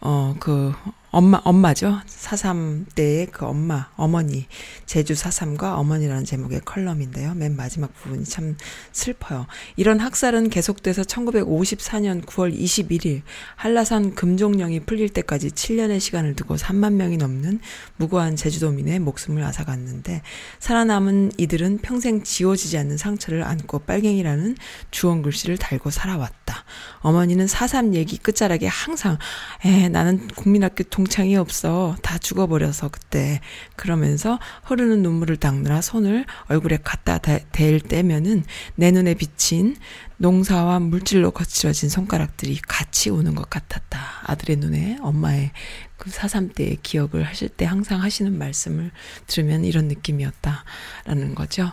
어, 0.00 0.36
그, 0.38 0.72
엄마, 1.10 1.40
엄마죠. 1.42 2.00
사삼 2.06 2.84
때의 2.94 3.28
그 3.32 3.46
엄마, 3.46 3.88
어머니. 3.96 4.46
제주 4.84 5.14
사삼과 5.14 5.76
어머니라는 5.78 6.26
제목의 6.26 6.60
컬럼인데요. 6.66 7.32
맨 7.34 7.56
마지막 7.56 7.94
부분이 7.94 8.24
참 8.24 8.56
슬퍼요. 8.92 9.46
이런 9.76 10.00
학살은 10.00 10.50
계속돼서 10.50 11.02
1954년 11.02 12.24
9월 12.26 12.54
21일 12.54 13.22
한라산 13.56 14.14
금종령이 14.14 14.80
풀릴 14.80 15.08
때까지 15.08 15.50
7년의 15.50 15.98
시간을 16.00 16.36
두고 16.36 16.56
3만 16.56 16.94
명이 16.94 17.16
넘는 17.16 17.60
무고한 17.96 18.36
제주도민의 18.36 18.98
목숨을 18.98 19.42
앗아갔는데 19.44 20.20
살아남은 20.58 21.32
이들은 21.38 21.78
평생 21.78 22.22
지워지지 22.22 22.76
않는 22.76 22.98
상처를 22.98 23.44
안고 23.44 23.80
빨갱이라는 23.80 24.56
주원 24.90 25.22
글씨를 25.22 25.56
달고 25.56 25.90
살아왔다. 25.90 26.64
어머니는 27.00 27.46
사삼 27.46 27.94
얘기 27.94 28.18
끝자락에 28.18 28.66
항상 28.66 29.16
에 29.64 29.88
나는 29.88 30.28
국민학교 30.28 30.84
동창이 30.98 31.36
없어. 31.36 31.96
다 32.02 32.18
죽어버려서 32.18 32.88
그때. 32.88 33.40
그러면서 33.76 34.40
흐르는 34.64 35.00
눈물을 35.04 35.36
닦느라 35.36 35.80
손을 35.80 36.24
얼굴에 36.48 36.78
갖다 36.82 37.18
댈 37.18 37.80
때면은 37.80 38.42
내 38.74 38.90
눈에 38.90 39.14
비친 39.14 39.76
농사와 40.16 40.80
물질로 40.80 41.30
거칠어진 41.30 41.88
손가락들이 41.88 42.58
같이 42.66 43.10
우는 43.10 43.36
것 43.36 43.48
같았다. 43.48 44.00
아들의 44.24 44.56
눈에 44.56 44.98
엄마의 45.00 45.52
그 45.98 46.10
사삼 46.10 46.48
때의 46.48 46.78
기억을 46.82 47.22
하실 47.22 47.48
때 47.48 47.64
항상 47.64 48.02
하시는 48.02 48.36
말씀을 48.36 48.90
들으면 49.28 49.64
이런 49.64 49.86
느낌이었다라는 49.86 51.36
거죠. 51.36 51.72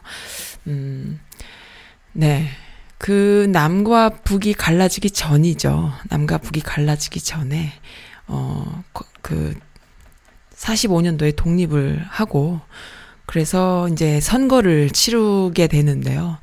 음, 0.68 1.20
네. 2.14 2.48
그 3.00 3.48
남과 3.52 4.22
북이 4.24 4.54
갈라지기 4.54 5.10
전이죠. 5.10 5.94
남과 6.10 6.38
북이 6.38 6.62
갈라지기 6.62 7.22
전에 7.22 7.74
어, 8.28 8.84
그 9.22 9.56
45년도에 10.56 11.36
독립을 11.36 12.04
하고 12.08 12.60
그래서 13.26 13.88
이제 13.90 14.20
선거를 14.22 14.90
치르게 14.92 15.68
되는데요. 15.68 16.38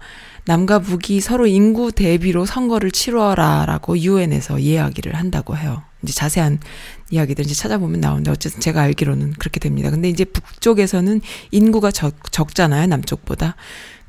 남과 0.44 0.80
북이 0.80 1.20
서로 1.20 1.46
인구 1.46 1.92
대비로 1.92 2.46
선거를 2.46 2.90
치러라라고 2.90 3.98
유엔에서 3.98 4.58
이야기를 4.58 5.14
한다고 5.14 5.56
해요. 5.56 5.82
이제 6.02 6.12
자세한 6.12 6.58
이야기들 7.10 7.44
이제 7.44 7.54
찾아보면 7.54 8.00
나오는데 8.00 8.32
어쨌든 8.32 8.60
제가 8.60 8.82
알기로는 8.82 9.34
그렇게 9.34 9.60
됩니다. 9.60 9.90
근데 9.90 10.08
이제 10.08 10.24
북쪽에서는 10.24 11.20
인구가 11.52 11.92
적, 11.92 12.32
적잖아요. 12.32 12.86
남쪽보다. 12.86 13.54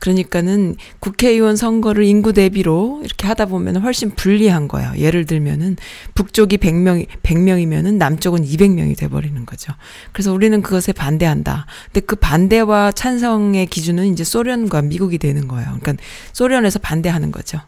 그러니까는 0.04 0.76
국회의원 1.00 1.56
선거를 1.56 2.04
인구 2.04 2.34
대비로 2.34 3.00
이렇게 3.06 3.26
하다 3.26 3.46
보면 3.46 3.78
훨씬 3.78 4.12
불리한 4.12 4.68
거예요. 4.68 4.92
예를 4.98 5.26
들면은 5.26 5.78
북쪽이 6.14 6.58
100명, 6.58 7.08
100명이면은 7.24 7.94
남쪽은 7.94 8.44
200명이 8.44 8.98
돼버리는 8.98 9.46
거죠. 9.46 9.72
그래서 10.12 10.34
우리는 10.34 10.62
그것에 10.62 10.92
반대한다. 10.92 11.68
근데 11.86 12.02
그 12.02 12.18
반대와 12.18 12.92
찬성의 12.92 13.68
기준은 13.68 14.08
이제 14.12 14.26
소련과 14.26 14.82
미국이 14.82 15.18
되는 15.18 15.48
거예요. 15.48 15.78
그러니까 15.80 16.04
소련에서 16.34 16.80
반대하는 16.80 17.32
거죠. 17.32 17.62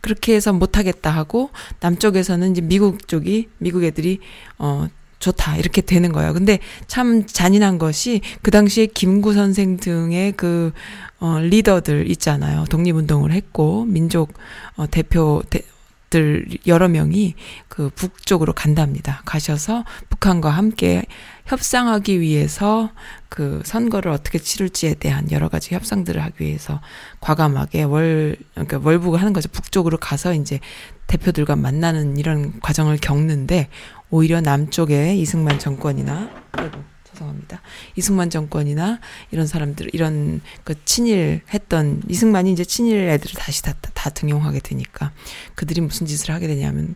그렇게 0.00 0.34
해서 0.34 0.54
못하겠다 0.54 1.10
하고 1.10 1.50
남쪽에서는 1.80 2.52
이제 2.52 2.62
미국 2.62 3.06
쪽이 3.08 3.48
미국 3.58 3.84
애들이 3.84 4.20
어 4.58 4.88
좋다 5.24 5.56
이렇게 5.56 5.80
되는 5.80 6.12
거예요. 6.12 6.34
근데 6.34 6.58
참 6.86 7.26
잔인한 7.26 7.78
것이 7.78 8.20
그 8.42 8.50
당시에 8.50 8.86
김구 8.86 9.32
선생 9.32 9.78
등의 9.78 10.32
그 10.32 10.72
어, 11.18 11.38
리더들 11.38 12.10
있잖아요. 12.12 12.64
독립운동을 12.68 13.32
했고 13.32 13.86
민족 13.86 14.34
어, 14.76 14.86
대표 14.86 15.42
대, 15.48 15.62
들 16.10 16.46
여러 16.68 16.86
명이 16.86 17.34
그 17.66 17.88
북쪽으로 17.88 18.52
간답니다. 18.52 19.22
가셔서 19.24 19.84
북한과 20.10 20.48
함께 20.48 21.02
협상하기 21.46 22.20
위해서 22.20 22.90
그 23.28 23.62
선거를 23.64 24.12
어떻게 24.12 24.38
치를지에 24.38 24.94
대한 24.94 25.32
여러 25.32 25.48
가지 25.48 25.74
협상들을 25.74 26.22
하기 26.22 26.44
위해서 26.44 26.80
과감하게 27.20 27.82
월 27.82 28.36
그러니까 28.52 28.78
월북을 28.84 29.20
하는 29.20 29.32
거죠. 29.32 29.48
북쪽으로 29.48 29.98
가서 29.98 30.34
이제 30.34 30.60
대표들과 31.08 31.56
만나는 31.56 32.16
이런 32.16 32.60
과정을 32.60 32.98
겪는데 32.98 33.68
오히려 34.10 34.40
남쪽에 34.40 35.14
이승만 35.16 35.58
정권이나 35.58 36.30
아이고 36.52 36.82
죄송합니다. 37.14 37.60
이승만 37.96 38.30
정권이나 38.30 39.00
이런 39.30 39.46
사람들 39.46 39.90
이런 39.92 40.40
그 40.64 40.74
친일했던 40.84 42.02
이승만이 42.08 42.52
이제 42.52 42.64
친일 42.64 43.08
애들을 43.08 43.34
다시 43.36 43.62
다, 43.62 43.74
다 43.94 44.10
등용하게 44.10 44.60
되니까 44.60 45.12
그들이 45.54 45.80
무슨 45.80 46.06
짓을 46.06 46.34
하게 46.34 46.46
되냐면 46.46 46.94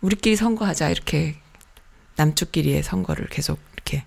우리끼리 0.00 0.36
선거하자 0.36 0.90
이렇게 0.90 1.36
남쪽끼리의 2.16 2.82
선거를 2.82 3.28
계속 3.28 3.58
이렇게 3.74 4.04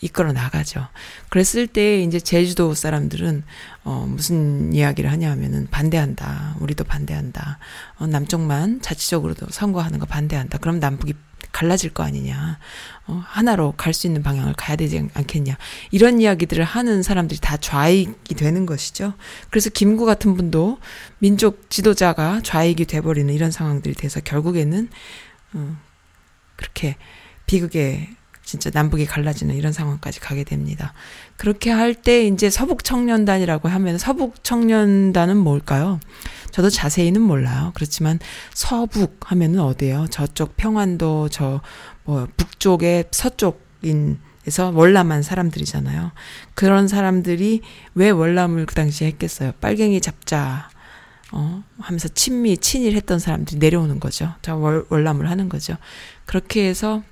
이끌어 0.00 0.32
나가죠. 0.32 0.88
그랬을 1.28 1.68
때 1.68 2.02
이제 2.02 2.18
제주도 2.18 2.74
사람들은 2.74 3.44
어 3.84 4.06
무슨 4.08 4.72
이야기를 4.72 5.10
하냐면은 5.10 5.68
반대한다. 5.70 6.56
우리도 6.58 6.82
반대한다. 6.82 7.58
어 7.98 8.06
남쪽만 8.08 8.80
자치적으로도 8.80 9.46
선거하는 9.50 10.00
거 10.00 10.06
반대한다. 10.06 10.58
그럼 10.58 10.80
남북이 10.80 11.14
갈라질 11.54 11.94
거 11.94 12.02
아니냐. 12.02 12.58
어, 13.06 13.22
하나로 13.26 13.74
갈 13.76 13.94
수 13.94 14.08
있는 14.08 14.22
방향을 14.22 14.54
가야 14.54 14.76
되지 14.76 15.08
않겠냐. 15.14 15.56
이런 15.92 16.20
이야기들을 16.20 16.64
하는 16.64 17.02
사람들이 17.02 17.38
다 17.40 17.56
좌익이 17.56 18.34
되는 18.34 18.66
것이죠. 18.66 19.14
그래서 19.50 19.70
김구 19.70 20.04
같은 20.04 20.34
분도 20.34 20.78
민족 21.20 21.70
지도자가 21.70 22.40
좌익이 22.42 22.86
돼버리는 22.86 23.32
이런 23.32 23.50
상황들이 23.52 23.94
돼서 23.94 24.20
결국에는, 24.20 24.88
어, 25.54 25.76
그렇게 26.56 26.96
비극에 27.46 28.10
진짜 28.44 28.70
남북이 28.72 29.06
갈라지는 29.06 29.54
이런 29.54 29.72
상황까지 29.72 30.20
가게 30.20 30.44
됩니다. 30.44 30.92
그렇게 31.36 31.70
할 31.70 31.94
때 31.94 32.26
이제 32.26 32.50
서북 32.50 32.84
청년단이라고 32.84 33.68
하면 33.68 33.98
서북 33.98 34.44
청년단은 34.44 35.36
뭘까요? 35.36 35.98
저도 36.50 36.70
자세히는 36.70 37.20
몰라요. 37.20 37.72
그렇지만 37.74 38.18
서북 38.52 39.18
하면은 39.32 39.60
어디예요? 39.60 40.06
저쪽 40.10 40.56
평안도 40.56 41.30
저 41.30 41.60
뭐 42.04 42.28
북쪽의 42.36 43.04
서쪽인 43.10 44.18
에서 44.46 44.70
월남한 44.74 45.22
사람들이잖아요. 45.22 46.12
그런 46.52 46.86
사람들이 46.86 47.62
왜 47.94 48.10
월남을 48.10 48.66
그 48.66 48.74
당시에 48.74 49.08
했겠어요? 49.08 49.52
빨갱이 49.62 50.02
잡자, 50.02 50.68
어, 51.32 51.64
하면서 51.78 52.08
친미, 52.08 52.58
친일 52.58 52.94
했던 52.94 53.18
사람들이 53.18 53.58
내려오는 53.58 53.98
거죠. 54.00 54.34
자, 54.42 54.54
월, 54.54 54.84
월남을 54.90 55.30
하는 55.30 55.48
거죠. 55.48 55.78
그렇게 56.26 56.68
해서, 56.68 57.02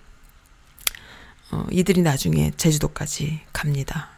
어, 1.53 1.67
이들이 1.71 2.03
나중에 2.03 2.51
제주도까지 2.57 3.41
갑니다. 3.53 4.09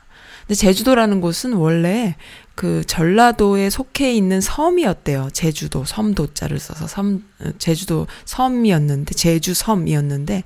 근데 0.46 0.54
제주도라는 0.54 1.20
곳은 1.20 1.54
원래 1.54 2.16
그 2.54 2.84
전라도에 2.86 3.70
속해 3.70 4.12
있는 4.14 4.40
섬이었대요. 4.40 5.30
제주도 5.32 5.84
섬도자를 5.84 6.58
써서 6.58 6.86
섬 6.86 7.24
제주도 7.58 8.06
섬이었는데 8.26 9.14
제주 9.14 9.54
섬이었는데 9.54 10.44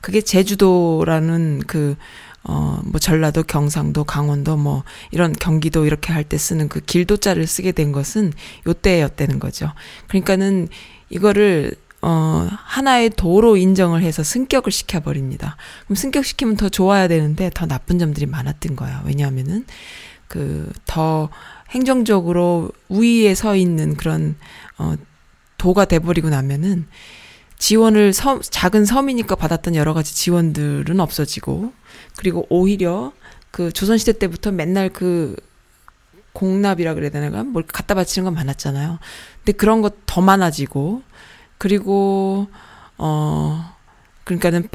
그게 0.00 0.20
제주도라는 0.20 1.62
그 1.66 1.96
어, 2.42 2.80
뭐, 2.84 2.98
전라도, 2.98 3.42
경상도, 3.42 4.04
강원도, 4.04 4.56
뭐, 4.56 4.82
이런 5.10 5.34
경기도 5.34 5.84
이렇게 5.84 6.10
할 6.10 6.24
때 6.24 6.38
쓰는 6.38 6.70
그 6.70 6.80
길도자를 6.80 7.46
쓰게 7.46 7.72
된 7.72 7.92
것은 7.92 8.32
요때였다는 8.66 9.40
거죠. 9.40 9.70
그러니까는 10.08 10.68
이거를 11.10 11.74
어, 12.02 12.48
하나의 12.50 13.10
도로 13.10 13.56
인정을 13.56 14.02
해서 14.02 14.22
승격을 14.22 14.72
시켜버립니다. 14.72 15.56
그럼 15.84 15.96
승격시키면 15.96 16.56
더 16.56 16.68
좋아야 16.68 17.08
되는데 17.08 17.50
더 17.54 17.66
나쁜 17.66 17.98
점들이 17.98 18.26
많았던 18.26 18.76
거예요. 18.76 19.00
왜냐하면은 19.04 19.64
그 20.28 20.70
더 20.86 21.28
행정적으로 21.70 22.70
우위에 22.88 23.34
서 23.34 23.54
있는 23.56 23.96
그런 23.96 24.36
어, 24.78 24.94
도가 25.58 25.84
돼버리고 25.84 26.28
나면은 26.30 26.86
지원을 27.58 28.12
섬, 28.12 28.40
작은 28.40 28.84
섬이니까 28.86 29.36
받았던 29.36 29.74
여러 29.74 29.92
가지 29.94 30.14
지원들은 30.14 30.98
없어지고 30.98 31.72
그리고 32.16 32.46
오히려 32.48 33.12
그 33.50 33.72
조선시대 33.72 34.14
때부터 34.14 34.50
맨날 34.50 34.88
그 34.88 35.36
공납이라 36.32 36.94
그래야 36.94 37.10
되나? 37.10 37.44
뭘 37.44 37.64
갖다 37.66 37.94
바치는 37.94 38.24
건 38.24 38.34
많았잖아요. 38.34 38.98
근데 39.44 39.52
그런 39.52 39.82
것 39.82 39.94
더 40.06 40.20
많아지고 40.20 41.02
그리고 41.60 42.48
어 42.96 43.74
그러니까는 44.24 44.68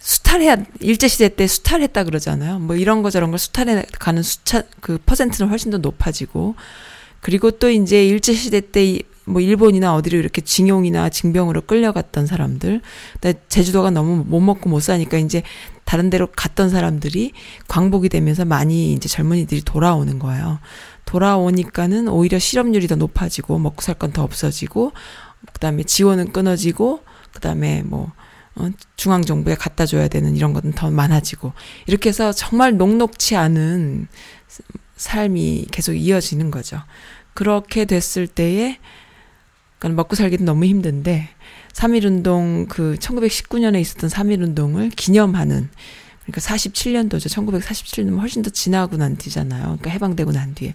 수탈해야 0.00 0.56
일제 0.80 1.06
시대 1.06 1.28
때 1.28 1.46
수탈했다 1.46 2.02
그러잖아요. 2.02 2.58
뭐 2.58 2.74
이런 2.74 3.02
거 3.02 3.10
저런 3.10 3.30
걸 3.30 3.38
수탈해 3.38 3.84
가는 4.00 4.20
수차 4.24 4.64
그 4.80 4.98
퍼센트는 5.06 5.48
훨씬 5.48 5.70
더 5.70 5.78
높아지고 5.78 6.56
그리고 7.20 7.52
또 7.52 7.70
이제 7.70 8.04
일제 8.04 8.34
시대 8.34 8.60
때 8.60 8.98
뭐 9.24 9.40
일본이나 9.40 9.94
어디로 9.94 10.18
이렇게 10.18 10.40
징용이나 10.40 11.08
징병으로 11.08 11.62
끌려갔던 11.62 12.26
사람들, 12.26 12.80
근데 13.20 13.40
제주도가 13.48 13.90
너무 13.90 14.24
못 14.26 14.40
먹고 14.40 14.68
못 14.68 14.80
사니까 14.80 15.18
이제 15.18 15.42
다른 15.84 16.10
데로 16.10 16.28
갔던 16.34 16.70
사람들이 16.70 17.32
광복이 17.68 18.08
되면서 18.08 18.44
많이 18.44 18.92
이제 18.92 19.08
젊은이들이 19.08 19.62
돌아오는 19.62 20.18
거예요. 20.18 20.58
돌아오니까는 21.04 22.08
오히려 22.08 22.38
실업률이 22.38 22.88
더 22.88 22.96
높아지고 22.96 23.58
먹고 23.58 23.82
살 23.82 23.94
건 23.96 24.12
더 24.12 24.22
없어지고 24.24 24.92
그다음에 25.52 25.82
지원은 25.82 26.32
끊어지고 26.32 27.02
그다음에 27.32 27.82
뭐 27.82 28.12
어, 28.54 28.68
중앙 28.96 29.22
정부에 29.22 29.54
갖다 29.54 29.86
줘야 29.86 30.08
되는 30.08 30.36
이런 30.36 30.52
것은 30.52 30.72
더 30.72 30.90
많아지고 30.90 31.52
이렇게 31.86 32.10
해서 32.10 32.32
정말 32.32 32.76
녹록치 32.76 33.36
않은 33.36 34.08
삶이 34.96 35.66
계속 35.70 35.94
이어지는 35.94 36.50
거죠. 36.50 36.82
그렇게 37.34 37.86
됐을 37.86 38.26
때에 38.26 38.78
그러니까 39.78 40.02
먹고 40.02 40.14
살기도 40.14 40.44
너무 40.44 40.64
힘든데 40.66 41.28
3.1 41.72 42.04
운동 42.04 42.66
그 42.68 42.96
1919년에 43.00 43.80
있었던 43.80 44.10
3.1 44.10 44.42
운동을 44.42 44.90
기념하는 44.90 45.70
그러니까 46.24 46.40
47년도죠. 46.40 47.26
1947년 47.28 48.20
훨씬 48.20 48.42
더 48.42 48.50
지나고 48.50 48.96
난 48.96 49.16
뒤잖아요. 49.16 49.62
그러니까 49.62 49.90
해방되고 49.90 50.30
난 50.30 50.54
뒤에 50.54 50.74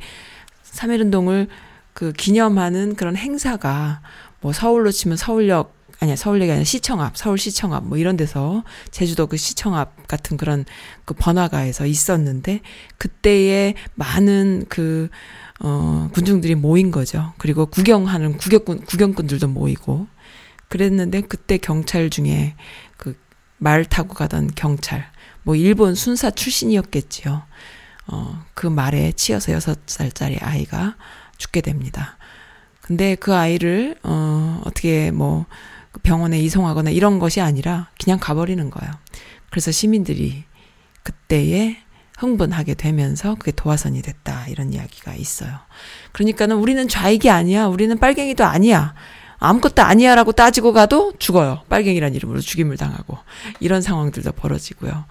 3.1 0.74 1.02
운동을 1.02 1.48
그 1.94 2.12
기념하는 2.12 2.96
그런 2.96 3.16
행사가 3.16 4.02
뭐 4.42 4.54
서울로 4.54 4.92
치면 4.92 5.18
서울역 5.18 5.76
아니야 6.00 6.16
서울역이 6.16 6.52
아니라 6.52 6.64
시청 6.64 7.02
앞 7.02 7.18
서울 7.18 7.38
시청 7.40 7.74
앞 7.74 7.84
뭐 7.84 7.98
이런 7.98 8.18
데서 8.18 8.64
제주도 8.92 9.28
그 9.28 9.36
시청 9.38 9.76
앞 9.76 10.08
같은 10.08 10.38
그런 10.38 10.66
그 11.06 11.14
번화가에서 11.16 11.86
있었는데 11.88 12.62
그때에 12.98 13.74
많은 13.96 14.66
그 14.70 15.10
어, 15.60 16.10
군중들이 16.14 16.54
모인 16.54 16.92
거죠. 16.92 17.34
그리고 17.40 17.66
구경하는 17.66 18.38
구경꾼, 18.38 18.86
구경꾼들도 18.86 19.48
모이고. 19.48 20.08
그랬는데 20.70 21.22
그때 21.22 21.58
경찰 21.58 22.10
중에 22.10 22.56
그 22.98 23.16
말 23.58 23.86
타고 23.86 24.14
가던 24.14 24.52
경찰, 24.56 25.10
뭐 25.44 25.56
일본 25.56 25.96
순사 25.96 26.30
출신이었겠지요. 26.30 27.44
어, 28.08 28.46
그 28.54 28.68
말에 28.68 29.12
치여서 29.12 29.52
여섯 29.52 29.80
살짜리 29.88 30.38
아이가 30.38 30.96
죽게 31.38 31.62
됩니다. 31.62 32.17
근데 32.88 33.16
그 33.16 33.36
아이를, 33.36 33.98
어, 34.04 34.62
어떻게 34.64 35.12
뭐 35.12 35.46
병원에 36.04 36.40
이송하거나 36.40 36.90
이런 36.90 37.20
것이 37.20 37.42
아니라 37.42 37.90
그냥 38.02 38.18
가버리는 38.18 38.70
거예요. 38.70 38.94
그래서 39.50 39.72
시민들이 39.72 40.46
그때에 41.04 41.78
흥분하게 42.18 42.76
되면서 42.76 43.36
그게 43.36 43.52
도화선이 43.52 44.02
됐다 44.02 44.48
이런 44.48 44.74
이야기가 44.74 45.16
있어요. 45.16 45.52
그러니까는 46.14 46.56
우리는 46.56 46.88
좌익이 46.88 47.30
아니야. 47.30 47.68
우리는 47.68 47.98
빨갱이도 48.00 48.46
아니야. 48.46 48.94
아무것도 49.40 49.82
아니야라고 49.84 50.32
따지고 50.32 50.72
가도 50.72 51.14
죽어요. 51.20 51.64
빨갱이란 51.68 52.16
이름으로 52.16 52.40
죽임을 52.40 52.78
당하고 52.78 53.18
이런 53.60 53.82
상황들도 53.82 54.32
벌어지고요. 54.32 55.04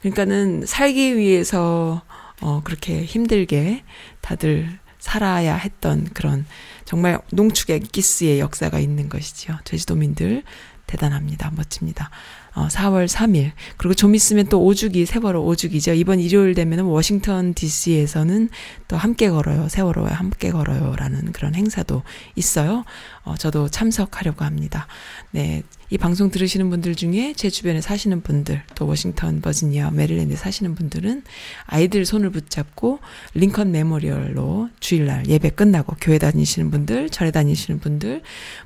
그러니까는 0.00 0.64
살기 0.66 1.16
위해서 1.16 2.02
어 2.42 2.60
그렇게 2.62 3.04
힘들게 3.04 3.84
다들 4.20 4.81
살아야 5.02 5.56
했던 5.56 6.04
그런 6.14 6.46
정말 6.84 7.20
농축의 7.32 7.80
기스의 7.80 8.38
역사가 8.38 8.78
있는 8.78 9.08
것이지요. 9.08 9.58
제주도민들 9.64 10.44
대단합니다. 10.86 11.50
멋집니다. 11.56 12.10
어, 12.54 12.68
4월 12.68 13.08
3일. 13.08 13.50
그리고 13.78 13.94
좀 13.94 14.14
있으면 14.14 14.46
또 14.46 14.62
오주기, 14.62 15.06
세월호 15.06 15.44
오주기죠. 15.44 15.94
이번 15.94 16.20
일요일 16.20 16.54
되면은 16.54 16.84
워싱턴 16.84 17.52
DC에서는 17.54 18.48
또 18.86 18.96
함께 18.96 19.28
걸어요. 19.28 19.68
세월호에 19.68 20.10
함께 20.10 20.50
걸어요. 20.50 20.94
라는 20.96 21.32
그런 21.32 21.56
행사도 21.56 22.02
있어요. 22.36 22.84
어, 23.24 23.36
저도 23.36 23.68
참석하려고 23.68 24.44
합니다. 24.44 24.86
네. 25.30 25.62
이 25.90 25.98
방송 25.98 26.30
들으시는 26.30 26.70
분들 26.70 26.94
중에 26.94 27.34
제 27.36 27.50
주변에 27.50 27.82
사시는 27.82 28.22
분들, 28.22 28.62
또 28.74 28.86
워싱턴, 28.86 29.42
버지니아, 29.42 29.90
메릴랜드에 29.90 30.36
사시는 30.36 30.74
분들은 30.74 31.22
아이들 31.66 32.06
손을 32.06 32.30
붙잡고 32.30 33.00
Lincoln 33.34 33.72
Memorial로 33.72 34.70
주일날 34.80 35.26
예배 35.28 35.50
끝나고 35.50 35.96
교회 36.00 36.18
다니시는 36.18 36.70
분들, 36.70 37.10
절에 37.10 37.30
다니시는 37.30 37.80
분들, 37.80 38.22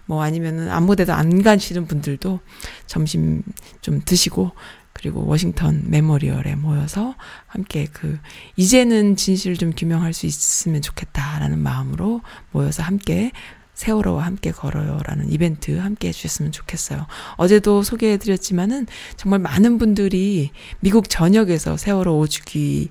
뭐 0.06 0.22
아니면은 0.22 0.70
아무 0.70 0.94
데도 0.94 1.12
안 1.12 1.42
가시는 1.42 1.86
분들도 1.86 2.38
점심 2.86 3.42
좀 3.80 4.00
드시고 4.04 4.52
그리고 4.92 5.26
워싱턴 5.26 5.84
메모리얼에 5.88 6.54
모여서 6.54 7.16
함께 7.46 7.86
그 7.92 8.18
이제는 8.56 9.16
진실을 9.16 9.56
좀 9.56 9.72
규명할 9.76 10.14
수 10.14 10.24
있으면 10.26 10.80
좋겠다라는 10.80 11.58
마음으로 11.58 12.22
모여서 12.50 12.82
함께 12.82 13.32
세월호와 13.76 14.24
함께 14.24 14.50
걸어요라는 14.50 15.30
이벤트 15.30 15.76
함께 15.76 16.08
해주셨으면 16.08 16.50
좋겠어요. 16.50 17.06
어제도 17.36 17.82
소개해드렸지만은 17.82 18.86
정말 19.16 19.38
많은 19.38 19.78
분들이 19.78 20.50
미국 20.80 21.08
전역에서 21.08 21.76
세월호 21.76 22.18
오주기 22.18 22.90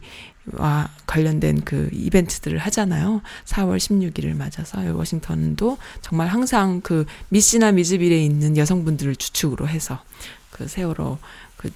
와 0.53 0.89
관련된 1.07 1.63
그 1.65 1.89
이벤트들을 1.91 2.59
하잖아요. 2.59 3.21
4월 3.45 3.77
16일을 3.77 4.35
맞아서 4.35 4.79
워싱턴도 4.95 5.79
정말 6.01 6.27
항상 6.27 6.81
그 6.81 7.05
미시나 7.29 7.71
미즈빌에 7.71 8.23
있는 8.23 8.55
여성분들을 8.55 9.15
주축으로 9.15 9.67
해서 9.67 10.03
그 10.51 10.67
세월호 10.67 11.17
그 11.57 11.71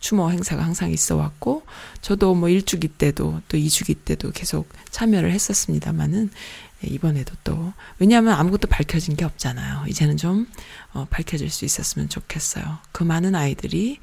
추모 0.00 0.30
행사가 0.30 0.62
항상 0.62 0.90
있어 0.90 1.16
왔고 1.16 1.62
저도 2.02 2.34
뭐 2.34 2.48
1주기 2.48 2.90
때도 2.96 3.40
또 3.48 3.56
2주기 3.56 3.96
때도 4.04 4.32
계속 4.32 4.68
참여를 4.90 5.30
했었습니다마는 5.32 6.30
예, 6.30 6.69
이번에도 6.86 7.34
또. 7.44 7.72
왜냐하면 7.98 8.34
아무것도 8.34 8.68
밝혀진 8.68 9.16
게 9.16 9.24
없잖아요. 9.24 9.84
이제는 9.88 10.16
좀 10.16 10.46
어, 10.92 11.06
밝혀질 11.10 11.50
수 11.50 11.64
있었으면 11.64 12.08
좋겠어요. 12.08 12.78
그 12.92 13.04
많은 13.04 13.34
아이들이 13.34 13.98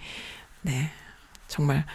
네 0.62 0.92
정말 1.48 1.86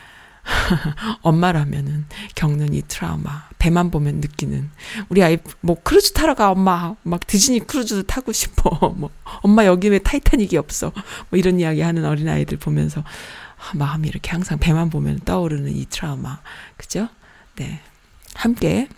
엄마라면은 1.22 2.06
겪는 2.34 2.74
이 2.74 2.82
트라우마 2.82 3.48
배만 3.58 3.90
보면 3.90 4.16
느끼는. 4.16 4.70
우리 5.08 5.22
아이 5.22 5.38
뭐 5.60 5.80
크루즈 5.80 6.12
타러 6.12 6.34
가 6.34 6.50
엄마. 6.50 6.96
막 7.04 7.26
디즈니 7.26 7.60
크루즈도 7.60 8.02
타고 8.04 8.32
싶어. 8.32 8.88
뭐 8.96 9.10
엄마 9.42 9.64
여기 9.66 9.88
왜 9.88 9.98
타이타닉이 9.98 10.56
없어? 10.56 10.92
뭐 11.30 11.38
이런 11.38 11.60
이야기 11.60 11.80
하는 11.80 12.04
어린 12.04 12.28
아이들 12.28 12.58
보면서 12.58 13.02
아, 13.02 13.76
마음이 13.76 14.08
이렇게 14.08 14.30
항상 14.30 14.58
배만 14.58 14.90
보면 14.90 15.20
떠오르는 15.20 15.76
이 15.76 15.86
트라우마. 15.86 16.40
그죠? 16.76 17.08
네. 17.56 17.80
함께 18.34 18.88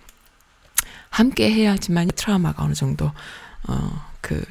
함께 1.16 1.50
해야지만 1.50 2.08
이 2.08 2.12
트라우마가 2.12 2.64
어느 2.64 2.74
정도 2.74 3.10
어 3.68 4.14
그 4.24 4.42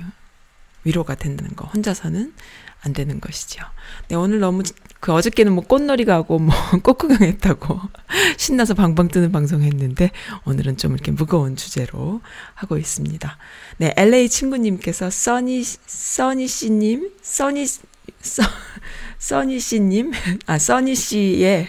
위로가 0.84 1.16
된다는 1.16 1.56
거 1.56 1.66
혼자서는 1.66 2.34
안 2.82 2.94
되는 2.94 3.20
것이죠. 3.20 3.64
네, 4.10 4.16
오늘 4.16 4.40
너무 4.40 4.62
그 5.00 5.14
어저께는 5.14 5.54
뭐 5.54 5.64
꽃놀이 5.64 6.06
가고 6.06 6.38
뭐 6.38 6.54
꽃구경했다고 6.84 7.80
신나서 8.38 8.76
방방 8.76 9.08
뜨는 9.08 9.32
방송했는데 9.32 10.12
오늘은 10.46 10.78
좀 10.78 10.94
이렇게 10.94 11.12
무거운 11.12 11.56
주제로 11.56 12.22
하고 12.54 12.78
있습니다. 12.78 13.38
네, 13.78 13.94
LA 13.98 14.30
친구님께서 14.30 15.10
써니 15.10 15.64
써니 15.64 16.48
씨님 16.48 17.14
써니 17.22 17.66
써 18.22 18.44
써니 19.24 19.58
씨님, 19.62 20.12
아, 20.48 20.58
써니 20.58 20.96
씨의, 20.96 21.68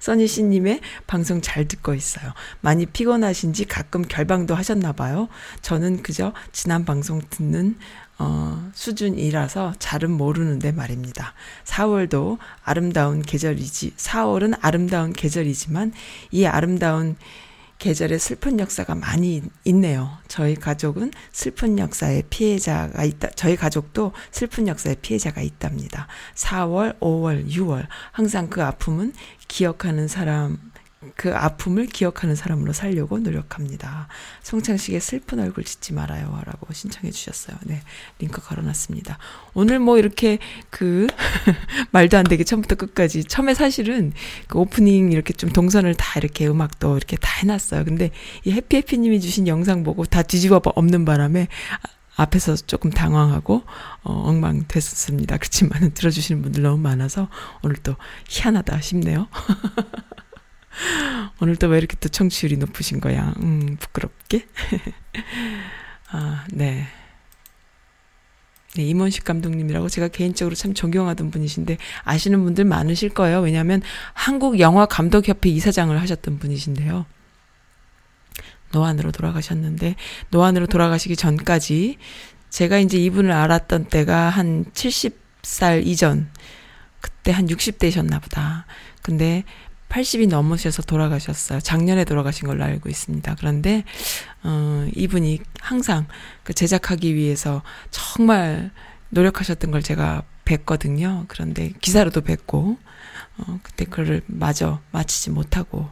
써니 0.00 0.26
씨님의 0.26 0.80
방송 1.06 1.40
잘 1.40 1.66
듣고 1.66 1.94
있어요. 1.94 2.34
많이 2.60 2.84
피곤하신지 2.84 3.64
가끔 3.64 4.02
결방도 4.02 4.54
하셨나봐요. 4.54 5.28
저는 5.62 6.02
그저 6.02 6.34
지난 6.52 6.84
방송 6.84 7.22
듣는, 7.30 7.78
어, 8.18 8.70
수준이라서 8.74 9.76
잘은 9.78 10.10
모르는데 10.10 10.72
말입니다. 10.72 11.32
4월도 11.64 12.36
아름다운 12.62 13.22
계절이지, 13.22 13.94
4월은 13.96 14.58
아름다운 14.60 15.14
계절이지만 15.14 15.94
이 16.30 16.44
아름다운 16.44 17.16
계절에 17.80 18.18
슬픈 18.18 18.60
역사가 18.60 18.94
많이 18.94 19.42
있네요. 19.64 20.18
저희 20.28 20.54
가족은 20.54 21.12
슬픈 21.32 21.78
역사의 21.78 22.24
피해자가 22.28 23.04
있다. 23.04 23.30
저희 23.34 23.56
가족도 23.56 24.12
슬픈 24.30 24.68
역사의 24.68 24.96
피해자가 25.00 25.40
있답니다. 25.40 26.06
4월, 26.34 27.00
5월, 27.00 27.48
6월 27.48 27.86
항상 28.12 28.48
그 28.48 28.62
아픔은 28.62 29.14
기억하는 29.48 30.08
사람 30.08 30.69
그 31.16 31.34
아픔을 31.34 31.86
기억하는 31.86 32.34
사람으로 32.34 32.74
살려고 32.74 33.18
노력합니다. 33.18 34.06
송창식의 34.42 35.00
슬픈 35.00 35.40
얼굴 35.40 35.64
짓지 35.64 35.94
말아요. 35.94 36.42
라고 36.44 36.70
신청해 36.74 37.10
주셨어요. 37.10 37.56
네. 37.64 37.80
링크 38.18 38.42
걸어 38.42 38.62
놨습니다. 38.62 39.16
오늘 39.54 39.78
뭐 39.78 39.96
이렇게 39.96 40.38
그, 40.68 41.06
말도 41.92 42.18
안 42.18 42.24
되게 42.24 42.44
처음부터 42.44 42.74
끝까지. 42.74 43.24
처음에 43.24 43.54
사실은 43.54 44.12
그 44.46 44.58
오프닝 44.58 45.10
이렇게 45.12 45.32
좀 45.32 45.48
동선을 45.50 45.94
다 45.94 46.20
이렇게 46.20 46.46
음악도 46.46 46.98
이렇게 46.98 47.16
다 47.16 47.30
해놨어요. 47.40 47.86
근데 47.86 48.10
이 48.44 48.52
해피해피님이 48.52 49.22
주신 49.22 49.48
영상 49.48 49.84
보고 49.84 50.04
다 50.04 50.22
뒤집어 50.22 50.60
없는 50.62 51.06
바람에 51.06 51.48
아- 51.82 52.22
앞에서 52.22 52.56
조금 52.56 52.90
당황하고 52.90 53.62
어, 54.02 54.12
엉망됐었습니다. 54.28 55.38
그렇지만 55.38 55.92
들어주시는 55.94 56.42
분들 56.42 56.62
너무 56.62 56.76
많아서 56.76 57.28
오늘 57.62 57.76
또 57.76 57.96
희한하다 58.28 58.82
싶네요. 58.82 59.28
오늘 61.40 61.56
또 61.56 61.68
왜 61.68 61.78
이렇게 61.78 61.96
또 62.00 62.08
청취율이 62.08 62.56
높으신 62.56 63.00
거야? 63.00 63.34
음, 63.40 63.76
부끄럽게. 63.78 64.46
아, 66.10 66.44
네. 66.50 66.86
네, 68.76 68.84
임원식 68.84 69.24
감독님이라고 69.24 69.88
제가 69.88 70.08
개인적으로 70.08 70.54
참 70.54 70.74
존경하던 70.74 71.32
분이신데 71.32 71.76
아시는 72.04 72.44
분들 72.44 72.64
많으실 72.64 73.08
거예요. 73.10 73.40
왜냐하면 73.40 73.82
한국 74.12 74.60
영화 74.60 74.86
감독협회 74.86 75.48
이사장을 75.48 76.00
하셨던 76.00 76.38
분이신데요. 76.38 77.04
노안으로 78.72 79.10
돌아가셨는데 79.10 79.96
노안으로 80.30 80.68
돌아가시기 80.68 81.16
전까지 81.16 81.96
제가 82.50 82.78
이제 82.78 82.98
이분을 82.98 83.32
알았던 83.32 83.86
때가 83.86 84.30
한 84.30 84.64
70살 84.72 85.84
이전 85.84 86.30
그때 87.00 87.32
한 87.32 87.46
60대셨나 87.46 88.22
보다. 88.22 88.66
근데 89.02 89.42
80이 89.90 90.28
넘으셔서 90.28 90.82
돌아가셨어요. 90.82 91.60
작년에 91.60 92.04
돌아가신 92.04 92.46
걸로 92.46 92.64
알고 92.64 92.88
있습니다. 92.88 93.34
그런데 93.38 93.84
어 94.42 94.88
이분이 94.94 95.40
항상 95.60 96.06
그 96.44 96.54
제작하기 96.54 97.14
위해서 97.14 97.62
정말 97.90 98.70
노력하셨던 99.10 99.70
걸 99.70 99.82
제가 99.82 100.22
뵀거든요. 100.44 101.26
그런데 101.28 101.72
기사로도 101.80 102.22
뵀고 102.22 102.78
어 103.38 103.60
그때 103.62 103.84
그를 103.84 104.22
마저 104.26 104.80
마치지 104.92 105.30
못하고 105.30 105.88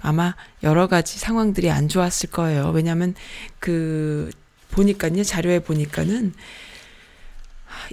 아마 0.00 0.34
여러 0.62 0.86
가지 0.86 1.18
상황들이 1.18 1.70
안 1.70 1.88
좋았을 1.88 2.30
거예요. 2.30 2.70
왜냐하면 2.70 3.14
그 3.58 4.30
보니까요 4.70 5.24
자료에 5.24 5.58
보니까는 5.58 6.32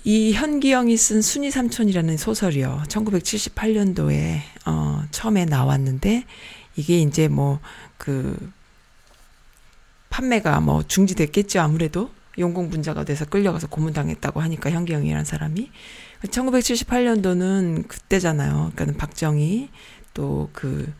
이 0.03 0.34
현기영이 0.34 0.95
쓴 0.97 1.21
순이 1.21 1.51
삼촌이라는 1.51 2.17
소설이요. 2.17 2.84
1978년도에 2.88 4.39
어 4.65 5.03
처음에 5.11 5.45
나왔는데 5.45 6.25
이게 6.75 7.01
이제 7.01 7.28
뭐 7.28 7.59
그 7.97 8.38
판매가 10.09 10.61
뭐 10.61 10.82
중지됐겠죠 10.84 11.59
아무래도 11.59 12.09
용공 12.39 12.69
분자가 12.69 13.03
돼서 13.03 13.25
끌려가서 13.25 13.67
고문당했다고 13.67 14.39
하니까 14.39 14.71
현기영이라는 14.71 15.25
사람이 15.25 15.71
1978년도는 16.23 17.88
그때잖아요. 17.88 18.71
그러니까 18.75 18.97
박정희 18.97 19.69
또 20.13 20.49
그 20.53 20.91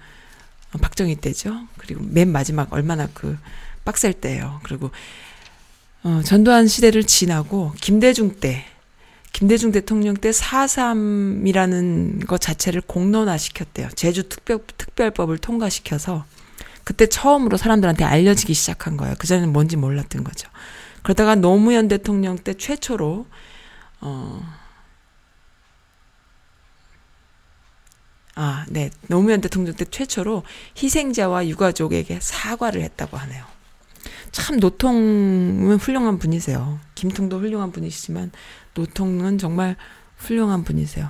박정희 0.82 1.16
때죠. 1.16 1.68
그리고 1.78 2.04
맨 2.04 2.30
마지막 2.32 2.74
얼마나 2.74 3.08
그 3.14 3.38
빡셀 3.86 4.14
때예요. 4.14 4.60
그리고 4.64 4.92
어, 6.08 6.22
전두환 6.24 6.70
시대를 6.70 7.04
지나고 7.04 7.74
김대중 7.82 8.40
때 8.40 8.64
김대중 9.34 9.74
대통령 9.74 10.16
때 10.16 10.30
4.3이라는 10.30 12.26
것 12.26 12.40
자체를 12.40 12.80
공론화 12.80 13.38
시켰대요. 13.38 13.90
제주 13.94 14.30
특별, 14.30 14.60
특별법을 14.78 15.38
통과시켜서 15.38 16.24
그때 16.86 17.08
처음으로 17.08 17.58
사람들한테 17.58 18.06
알려지기 18.06 18.54
시작한 18.54 18.96
거예요. 18.96 19.16
그전에는 19.20 19.52
뭔지 19.52 19.76
몰랐던 19.76 20.24
거죠. 20.24 20.48
그러다가 21.04 21.36
노무현 21.36 21.90
대통령 21.90 22.38
때 22.38 22.54
최초로, 22.54 23.28
어, 24.00 24.42
아, 28.36 28.66
네. 28.70 28.92
노무현 29.08 29.42
대통령 29.42 29.76
때 29.76 29.84
최초로 29.84 30.44
희생자와 30.82 31.48
유가족에게 31.48 32.20
사과를 32.22 32.82
했다고 32.82 33.18
하네요. 33.18 33.57
참 34.32 34.60
노통은 34.60 35.78
훌륭한 35.78 36.20
분이세요. 36.20 36.80
김통도 36.96 37.40
훌륭한 37.40 37.72
분이시지만 37.72 38.32
노통은 38.74 39.38
정말 39.38 39.76
훌륭한 40.18 40.64
분이세요. 40.64 41.10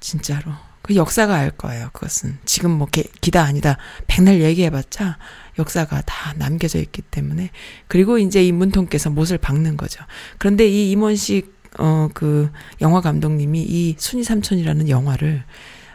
진짜로. 0.00 0.52
그 0.82 0.96
역사가 0.96 1.34
알 1.34 1.50
거예요. 1.50 1.88
그것은 1.92 2.38
지금 2.44 2.70
뭐 2.70 2.86
기, 2.86 3.04
기다 3.22 3.42
아니다 3.42 3.78
백날 4.06 4.42
얘기해봤자 4.42 5.16
역사가 5.58 6.02
다 6.02 6.34
남겨져 6.36 6.78
있기 6.78 7.00
때문에 7.00 7.50
그리고 7.88 8.18
이제 8.18 8.44
이 8.44 8.52
문통께서 8.52 9.08
못을 9.08 9.38
박는 9.38 9.78
거죠. 9.78 10.04
그런데 10.38 10.68
이 10.68 10.90
임원식 10.90 11.54
어 11.78 12.08
그 12.14 12.50
영화 12.80 13.00
감독님이 13.00 13.62
이 13.62 13.96
순이 13.98 14.24
삼촌이라는 14.24 14.88
영화를 14.88 15.44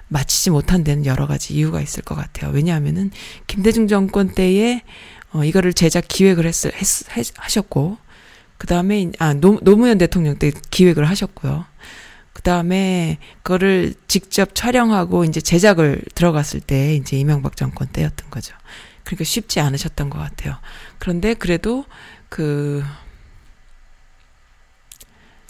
마치지 0.08 0.50
못한 0.50 0.84
데는 0.84 1.06
여러 1.06 1.28
가지 1.28 1.54
이유가 1.54 1.82
있을 1.82 2.04
것 2.04 2.16
같아요. 2.16 2.52
왜냐하면은 2.52 3.12
김대중 3.48 3.88
정권 3.88 4.30
때에 4.30 4.82
어 5.32 5.44
이거를 5.44 5.74
제작 5.74 6.06
기획을 6.08 6.46
했, 6.46 6.66
했, 6.66 7.18
했 7.18 7.28
하셨고 7.38 7.98
그 8.58 8.68
다음에 8.68 9.12
아 9.20 9.34
노, 9.34 9.60
노무현 9.62 9.98
대통령 9.98 10.38
때 10.38 10.52
기획을 10.72 11.08
하셨고요. 11.08 11.66
그 12.34 12.42
다음에 12.42 13.18
그거를 13.44 13.94
직접 14.08 14.56
촬영하고 14.56 15.26
이제 15.26 15.42
제작을 15.42 16.02
들어갔을 16.16 16.62
때 16.62 16.96
이제 16.96 17.18
이명박 17.18 17.56
정권 17.56 17.88
때였던 17.88 18.30
거죠. 18.30 18.56
그러니까 19.04 19.24
쉽지 19.24 19.60
않으셨던 19.60 20.10
것 20.10 20.20
같아요. 20.20 20.58
그런데 21.00 21.34
그래도 21.34 21.86
그 22.30 22.84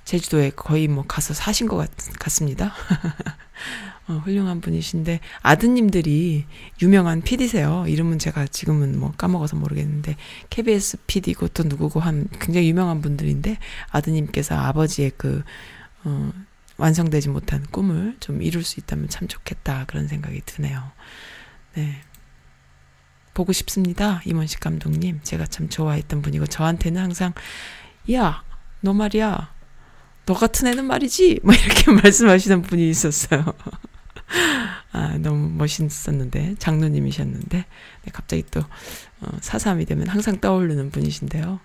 제주도에 0.05 0.51
거의 0.55 0.87
뭐 0.87 1.05
가서 1.07 1.33
사신 1.33 1.67
것 1.67 1.77
같, 1.77 1.91
같습니다. 2.19 2.73
어, 4.09 4.13
훌륭한 4.25 4.59
분이신데 4.59 5.19
아드님들이 5.43 6.45
유명한 6.81 7.21
PD세요. 7.21 7.85
이름은 7.87 8.17
제가 8.17 8.47
지금은 8.47 8.99
뭐 8.99 9.11
까먹어서 9.11 9.55
모르겠는데 9.55 10.15
KBS 10.49 10.97
PD고 11.05 11.49
또 11.49 11.63
누구고 11.63 11.99
한 11.99 12.27
굉장히 12.39 12.67
유명한 12.69 13.01
분들인데 13.01 13.59
아드님께서 13.91 14.55
아버지의 14.55 15.11
그 15.15 15.43
어, 16.03 16.31
완성되지 16.77 17.29
못한 17.29 17.63
꿈을 17.69 18.17
좀 18.19 18.41
이룰 18.41 18.63
수 18.63 18.79
있다면 18.79 19.09
참 19.09 19.27
좋겠다 19.27 19.85
그런 19.85 20.07
생각이 20.07 20.41
드네요. 20.43 20.91
네. 21.75 22.01
보고 23.35 23.53
싶습니다. 23.53 24.21
임원식 24.25 24.59
감독님. 24.59 25.19
제가 25.21 25.45
참 25.45 25.69
좋아했던 25.69 26.23
분이고 26.23 26.47
저한테는 26.47 26.99
항상 26.99 27.33
야, 28.11 28.43
너 28.81 28.93
말이야. 28.93 29.53
너 30.25 30.33
같은 30.33 30.67
애는 30.67 30.85
말이지. 30.85 31.41
뭐 31.43 31.53
이렇게 31.53 31.91
말씀하시는 32.01 32.63
분이 32.63 32.89
있었어요. 32.89 33.45
아, 34.91 35.17
너무 35.19 35.49
멋있었는데, 35.49 36.55
장로님이셨는데, 36.59 37.57
네, 37.57 38.11
갑자기 38.11 38.43
또, 38.51 38.61
어, 39.21 39.37
사삼이 39.41 39.85
되면 39.85 40.07
항상 40.07 40.39
떠오르는 40.39 40.91
분이신데요. 40.91 41.59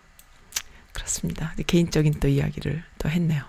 그렇습니다. 0.92 1.52
네, 1.56 1.64
개인적인 1.66 2.20
또 2.20 2.28
이야기를 2.28 2.82
또 2.98 3.08
했네요. 3.08 3.44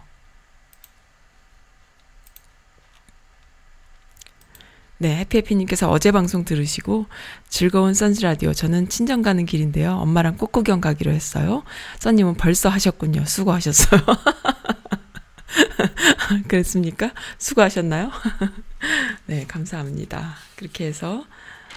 네, 4.98 5.18
해피해피님께서 5.18 5.90
어제 5.90 6.12
방송 6.12 6.46
들으시고 6.46 7.08
즐거운 7.50 7.94
선즈 7.94 8.22
라디오. 8.22 8.54
저는 8.54 8.88
친정 8.88 9.22
가는 9.22 9.46
길인데요. 9.46 9.98
엄마랑 9.98 10.38
꽃구경 10.38 10.80
가기로 10.80 11.12
했어요. 11.12 11.64
써님은 12.00 12.36
벌써 12.36 12.70
하셨군요. 12.70 13.26
수고하셨어요. 13.26 14.02
그랬습니까? 16.48 17.12
수고하셨나요? 17.38 18.10
네, 19.28 19.46
감사합니다. 19.48 20.36
그렇게 20.56 20.86
해서 20.86 21.26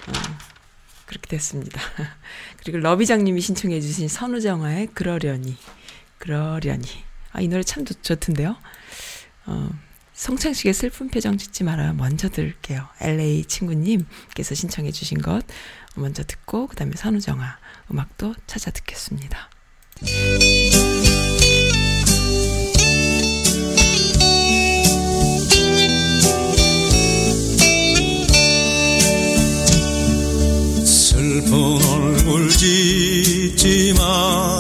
어, 0.07 0.13
그렇게 1.07 1.29
됐습니다. 1.29 1.81
그리고 2.63 2.79
러비장님이 2.79 3.41
신청해주신 3.41 4.09
선우정아의 4.09 4.89
그러려니, 4.89 5.57
그러려니. 6.19 6.87
아, 7.33 7.41
이 7.41 7.49
노래 7.49 7.63
참 7.63 7.85
좋, 7.85 8.03
좋던데요. 8.03 8.57
어, 9.47 9.71
성창식의 10.13 10.75
슬픈 10.75 11.09
표정 11.09 11.39
짓지 11.39 11.63
말아요. 11.65 11.95
먼저 11.95 12.29
들을게요. 12.29 12.89
LA 13.01 13.45
친구님께서 13.45 14.55
신청해주신 14.55 15.23
것 15.23 15.47
먼저 15.95 16.25
듣고 16.25 16.67
그 16.67 16.77
다음에 16.77 16.93
선우정아 16.97 17.59
음악도 17.91 18.35
찾아 18.47 18.71
듣겠습니다. 18.71 19.49
슬픈 31.49 31.55
얼굴 31.55 32.51
짓지 32.51 33.95
말 33.95 34.58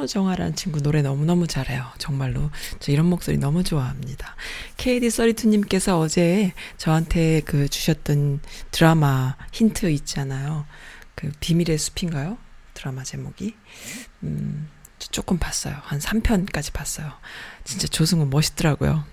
좋죠. 0.00 0.20
선우정아라는 0.20 0.54
친구 0.54 0.80
노래 0.80 1.02
너무 1.02 1.24
너무 1.24 1.46
잘해요. 1.46 1.84
정말로 1.98 2.50
저 2.78 2.92
이런 2.92 3.06
목소리 3.06 3.38
너무 3.38 3.62
좋아합니다. 3.62 4.36
KD32님께서 4.76 5.98
어제 5.98 6.52
저한테 6.78 7.40
그 7.44 7.68
주셨던 7.68 8.40
드라마 8.70 9.36
힌트 9.52 9.90
있잖아요. 9.90 10.66
그 11.14 11.30
비밀의 11.40 11.78
숲인가요? 11.78 12.38
드라마 12.74 13.02
제목이 13.02 13.54
음, 14.22 14.68
저 14.98 15.08
조금 15.10 15.38
봤어요. 15.38 15.76
한 15.82 15.98
3편까지 15.98 16.72
봤어요. 16.72 17.12
진짜 17.64 17.86
조승우 17.86 18.26
멋있더라고요. 18.26 19.04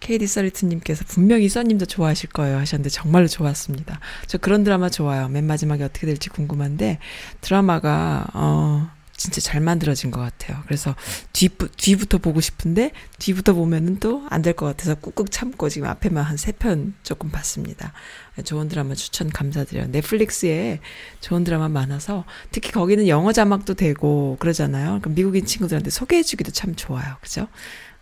KD 0.00 0.26
썰리트님께서 0.26 1.04
분명히 1.08 1.48
써님도 1.48 1.86
좋아하실 1.86 2.30
거예요 2.30 2.58
하셨는데 2.58 2.90
정말로 2.90 3.26
좋았습니다. 3.26 3.98
저 4.26 4.38
그런 4.38 4.62
드라마 4.62 4.88
좋아요. 4.88 5.28
맨 5.28 5.44
마지막에 5.44 5.82
어떻게 5.82 6.06
될지 6.06 6.28
궁금한데 6.28 6.98
드라마가 7.40 8.26
어 8.34 8.97
진짜 9.18 9.40
잘 9.40 9.60
만들어진 9.60 10.10
것 10.10 10.20
같아요. 10.20 10.62
그래서 10.66 10.94
뒤 11.34 11.50
뒤부터 11.76 12.18
보고 12.18 12.40
싶은데 12.40 12.92
뒤부터 13.18 13.52
보면은 13.52 13.98
또 13.98 14.22
안 14.30 14.40
될 14.42 14.54
것 14.54 14.64
같아서 14.66 14.94
꾹꾹 14.94 15.28
참고 15.30 15.68
지금 15.68 15.88
앞에만 15.88 16.24
한 16.24 16.36
세 16.36 16.52
편 16.56 16.94
조금 17.02 17.30
봤습니다. 17.30 17.92
좋은 18.44 18.68
드라마 18.68 18.94
추천 18.94 19.28
감사드려요. 19.28 19.88
넷플릭스에 19.88 20.78
좋은 21.20 21.42
드라마 21.44 21.68
많아서 21.68 22.24
특히 22.52 22.70
거기는 22.70 23.08
영어 23.08 23.32
자막도 23.32 23.74
되고 23.74 24.36
그러잖아요. 24.38 25.00
그럼 25.00 25.14
미국인 25.16 25.44
친구들한테 25.44 25.90
소개해주기도 25.90 26.52
참 26.52 26.76
좋아요. 26.76 27.16
그죠? 27.20 27.48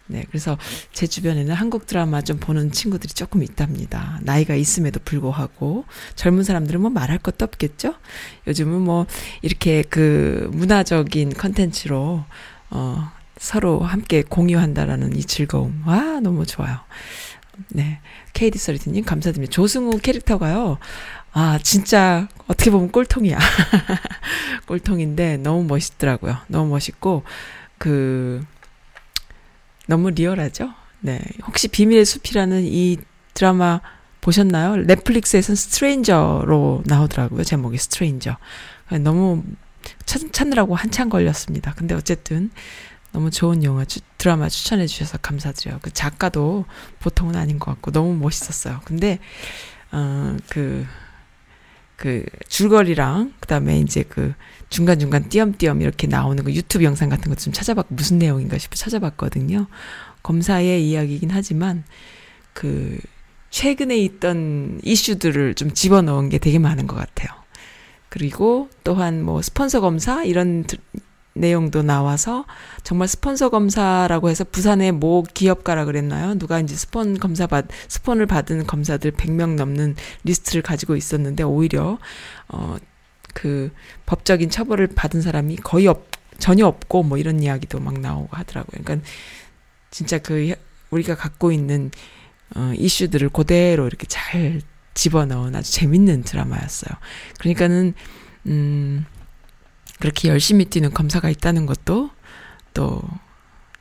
네, 0.09 0.25
그래서 0.29 0.57
제 0.93 1.07
주변에는 1.07 1.55
한국 1.55 1.87
드라마 1.87 2.23
좀 2.23 2.39
보는 2.39 2.71
친구들이 2.71 3.13
조금 3.13 3.43
있답니다. 3.43 4.21
나이가 4.23 4.55
있음에도 4.55 5.01
불구하고 5.05 5.85
젊은 6.15 6.45
사람들은 6.45 6.81
뭐 6.81 6.91
말할 6.91 7.19
것도 7.19 7.45
없겠죠. 7.45 7.95
요즘은 8.47 8.81
뭐 8.83 9.07
이렇게 9.43 9.83
그 9.83 10.49
문화적인 10.53 11.35
컨텐츠로 11.35 12.25
어 12.71 13.13
서로 13.39 13.81
함께 13.81 14.23
공유한다라는 14.23 15.17
이 15.17 15.25
즐거움. 15.25 15.83
와, 15.87 16.21
너무 16.21 16.47
좋아요. 16.47 16.79
네. 17.69 18.01
케이디 18.33 18.59
서리트님 18.59 19.05
감사드립니다. 19.05 19.51
조승우 19.51 19.99
캐릭터가요. 19.99 20.79
아, 21.33 21.59
진짜 21.63 22.29
어떻게 22.47 22.71
보면 22.71 22.91
꼴통이야. 22.93 23.39
꼴통인데 24.67 25.39
너무 25.39 25.65
멋있더라고요. 25.65 26.39
너무 26.49 26.71
멋있고 26.71 27.25
그 27.79 28.45
너무 29.87 30.11
리얼하죠? 30.11 30.73
네. 31.01 31.21
혹시 31.47 31.69
비밀의 31.69 32.05
숲이라는 32.05 32.65
이 32.65 32.99
드라마 33.35 33.81
보셨나요? 34.21 34.77
넷플릭스에선 34.77 35.55
Stranger로 35.55 36.83
나오더라고요. 36.87 37.45
제목이 37.45 37.79
Stranger. 37.79 38.37
너무 39.01 39.45
찾, 40.05 40.21
찾느라고 40.33 40.75
한참 40.75 41.09
걸렸습니다. 41.09 41.73
근데 41.75 41.95
어쨌든 41.95 42.51
너무 43.13 43.31
좋은 43.31 43.63
영화, 43.63 43.85
주, 43.85 44.01
드라마 44.19 44.49
추천해 44.49 44.87
주셔서 44.87 45.19
감사드려요. 45.19 45.79
그 45.81 45.93
작가도 45.93 46.65
보통은 47.01 47.37
아닌 47.37 47.59
것 47.59 47.71
같고 47.71 47.93
너무 47.93 48.15
멋있었어요. 48.17 48.81
근데, 48.85 49.21
어, 49.93 50.37
그, 50.49 50.87
그 51.97 52.25
줄거리랑 52.49 53.35
그다음에 53.41 53.79
이제 53.79 54.03
그 54.03 54.35
중간중간 54.69 55.29
띄엄띄엄 55.29 55.81
이렇게 55.81 56.07
나오는 56.07 56.43
그 56.43 56.53
유튜브 56.53 56.85
영상 56.85 57.09
같은 57.09 57.31
것좀 57.31 57.53
찾아봤고 57.53 57.95
무슨 57.95 58.19
내용인가 58.19 58.59
싶어 58.59 58.75
찾아봤거든요. 58.77 59.67
검사의 60.23 60.89
이야기이긴 60.89 61.31
하지만 61.31 61.85
그 62.53 62.99
최근에 63.51 63.97
있던 63.99 64.81
이슈들을 64.83 65.55
좀 65.55 65.73
집어넣은 65.73 66.29
게 66.29 66.39
되게 66.39 66.59
많은 66.59 66.87
것 66.87 66.97
같아요. 66.97 67.29
그리고 68.09 68.69
또한 68.83 69.23
뭐 69.23 69.41
스폰서 69.43 69.81
검사 69.81 70.25
이런 70.25 70.65
내용도 71.37 71.83
나와서 71.83 72.45
정말 72.83 73.09
스폰서 73.09 73.51
검사라고 73.51 74.31
해서 74.31 74.45
부산의 74.45 74.93
모 74.93 75.23
기업가라 75.23 75.85
그랬나요? 75.85 76.35
누가 76.35 76.59
이제 76.59 76.75
스폰 76.75 77.19
검사 77.19 77.47
받 77.47 77.67
스폰을 77.89 78.27
받은 78.27 78.67
검사들 78.67 79.13
100명 79.13 79.55
넘는 79.55 79.97
리스트를 80.25 80.63
가지고 80.63 80.97
있었는데 80.97 81.43
오히려 81.43 81.99
어 82.49 82.77
그 83.37 83.71
법적인 84.07 84.49
처벌을 84.49 84.87
받은 84.87 85.21
사람이 85.21 85.57
거의 85.57 85.87
없 85.87 86.09
전혀 86.39 86.67
없고 86.67 87.03
뭐 87.03 87.19
이런 87.19 87.43
이야기도 87.43 87.81
막 87.81 88.01
나오고 88.01 88.37
하더라고요. 88.37 88.83
그러니까 88.83 89.07
진짜 89.91 90.19
그 90.19 90.55
우리가 90.91 91.15
갖고 91.17 91.53
있는 91.53 91.91
어 92.55 92.73
이슈들을 92.77 93.29
그대로 93.31 93.87
이렇게 93.87 94.07
잘 94.07 94.61
집어넣은 94.95 95.55
아주 95.55 95.73
재밌는 95.73 96.23
드라마였어요. 96.23 96.97
그러니까는 97.39 97.95
음 98.47 99.05
그렇게 99.99 100.29
열심히 100.29 100.67
뛰는 100.67 100.93
검사가 100.93 101.29
있다는 101.29 101.67
것도 101.67 102.11
또, 102.77 103.03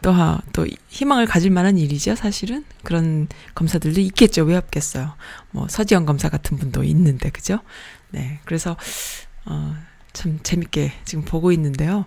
또, 0.01 0.11
하, 0.13 0.39
또 0.53 0.65
희망을 0.87 1.25
가질 1.25 1.51
만한 1.51 1.77
일이죠, 1.77 2.15
사실은. 2.15 2.63
그런 2.83 3.27
검사들도 3.55 3.99
있겠죠. 3.99 4.43
왜 4.43 4.55
없겠어요. 4.55 5.13
뭐, 5.51 5.67
서지영 5.67 6.05
검사 6.05 6.29
같은 6.29 6.57
분도 6.57 6.81
있는데, 6.83 7.29
그죠? 7.29 7.59
네. 8.11 8.39
그래서, 8.45 8.77
어, 9.45 9.75
참 10.13 10.39
재밌게 10.43 10.91
지금 11.05 11.23
보고 11.23 11.51
있는데요. 11.51 12.05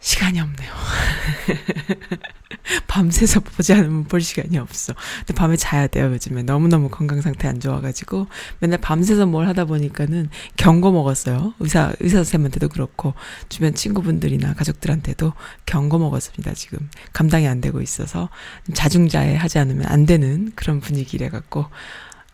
시간이 0.00 0.40
없네요. 0.40 0.72
밤새서 2.86 3.40
보지 3.40 3.72
않으면 3.72 4.04
볼 4.04 4.20
시간이 4.20 4.56
없어. 4.58 4.94
근데 5.18 5.34
밤에 5.34 5.56
자야 5.56 5.86
돼요, 5.88 6.12
요즘에. 6.12 6.42
너무너무 6.42 6.88
건강 6.88 7.20
상태 7.20 7.48
안 7.48 7.60
좋아가지고. 7.60 8.28
맨날 8.60 8.78
밤새서 8.80 9.26
뭘 9.26 9.48
하다 9.48 9.64
보니까는 9.64 10.28
경고 10.56 10.92
먹었어요. 10.92 11.54
의사, 11.58 11.92
의사 12.00 12.18
선생님한테도 12.18 12.68
그렇고, 12.68 13.14
주변 13.48 13.74
친구분들이나 13.74 14.54
가족들한테도 14.54 15.32
경고 15.64 15.98
먹었습니다, 15.98 16.54
지금. 16.54 16.88
감당이 17.12 17.48
안 17.48 17.60
되고 17.60 17.80
있어서. 17.80 18.28
자중자애 18.74 19.34
하지 19.34 19.58
않으면 19.58 19.86
안 19.86 20.06
되는 20.06 20.52
그런 20.54 20.80
분위기래갖고, 20.80 21.66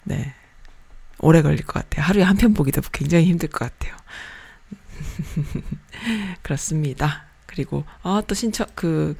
네. 0.05 0.35
오래 1.23 1.43
걸릴 1.43 1.65
것 1.65 1.75
같아요. 1.75 2.05
하루에 2.05 2.23
한 2.23 2.37
편 2.37 2.55
보기도 2.55 2.81
굉장히 2.93 3.27
힘들 3.27 3.49
것 3.49 3.59
같아요. 3.71 3.95
그렇습니다. 6.43 7.25
그리고 7.47 7.85
아 8.03 8.23
또 8.27 8.35
신청 8.35 8.67
그 8.75 9.17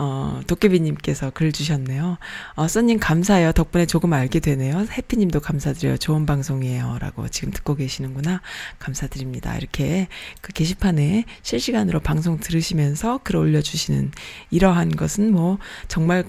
어, 0.00 0.40
도깨비님께서 0.46 1.30
글 1.30 1.50
주셨네요. 1.50 2.18
어, 2.54 2.68
써님 2.68 3.00
감사해요. 3.00 3.50
덕분에 3.50 3.84
조금 3.86 4.12
알게 4.12 4.38
되네요. 4.38 4.86
해피님도 4.92 5.40
감사드려요. 5.40 5.96
좋은 5.96 6.24
방송이에요. 6.24 6.98
라고 7.00 7.28
지금 7.28 7.52
듣고 7.52 7.74
계시는구나. 7.74 8.40
감사드립니다. 8.78 9.56
이렇게 9.56 10.06
그 10.40 10.52
게시판에 10.52 11.24
실시간으로 11.42 11.98
방송 11.98 12.38
들으시면서 12.38 13.18
글 13.24 13.36
올려주시는 13.36 14.12
이러한 14.52 14.94
것은 14.94 15.32
뭐 15.32 15.58
정말 15.88 16.24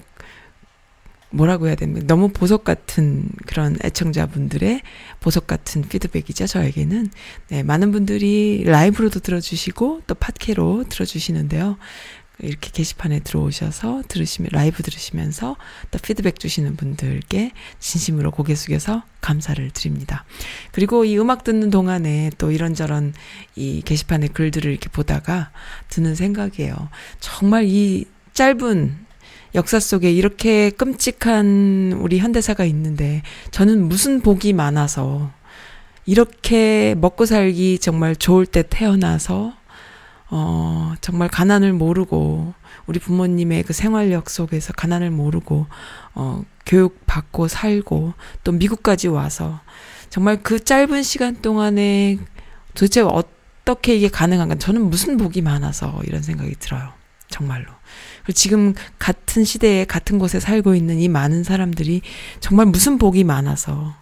뭐라고 1.30 1.68
해야 1.68 1.74
됩니까? 1.74 2.06
너무 2.06 2.28
보석 2.28 2.64
같은 2.64 3.28
그런 3.46 3.76
애청자분들의 3.84 4.82
보석 5.20 5.46
같은 5.46 5.82
피드백이죠, 5.82 6.46
저에게는. 6.46 7.10
네, 7.48 7.62
많은 7.62 7.92
분들이 7.92 8.64
라이브로도 8.64 9.20
들어주시고, 9.20 10.02
또 10.06 10.14
팟캐로 10.14 10.84
들어주시는데요. 10.88 11.76
이렇게 12.42 12.70
게시판에 12.70 13.20
들어오셔서 13.20 14.04
들으시면, 14.08 14.48
라이브 14.52 14.82
들으시면서 14.82 15.56
또 15.90 15.98
피드백 15.98 16.40
주시는 16.40 16.76
분들께 16.76 17.52
진심으로 17.78 18.30
고개 18.30 18.54
숙여서 18.54 19.02
감사를 19.20 19.70
드립니다. 19.72 20.24
그리고 20.72 21.04
이 21.04 21.18
음악 21.18 21.44
듣는 21.44 21.70
동안에 21.70 22.30
또 22.38 22.50
이런저런 22.50 23.12
이 23.56 23.82
게시판에 23.84 24.28
글들을 24.28 24.70
이렇게 24.70 24.88
보다가 24.88 25.50
드는 25.90 26.14
생각이에요. 26.14 26.88
정말 27.20 27.66
이 27.66 28.06
짧은 28.32 29.09
역사 29.54 29.80
속에 29.80 30.10
이렇게 30.12 30.70
끔찍한 30.70 31.98
우리 32.00 32.18
현대사가 32.18 32.64
있는데 32.64 33.22
저는 33.50 33.88
무슨 33.88 34.20
복이 34.20 34.52
많아서 34.52 35.30
이렇게 36.06 36.94
먹고 36.98 37.26
살기 37.26 37.78
정말 37.78 38.16
좋을 38.16 38.46
때 38.46 38.62
태어나서 38.68 39.54
어 40.30 40.94
정말 41.00 41.28
가난을 41.28 41.72
모르고 41.72 42.54
우리 42.86 42.98
부모님의 42.98 43.64
그 43.64 43.72
생활력 43.72 44.30
속에서 44.30 44.72
가난을 44.72 45.10
모르고 45.10 45.66
어 46.14 46.44
교육 46.64 47.04
받고 47.06 47.48
살고 47.48 48.14
또 48.44 48.52
미국까지 48.52 49.08
와서 49.08 49.60
정말 50.08 50.42
그 50.42 50.62
짧은 50.62 51.02
시간 51.02 51.40
동안에 51.42 52.18
도대체 52.74 53.00
어떻게 53.00 53.96
이게 53.96 54.08
가능한가 54.08 54.56
저는 54.56 54.88
무슨 54.88 55.16
복이 55.16 55.42
많아서 55.42 56.00
이런 56.04 56.22
생각이 56.22 56.54
들어요. 56.60 56.92
정말로. 57.28 57.79
지금 58.34 58.74
같은 58.98 59.44
시대에 59.44 59.84
같은 59.84 60.18
곳에 60.18 60.40
살고 60.40 60.74
있는 60.74 60.98
이 60.98 61.08
많은 61.08 61.44
사람들이 61.44 62.02
정말 62.40 62.66
무슨 62.66 62.98
복이 62.98 63.24
많아서 63.24 63.94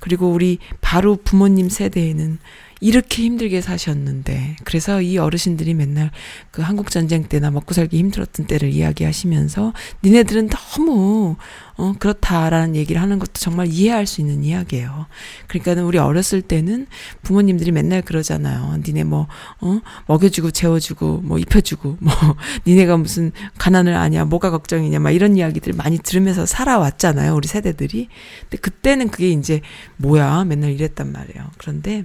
그리고 0.00 0.30
우리 0.30 0.58
바로 0.80 1.16
부모님 1.16 1.68
세대에는 1.68 2.38
이렇게 2.80 3.22
힘들게 3.22 3.62
사셨는데 3.62 4.56
그래서 4.64 5.00
이 5.00 5.16
어르신들이 5.16 5.72
맨날 5.72 6.10
그 6.50 6.60
한국 6.60 6.90
전쟁 6.90 7.24
때나 7.24 7.50
먹고 7.50 7.72
살기 7.72 7.96
힘들었던 7.96 8.46
때를 8.46 8.70
이야기하시면서 8.70 9.72
니네들은 10.04 10.50
너무 10.50 11.36
어 11.78 11.94
그렇다라는 11.98 12.76
얘기를 12.76 13.00
하는 13.00 13.18
것도 13.18 13.32
정말 13.34 13.66
이해할 13.68 14.06
수 14.06 14.20
있는 14.20 14.44
이야기예요. 14.44 15.06
그러니까는 15.46 15.84
우리 15.84 15.98
어렸을 15.98 16.42
때는 16.42 16.86
부모님들이 17.22 17.72
맨날 17.72 18.02
그러잖아요. 18.02 18.78
니네 18.86 19.04
뭐어 19.04 19.80
먹여주고 20.06 20.50
재워주고 20.50 21.22
뭐 21.24 21.38
입혀주고 21.38 21.96
뭐 22.00 22.12
니네가 22.66 22.98
무슨 22.98 23.32
가난을 23.56 23.94
아냐 23.94 24.26
뭐가 24.26 24.50
걱정이냐 24.50 24.98
막 24.98 25.10
이런 25.12 25.36
이야기들 25.36 25.72
많이 25.72 25.98
들으면서 25.98 26.44
살아왔잖아요. 26.44 27.34
우리 27.34 27.48
세대들이. 27.48 28.08
근데 28.42 28.56
그때는 28.58 29.08
그게 29.08 29.30
이제 29.30 29.62
뭐야 29.96 30.44
맨날 30.44 30.72
이랬단 30.72 31.10
말이에요. 31.12 31.50
그런데 31.58 32.04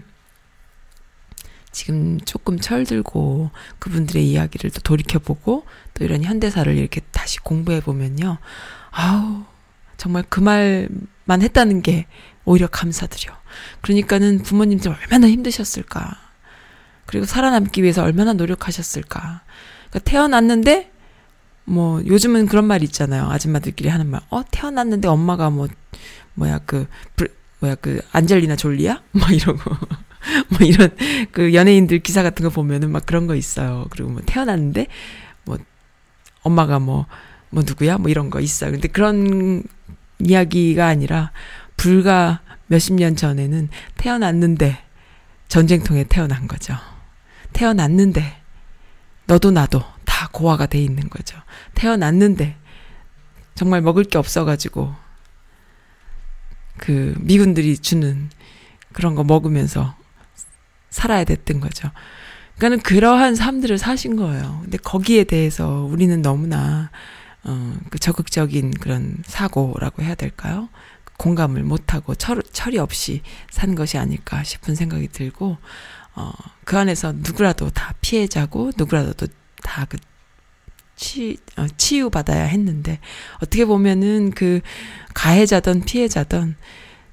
지금 1.71 2.19
조금 2.21 2.59
철들고 2.59 3.51
그분들의 3.79 4.27
이야기를 4.27 4.71
또 4.71 4.81
돌이켜보고 4.81 5.65
또 5.93 6.03
이런 6.03 6.23
현대사를 6.23 6.75
이렇게 6.77 7.01
다시 7.11 7.39
공부해보면요. 7.39 8.37
아우, 8.91 9.43
정말 9.97 10.23
그 10.27 10.39
말만 10.39 11.41
했다는 11.41 11.81
게 11.81 12.07
오히려 12.43 12.67
감사드려. 12.67 13.33
그러니까는 13.81 14.43
부모님들 14.43 14.91
얼마나 14.91 15.27
힘드셨을까. 15.27 16.17
그리고 17.05 17.25
살아남기 17.25 17.83
위해서 17.83 18.03
얼마나 18.03 18.33
노력하셨을까. 18.33 19.41
그러니까 19.89 19.99
태어났는데, 20.09 20.91
뭐, 21.65 22.03
요즘은 22.05 22.47
그런 22.47 22.65
말 22.65 22.83
있잖아요. 22.83 23.29
아줌마들끼리 23.29 23.89
하는 23.89 24.07
말. 24.07 24.21
어, 24.29 24.43
태어났는데 24.49 25.07
엄마가 25.07 25.49
뭐, 25.49 25.67
뭐야, 26.33 26.59
그, 26.65 26.87
브, 27.15 27.27
뭐야, 27.59 27.75
그, 27.75 28.01
안젤리나 28.11 28.55
졸리야? 28.55 29.03
막 29.11 29.31
이러고. 29.33 29.61
뭐 30.49 30.67
이런 30.67 30.95
그 31.31 31.53
연예인들 31.53 31.99
기사 31.99 32.23
같은 32.23 32.43
거 32.43 32.49
보면은 32.49 32.91
막 32.91 33.05
그런 33.05 33.27
거 33.27 33.35
있어요. 33.35 33.87
그리고 33.89 34.09
뭐 34.09 34.21
태어났는데 34.25 34.87
뭐 35.43 35.57
엄마가 36.43 36.79
뭐, 36.79 37.05
뭐 37.49 37.63
누구야? 37.65 37.97
뭐 37.97 38.09
이런 38.09 38.29
거 38.29 38.39
있어요. 38.39 38.71
근데 38.71 38.87
그런 38.87 39.63
이야기가 40.19 40.85
아니라 40.85 41.31
불과 41.77 42.41
몇십 42.67 42.95
년 42.95 43.15
전에는 43.15 43.69
태어났는데 43.97 44.77
전쟁통에 45.47 46.05
태어난 46.05 46.47
거죠. 46.47 46.75
태어났는데 47.53 48.41
너도 49.25 49.51
나도 49.51 49.83
다 50.05 50.29
고아가 50.31 50.65
돼 50.65 50.79
있는 50.81 51.09
거죠. 51.09 51.37
태어났는데 51.73 52.55
정말 53.55 53.81
먹을 53.81 54.03
게 54.03 54.17
없어가지고 54.17 54.95
그 56.77 57.13
미군들이 57.19 57.77
주는 57.77 58.29
그런 58.93 59.15
거 59.15 59.23
먹으면서 59.23 59.95
살아야 60.91 61.23
됐던 61.23 61.59
거죠. 61.59 61.89
그러니까는 62.57 62.83
그러한 62.83 63.33
삶들을 63.33 63.79
사신 63.79 64.15
거예요. 64.15 64.59
근데 64.61 64.77
거기에 64.77 65.23
대해서 65.23 65.87
우리는 65.89 66.21
너무나 66.21 66.91
어, 67.43 67.75
그 67.89 67.97
적극적인 67.97 68.71
그런 68.71 69.17
사고라고 69.25 70.03
해야 70.03 70.13
될까요? 70.13 70.69
공감을 71.17 71.63
못하고 71.63 72.15
철, 72.15 72.41
철이 72.51 72.77
없이 72.77 73.21
산 73.49 73.75
것이 73.75 73.97
아닐까 73.97 74.43
싶은 74.43 74.75
생각이 74.75 75.07
들고, 75.07 75.57
어, 76.15 76.31
그 76.65 76.77
안에서 76.77 77.13
누구라도 77.13 77.69
다 77.69 77.93
피해자고, 78.01 78.71
누구라도 78.77 79.27
다 79.63 79.85
그, 79.85 79.97
치, 80.95 81.37
어, 81.57 81.67
치유받아야 81.77 82.43
했는데, 82.43 82.99
어떻게 83.37 83.65
보면은 83.65 84.31
그 84.31 84.61
가해자든 85.13 85.81
피해자든 85.85 86.55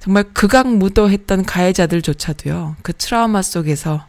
정말 0.01 0.25
극악무도했던 0.33 1.45
가해자들조차도요, 1.45 2.77
그 2.83 2.93
트라우마 2.93 3.43
속에서 3.43 4.07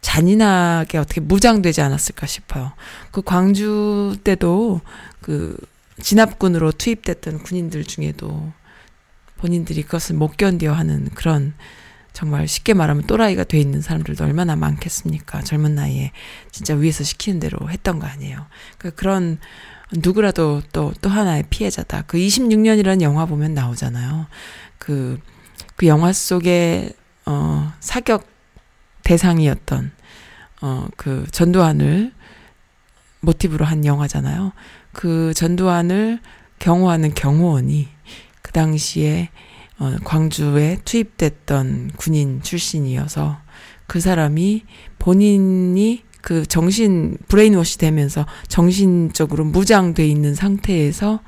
잔인하게 0.00 0.98
어떻게 0.98 1.20
무장되지 1.20 1.82
않았을까 1.82 2.26
싶어요. 2.26 2.72
그 3.10 3.22
광주 3.22 4.16
때도 4.24 4.80
그 5.20 5.56
진압군으로 6.00 6.72
투입됐던 6.72 7.42
군인들 7.42 7.84
중에도 7.84 8.52
본인들이 9.36 9.82
그것을 9.82 10.16
못 10.16 10.36
견뎌 10.36 10.72
하는 10.72 11.08
그런 11.14 11.54
정말 12.12 12.48
쉽게 12.48 12.74
말하면 12.74 13.06
또라이가 13.06 13.44
돼 13.44 13.58
있는 13.58 13.80
사람들도 13.82 14.24
얼마나 14.24 14.56
많겠습니까? 14.56 15.42
젊은 15.42 15.74
나이에 15.74 16.12
진짜 16.50 16.74
위에서 16.74 17.04
시키는 17.04 17.40
대로 17.40 17.70
했던 17.70 17.98
거 17.98 18.06
아니에요. 18.06 18.46
그 18.78 18.90
그런 18.94 19.38
누구라도 19.92 20.62
또, 20.72 20.92
또 21.00 21.10
하나의 21.10 21.44
피해자다. 21.50 22.02
그 22.06 22.18
26년이라는 22.18 23.02
영화 23.02 23.26
보면 23.26 23.54
나오잖아요. 23.54 24.26
그, 24.78 25.18
그 25.76 25.86
영화 25.86 26.12
속에, 26.12 26.92
어, 27.26 27.72
사격 27.80 28.26
대상이었던, 29.02 29.92
어, 30.62 30.88
그 30.96 31.26
전두환을 31.32 32.12
모티브로 33.20 33.64
한 33.64 33.84
영화잖아요. 33.84 34.52
그 34.92 35.32
전두환을 35.34 36.20
경호하는 36.58 37.14
경호원이 37.14 37.88
그 38.42 38.52
당시에 38.52 39.30
어, 39.78 39.96
광주에 40.04 40.78
투입됐던 40.84 41.92
군인 41.96 42.42
출신이어서 42.42 43.40
그 43.86 43.98
사람이 43.98 44.64
본인이 44.98 46.04
그 46.22 46.46
정신 46.46 47.16
브레인워시 47.28 47.78
되면서 47.78 48.26
정신적으로 48.48 49.44
무장돼 49.44 50.06
있는 50.06 50.34
상태에서 50.34 51.20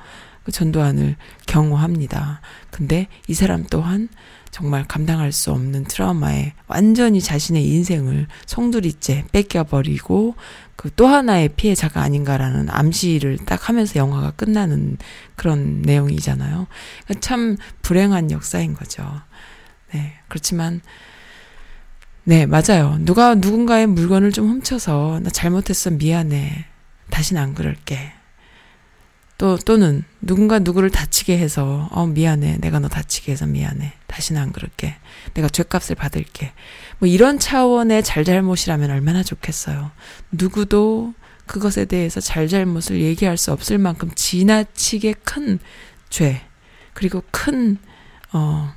그 0.44 0.52
전두환을 0.52 1.16
경호합니다. 1.46 2.40
근데 2.70 3.08
이 3.28 3.34
사람 3.34 3.64
또한 3.70 4.08
정말 4.50 4.86
감당할 4.86 5.32
수 5.32 5.50
없는 5.52 5.84
트라우마에 5.84 6.52
완전히 6.66 7.20
자신의 7.20 7.64
인생을 7.64 8.26
송두리째 8.46 9.24
뺏겨버리고 9.32 10.34
그 10.76 10.90
또 10.96 11.06
하나의 11.06 11.48
피해자가 11.50 12.02
아닌가라는 12.02 12.68
암시를 12.68 13.38
딱 13.46 13.68
하면서 13.68 14.00
영화가 14.00 14.32
끝나는 14.32 14.98
그런 15.36 15.80
내용이잖아요. 15.82 16.66
그러니까 17.04 17.20
참 17.20 17.56
불행한 17.82 18.30
역사인 18.30 18.74
거죠. 18.74 19.04
네. 19.92 20.14
그렇지만, 20.28 20.80
네, 22.24 22.46
맞아요. 22.46 22.98
누가 23.00 23.34
누군가의 23.34 23.88
물건을 23.88 24.30
좀 24.30 24.48
훔쳐서 24.48 25.20
나 25.22 25.30
잘못했어. 25.30 25.90
미안해. 25.90 26.66
다시는 27.10 27.42
안 27.42 27.54
그럴게. 27.54 28.12
또, 29.38 29.56
또는 29.58 30.04
누군가 30.20 30.60
누구를 30.60 30.90
다치게 30.90 31.36
해서, 31.36 31.88
어, 31.90 32.06
미안해. 32.06 32.58
내가 32.60 32.78
너 32.78 32.88
다치게 32.88 33.32
해서 33.32 33.46
미안해. 33.46 33.92
다시는 34.06 34.40
안 34.40 34.52
그럴게. 34.52 34.94
내가 35.34 35.48
죄값을 35.48 35.96
받을게. 35.96 36.52
뭐 37.00 37.08
이런 37.08 37.40
차원의 37.40 38.04
잘잘못이라면 38.04 38.90
얼마나 38.92 39.24
좋겠어요. 39.24 39.90
누구도 40.30 41.14
그것에 41.46 41.86
대해서 41.86 42.20
잘잘못을 42.20 43.00
얘기할 43.00 43.36
수 43.36 43.50
없을 43.50 43.78
만큼 43.78 44.12
지나치게 44.14 45.14
큰 45.24 45.58
죄, 46.08 46.40
그리고 46.92 47.24
큰, 47.32 47.78
어, 48.32 48.72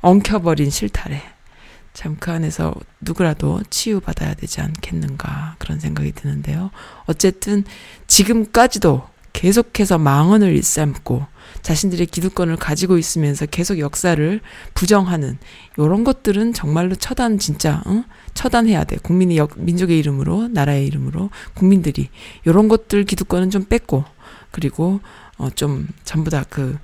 엉켜버린 0.00 0.70
실타래. 0.70 1.22
참 1.92 2.16
그 2.20 2.30
안에서 2.30 2.74
누구라도 3.00 3.60
치유받아야 3.70 4.34
되지 4.34 4.60
않겠는가 4.60 5.56
그런 5.58 5.80
생각이 5.80 6.12
드는데요. 6.12 6.70
어쨌든 7.06 7.64
지금까지도 8.06 9.08
계속해서 9.32 9.98
망언을 9.98 10.54
일삼고 10.56 11.26
자신들의 11.62 12.06
기득권을 12.06 12.56
가지고 12.56 12.98
있으면서 12.98 13.46
계속 13.46 13.78
역사를 13.78 14.40
부정하는 14.74 15.38
이런 15.78 16.04
것들은 16.04 16.52
정말로 16.52 16.94
처단 16.94 17.38
진짜 17.38 17.82
어? 17.86 18.04
처단해야 18.34 18.84
돼. 18.84 18.96
국민의 18.96 19.36
역, 19.36 19.52
민족의 19.56 19.98
이름으로 19.98 20.48
나라의 20.48 20.86
이름으로 20.86 21.30
국민들이 21.54 22.08
이런 22.44 22.68
것들 22.68 23.04
기득권은 23.04 23.50
좀 23.50 23.64
뺏고 23.64 24.04
그리고 24.50 25.00
어, 25.38 25.48
좀 25.50 25.88
전부 26.04 26.30
다그 26.30 26.78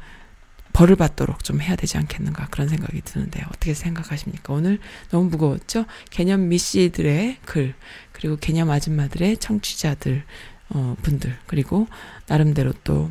벌을 0.77 0.95
받도록 0.95 1.43
좀 1.43 1.62
해야 1.62 1.74
되지 1.74 1.97
않겠는가 1.97 2.49
그런 2.51 2.68
생각이 2.68 3.01
드는데요. 3.01 3.47
어떻게 3.49 3.72
생각하십니까? 3.72 4.53
오늘 4.53 4.79
너무 5.09 5.31
무거웠죠? 5.31 5.87
개념 6.11 6.49
미씨들의 6.49 7.39
글 7.47 7.74
그리고 8.12 8.37
개념 8.37 8.70
아줌마들의 8.70 9.39
청취자들 9.39 10.22
어, 10.68 10.95
분들 11.01 11.35
그리고 11.47 11.87
나름대로 12.27 12.74
또 12.85 13.11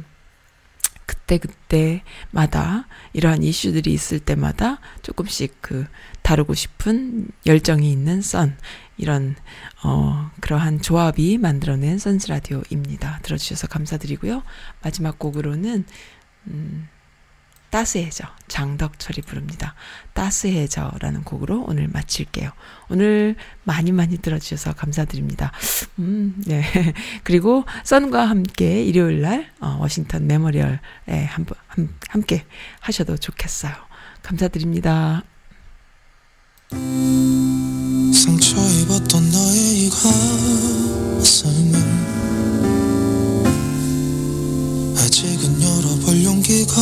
그때 1.07 1.39
그때마다 1.39 2.87
이러한 3.13 3.41
이슈들이 3.41 3.91
있을 3.91 4.19
때마다 4.19 4.79
조금씩 5.01 5.57
그 5.61 5.87
다루고 6.21 6.53
싶은 6.53 7.29
열정이 7.47 7.91
있는 7.91 8.21
선 8.21 8.55
이런 8.95 9.35
어 9.83 10.29
그러한 10.39 10.81
조합이 10.81 11.39
만들어낸 11.39 11.97
선스 11.97 12.27
라디오입니다. 12.29 13.21
들어주셔서 13.23 13.65
감사드리고요. 13.67 14.43
마지막 14.83 15.17
곡으로는 15.17 15.85
음 16.47 16.87
따스해져 17.75 18.23
장덕철이 18.47 19.23
부릅니다. 19.23 19.75
따스해져라는 20.13 21.25
곡으로 21.25 21.65
오늘 21.67 21.89
마칠게요. 21.89 22.49
오늘 22.87 23.35
많이 23.65 23.91
많이 23.91 24.17
들어주셔서 24.17 24.75
감사드립니다. 24.75 25.51
음, 25.99 26.41
네. 26.45 26.63
그리고 27.25 27.65
썬과 27.83 28.29
함께 28.29 28.81
일요일 28.81 29.19
날 29.19 29.51
어, 29.59 29.75
워싱턴 29.81 30.25
메모리얼에 30.25 31.25
한번 31.27 31.57
함께 32.07 32.45
하셔도 32.79 33.17
좋겠어요. 33.17 33.73
감사드립니다. 34.23 35.23
상처 38.13 38.55
입었던 38.55 39.31
너의 39.31 39.85
이 39.85 39.89
가슴을 41.19 41.75
아직은 44.97 45.61
열어볼 45.61 46.23
용기가 46.23 46.75